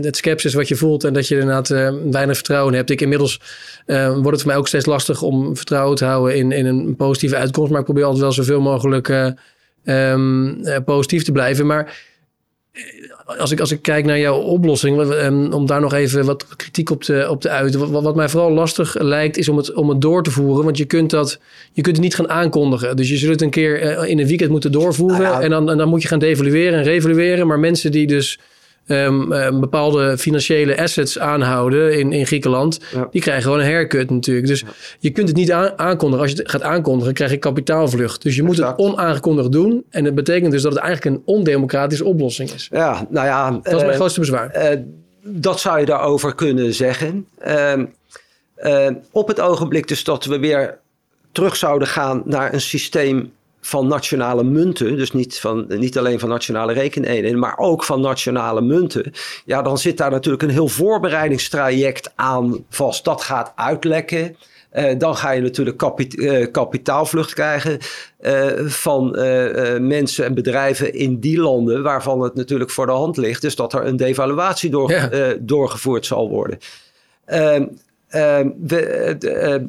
[0.02, 1.68] het sceptisch wat je voelt en dat je inderdaad
[2.12, 2.90] weinig vertrouwen hebt.
[2.90, 3.40] Ik inmiddels
[3.86, 7.36] wordt het voor mij ook steeds lastig om vertrouwen te houden in, in een positieve
[7.36, 7.72] uitkomst.
[7.72, 9.34] Maar ik probeer altijd wel zoveel mogelijk
[9.86, 11.66] um, positief te blijven.
[11.66, 12.13] Maar
[13.26, 16.90] als ik, als ik kijk naar jouw oplossing, um, om daar nog even wat kritiek
[16.90, 17.92] op te, op te uiten.
[17.92, 20.64] Wat, wat mij vooral lastig lijkt, is om het, om het door te voeren.
[20.64, 21.40] Want je kunt, dat,
[21.72, 22.96] je kunt het niet gaan aankondigen.
[22.96, 25.22] Dus je zult het een keer in een weekend moeten doorvoeren.
[25.22, 25.42] Nou ja.
[25.42, 27.48] En, dan, en dan moet je gaan devalueren en revalueren.
[27.48, 28.40] Maar mensen die dus
[28.88, 29.30] um,
[29.60, 32.80] bepaalde financiële assets aanhouden in, in Griekenland,
[33.12, 34.48] die krijgen gewoon een haircut natuurlijk.
[34.48, 34.64] Dus
[35.00, 36.20] je kunt het niet aankondigen.
[36.20, 38.22] Als je het gaat aankondigen, krijg je kapitaalvlucht.
[38.22, 39.84] Dus je moet het onaangekondigd doen.
[39.90, 42.68] En dat betekent dus dat het eigenlijk een ondemocratische oplossing is.
[42.72, 43.52] Ja, nou ja.
[43.52, 44.72] Dat is mijn uh, grootste bezwaar.
[44.74, 44.80] Uh,
[45.22, 47.28] dat zou je daarover kunnen zeggen.
[47.48, 50.78] Uh, op het ogenblik dus dat we weer
[51.32, 53.32] terug zouden gaan naar een systeem
[53.66, 58.62] van nationale munten, dus niet, van, niet alleen van nationale rekeneenheden, maar ook van nationale
[58.62, 59.12] munten,
[59.46, 63.06] ja, dan zit daar natuurlijk een heel voorbereidingstraject aan vast.
[63.06, 64.36] Dat gaat uitlekken.
[64.74, 67.78] Uh, dan ga je natuurlijk kapit uh, kapitaalvlucht krijgen
[68.22, 69.12] uh, van
[69.88, 73.42] mensen en bedrijven in die landen waarvan het natuurlijk voor de hand ligt.
[73.42, 75.36] Dus dat er een devaluatie door, ja.
[75.40, 76.58] doorgevoerd zal worden.
[77.26, 77.66] Ehm,
[78.08, 79.68] ehm, we,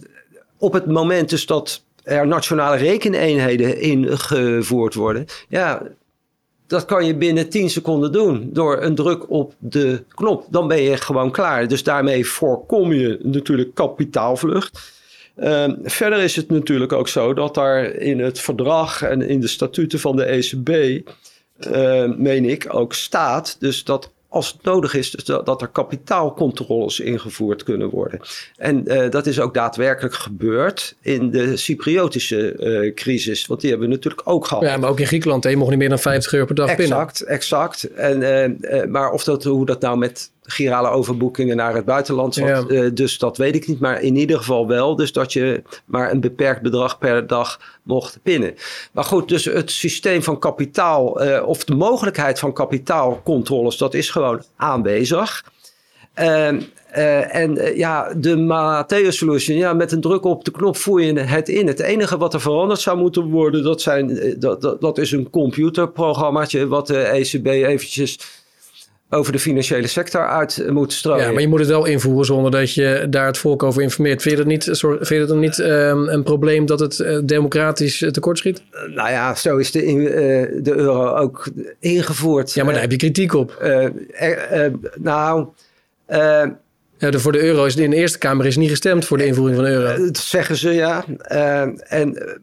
[0.58, 5.26] op het moment dus dat er nationale rekeneenheden ingevoerd worden.
[5.48, 5.82] Ja,
[6.66, 10.46] dat kan je binnen 10 seconden doen door een druk op de knop.
[10.50, 11.68] Dan ben je gewoon klaar.
[11.68, 14.92] Dus daarmee voorkom je natuurlijk kapitaalvlucht.
[15.36, 19.46] Uh, verder is het natuurlijk ook zo dat daar in het verdrag en in de
[19.46, 20.68] statuten van de ECB,
[21.58, 23.56] ehm, meen ik, ook staat.
[23.58, 28.20] Dus dat als het nodig is, dus dat, dat, er kapitaalcontroles ingevoerd kunnen worden.
[28.56, 33.46] En uh, dat is ook daadwerkelijk gebeurd in de Cypriotische uh, crisis.
[33.46, 34.62] Want die hebben we natuurlijk ook gehad.
[34.62, 35.44] Ja, maar ook in Griekenland.
[35.44, 36.98] Je mocht niet meer dan 50 euro per dag exact, binnen.
[37.26, 37.94] Exact, exact.
[37.94, 42.48] En, uh, maar of dat, hoe dat nou met girale overboekingen naar het buitenland zat.
[42.48, 42.64] Ja.
[42.68, 43.80] Uh, dus dat weet ik niet.
[43.80, 44.96] Maar in ieder geval wel.
[44.96, 48.54] Dus dat je maar een beperkt bedrag per dag mocht pinnen.
[48.92, 54.10] Maar goed, dus het systeem van kapitaal uh, of de mogelijkheid van kapitaalcontroles, dat is
[54.10, 55.44] gewoon aanwezig.
[56.18, 56.52] Uh,
[56.96, 61.20] uh, en ja, de Matthäus Solution, ja, met een druk op de knop voer je
[61.20, 61.66] het in.
[61.66, 65.30] Het enige wat er veranderd zou moeten worden, dat, zijn, dat, dat, dat is een
[65.30, 68.18] computerprogrammaatje wat de ECB eventjes
[69.14, 71.24] over de financiële sector uit moet strooien.
[71.24, 74.22] Ja, maar je moet het wel invoeren zonder dat je daar het volk over informeert.
[74.22, 77.18] Vind je dat niet, vind je dat dan niet um, een probleem dat het uh,
[77.24, 78.62] democratisch tekortschiet?
[78.72, 81.48] Uh, nou ja, zo is de, uh, de euro ook
[81.80, 82.52] ingevoerd.
[82.52, 83.64] Ja, maar daar heb je kritiek op.
[84.98, 85.46] nou...
[86.98, 89.56] Ja, voor de euro is in de Eerste Kamer is niet gestemd voor de invoering
[89.56, 90.04] van de euro.
[90.04, 91.04] Dat zeggen ze ja.
[91.88, 92.38] en,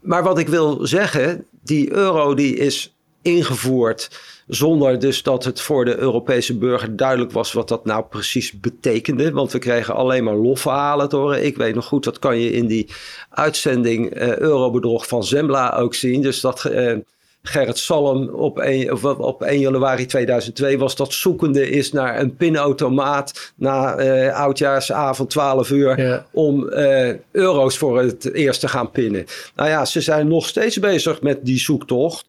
[0.00, 4.08] maar wat ik wil zeggen, die euro die is ingevoerd
[4.48, 9.32] zonder dus dat het voor de Europese burger duidelijk was wat dat nou precies betekende.
[9.32, 11.44] Want we kregen alleen maar lofverhalen te horen.
[11.44, 12.88] Ik weet nog goed, dat kan je in die
[13.30, 16.22] uitzending uh, Eurobedrog van Zembla ook zien.
[16.22, 16.96] Dus dat uh,
[17.42, 22.36] Gerrit Salm op 1, of op 1 januari 2002 was dat zoekende is naar een
[22.36, 26.26] pinautomaat na uh, oudjaarsavond 12 uur Ja.
[26.32, 29.24] om eh, euro's voor het eerst te gaan pinnen.
[29.54, 32.26] Nou ja, ze zijn nog steeds bezig met die zoektocht.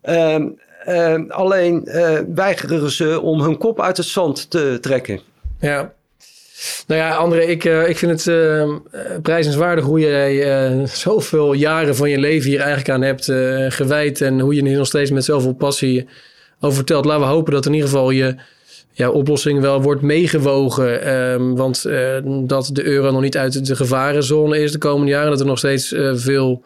[0.00, 0.48] Ehm,
[0.84, 5.20] ehm, alleen eh, weigeren ze om hun kop uit het zand te trekken.
[5.60, 5.92] Ja.
[6.86, 8.70] Nou ja, André, ik, eh, ik vind het eh, eh,
[9.22, 13.24] prijzenswaardig hoe jij zoveel jaren van je leven hier eigenlijk aan hebt
[13.74, 14.20] gewijd.
[14.20, 16.08] En hoe je hier nog steeds met zoveel passie
[16.60, 17.04] over vertelt.
[17.04, 18.36] Laten we hopen dat in ieder geval je
[19.12, 21.02] oplossing wel wordt meegewogen.
[21.02, 21.82] Ehm, want
[22.48, 25.30] dat de euro nog niet uit de gevarenzone is de komende jaren.
[25.30, 26.62] Dat er nog steeds veel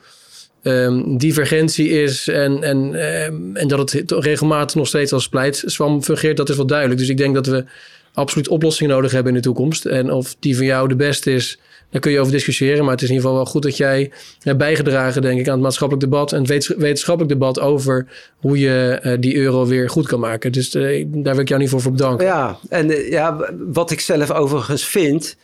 [0.62, 2.28] ehm, divergentie is.
[2.28, 6.36] En, en, ehm, en dat het regelmatig nog steeds als splijtswam fungeert.
[6.36, 7.00] Dat is wel duidelijk.
[7.00, 7.64] Dus ik denk dat we
[8.12, 9.84] absoluut oplossingen nodig hebben in de toekomst.
[9.84, 11.58] En of die van jou de beste is,
[11.90, 12.84] daar kun je over discussiëren.
[12.84, 14.10] Maar het is in ieder geval wel goed dat jij
[14.42, 18.06] hebt bijgedragen, denk ik, aan het maatschappelijk debat en het wetens- wetenschappelijk debat over
[18.36, 20.52] hoe je eh, die euro weer goed kan maken.
[20.52, 22.26] Dus eh, daar wil ik jou niet voor, voor bedanken.
[22.26, 25.36] Ja, en eh, ja, wat ik zelf overigens vind.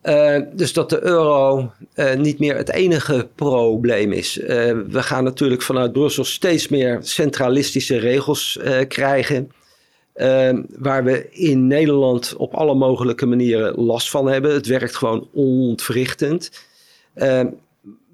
[0.00, 4.38] Eh, dus dat de euro eh, niet meer het enige probleem is.
[4.38, 8.58] Eh, we gaan natuurlijk vanuit Brussel steeds meer centralistische regels
[8.88, 9.50] krijgen.
[10.12, 14.52] eh, waar we in Nederland op alle mogelijke manieren last van hebben.
[14.52, 16.50] Het werkt gewoon ontwrichtend.
[17.14, 17.40] Eh,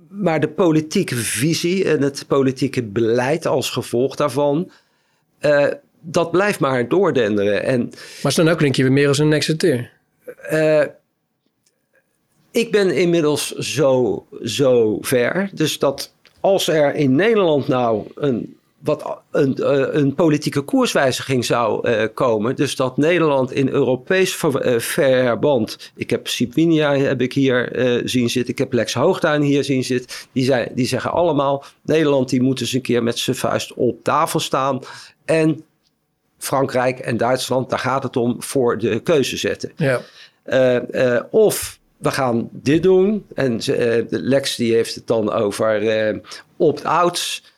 [0.08, 4.70] maar de politieke visie en het politieke beleid als gevolg daarvan.
[6.00, 7.62] dat blijft maar doordenderen.
[7.62, 7.90] En
[8.22, 9.90] Maar snel nou klink je weer meer als een exeter.
[10.48, 10.82] eh,
[12.56, 15.50] ik ben inmiddels zo, zo ver.
[15.52, 21.88] Dus dat als er in Nederland nou een, wat, een, eh, een politieke koerswijziging zou
[21.88, 22.56] eh, komen.
[22.56, 25.92] Dus dat Nederland in Europees ver, eh, verband.
[25.96, 27.70] Ik heb Sipinia heb ik hier
[28.04, 28.52] zien zitten.
[28.52, 30.16] Ik heb Lex Hoogtuin hier zien zitten.
[30.32, 34.02] Die, zijn, die zeggen allemaal: Nederland die moet eens een keer met zijn vuist op
[34.02, 34.80] tafel staan.
[35.24, 35.64] En
[36.38, 39.72] Frankrijk en Duitsland, daar gaat het om, voor de keuze zetten.
[39.76, 40.00] Ja.
[41.30, 43.27] Of we gaan dit doen.
[43.35, 46.16] En de Lex die heeft het dan over eh,
[46.56, 47.55] opt-outs.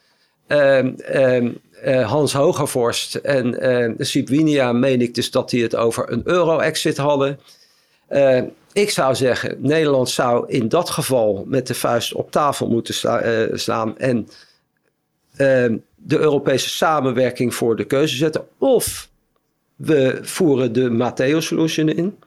[0.47, 1.52] Ehm, ehm,
[1.82, 6.97] eh, Hans Hogervorst en eh Sibwinia meen ik dus dat die het over een euro-exit
[6.97, 7.39] hadden.
[8.73, 12.94] Ik zou zeggen, Nederland zou in dat geval met de vuist op tafel moeten
[13.59, 14.28] slaan en
[15.36, 18.47] ehm, de Europese samenwerking voor de keuze zetten.
[18.59, 19.09] Of
[19.77, 22.19] we voeren de Matteo Solution in.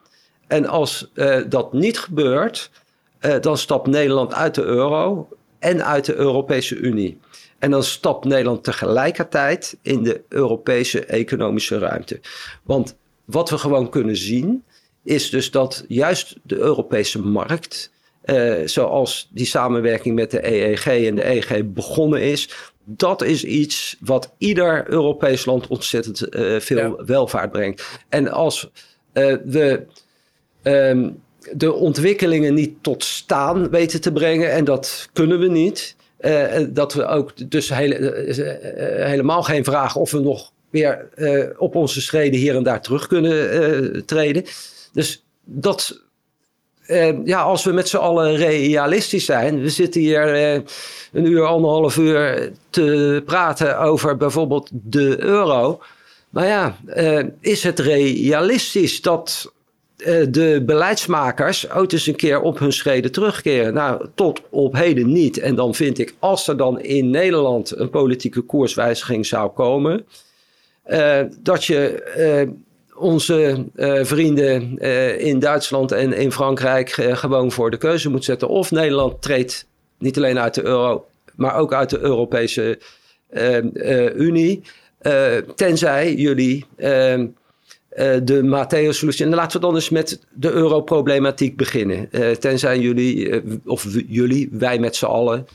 [0.51, 2.71] En als eh, dat niet gebeurt,
[3.19, 5.29] eh, dan stapt Nederland uit de euro
[5.59, 7.19] en uit de Europese Unie.
[7.59, 12.19] En dan stapt Nederland tegelijkertijd in de Europese economische ruimte.
[12.63, 12.95] Want
[13.25, 14.63] wat we gewoon kunnen zien,
[15.03, 17.91] is dus dat juist de Europese markt,
[18.21, 22.49] eh, zoals die samenwerking met de EEG en de EG begonnen is,
[22.83, 27.05] dat is iets wat ieder Europees land ontzettend eh, veel Ja.
[27.05, 27.99] welvaart brengt.
[28.09, 28.69] En als
[29.13, 29.85] eh, we
[30.61, 31.09] ehm,
[31.51, 35.95] de ontwikkelingen niet tot staan weten te brengen, en dat kunnen we niet.
[36.17, 41.09] eh, dat we ook dus hele, eh, eh, helemaal geen vraag of we nog weer
[41.15, 44.43] eh, op onze schreden hier en daar terug kunnen eh, treden.
[44.93, 46.01] Dus dat,
[46.85, 50.61] eh, ja, als we met z'n allen realistisch zijn, we zitten hier eh,
[51.11, 55.81] een uur, anderhalf uur te praten over bijvoorbeeld de euro.
[56.29, 59.60] Maar ja, eh, is het realistisch dat eh,
[60.29, 63.73] de beleidsmakers ooit eens een keer op hun schreden terugkeren?
[63.73, 65.37] Nou, tot op heden niet.
[65.39, 70.05] En dan vind ik, als er dan in Nederland een politieke koerswijziging zou komen,
[70.83, 72.49] eh, dat je eh,
[72.95, 78.23] onze eh, vrienden eh, in Duitsland en in Frankrijk eh, gewoon voor de keuze moet
[78.23, 78.47] zetten.
[78.47, 79.67] Of Nederland treedt
[79.97, 81.05] niet alleen uit de euro,
[81.35, 82.79] maar ook uit de Europese
[83.29, 84.61] eh, eh, Unie.
[84.97, 86.65] Eh, tenzij jullie
[87.91, 89.25] eh, de Matteo-solutie.
[89.25, 92.11] En laten we dan eens met de europroblematiek beginnen.
[92.11, 95.47] Eh, tenzij jullie, eh, of jullie, wij met z'n allen,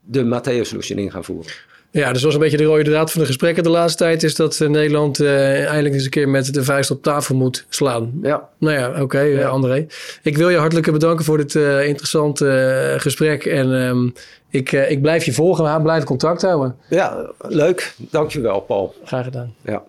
[0.00, 1.52] de Matteo-solutie in gaan voeren.
[1.90, 4.22] Ja, dus was een beetje de rode draad van de gesprekken de laatste tijd...
[4.22, 8.12] is dat Nederland eindelijk eens een keer met de vuist op tafel moet slaan.
[8.22, 9.48] Ja, Nou ja, oké, Ja.
[9.48, 9.86] André.
[10.22, 11.54] Ik wil je hartelijk bedanken voor dit
[11.86, 13.44] interessante gesprek.
[13.44, 14.08] En ehm,
[14.50, 15.74] ik, ik blijf je volgen.
[15.74, 16.76] We blijven contact houden.
[16.88, 17.94] ja leuk.
[17.96, 18.94] Dankjewel, Paul.
[19.04, 19.54] Graag gedaan.
[19.64, 19.82] Ja.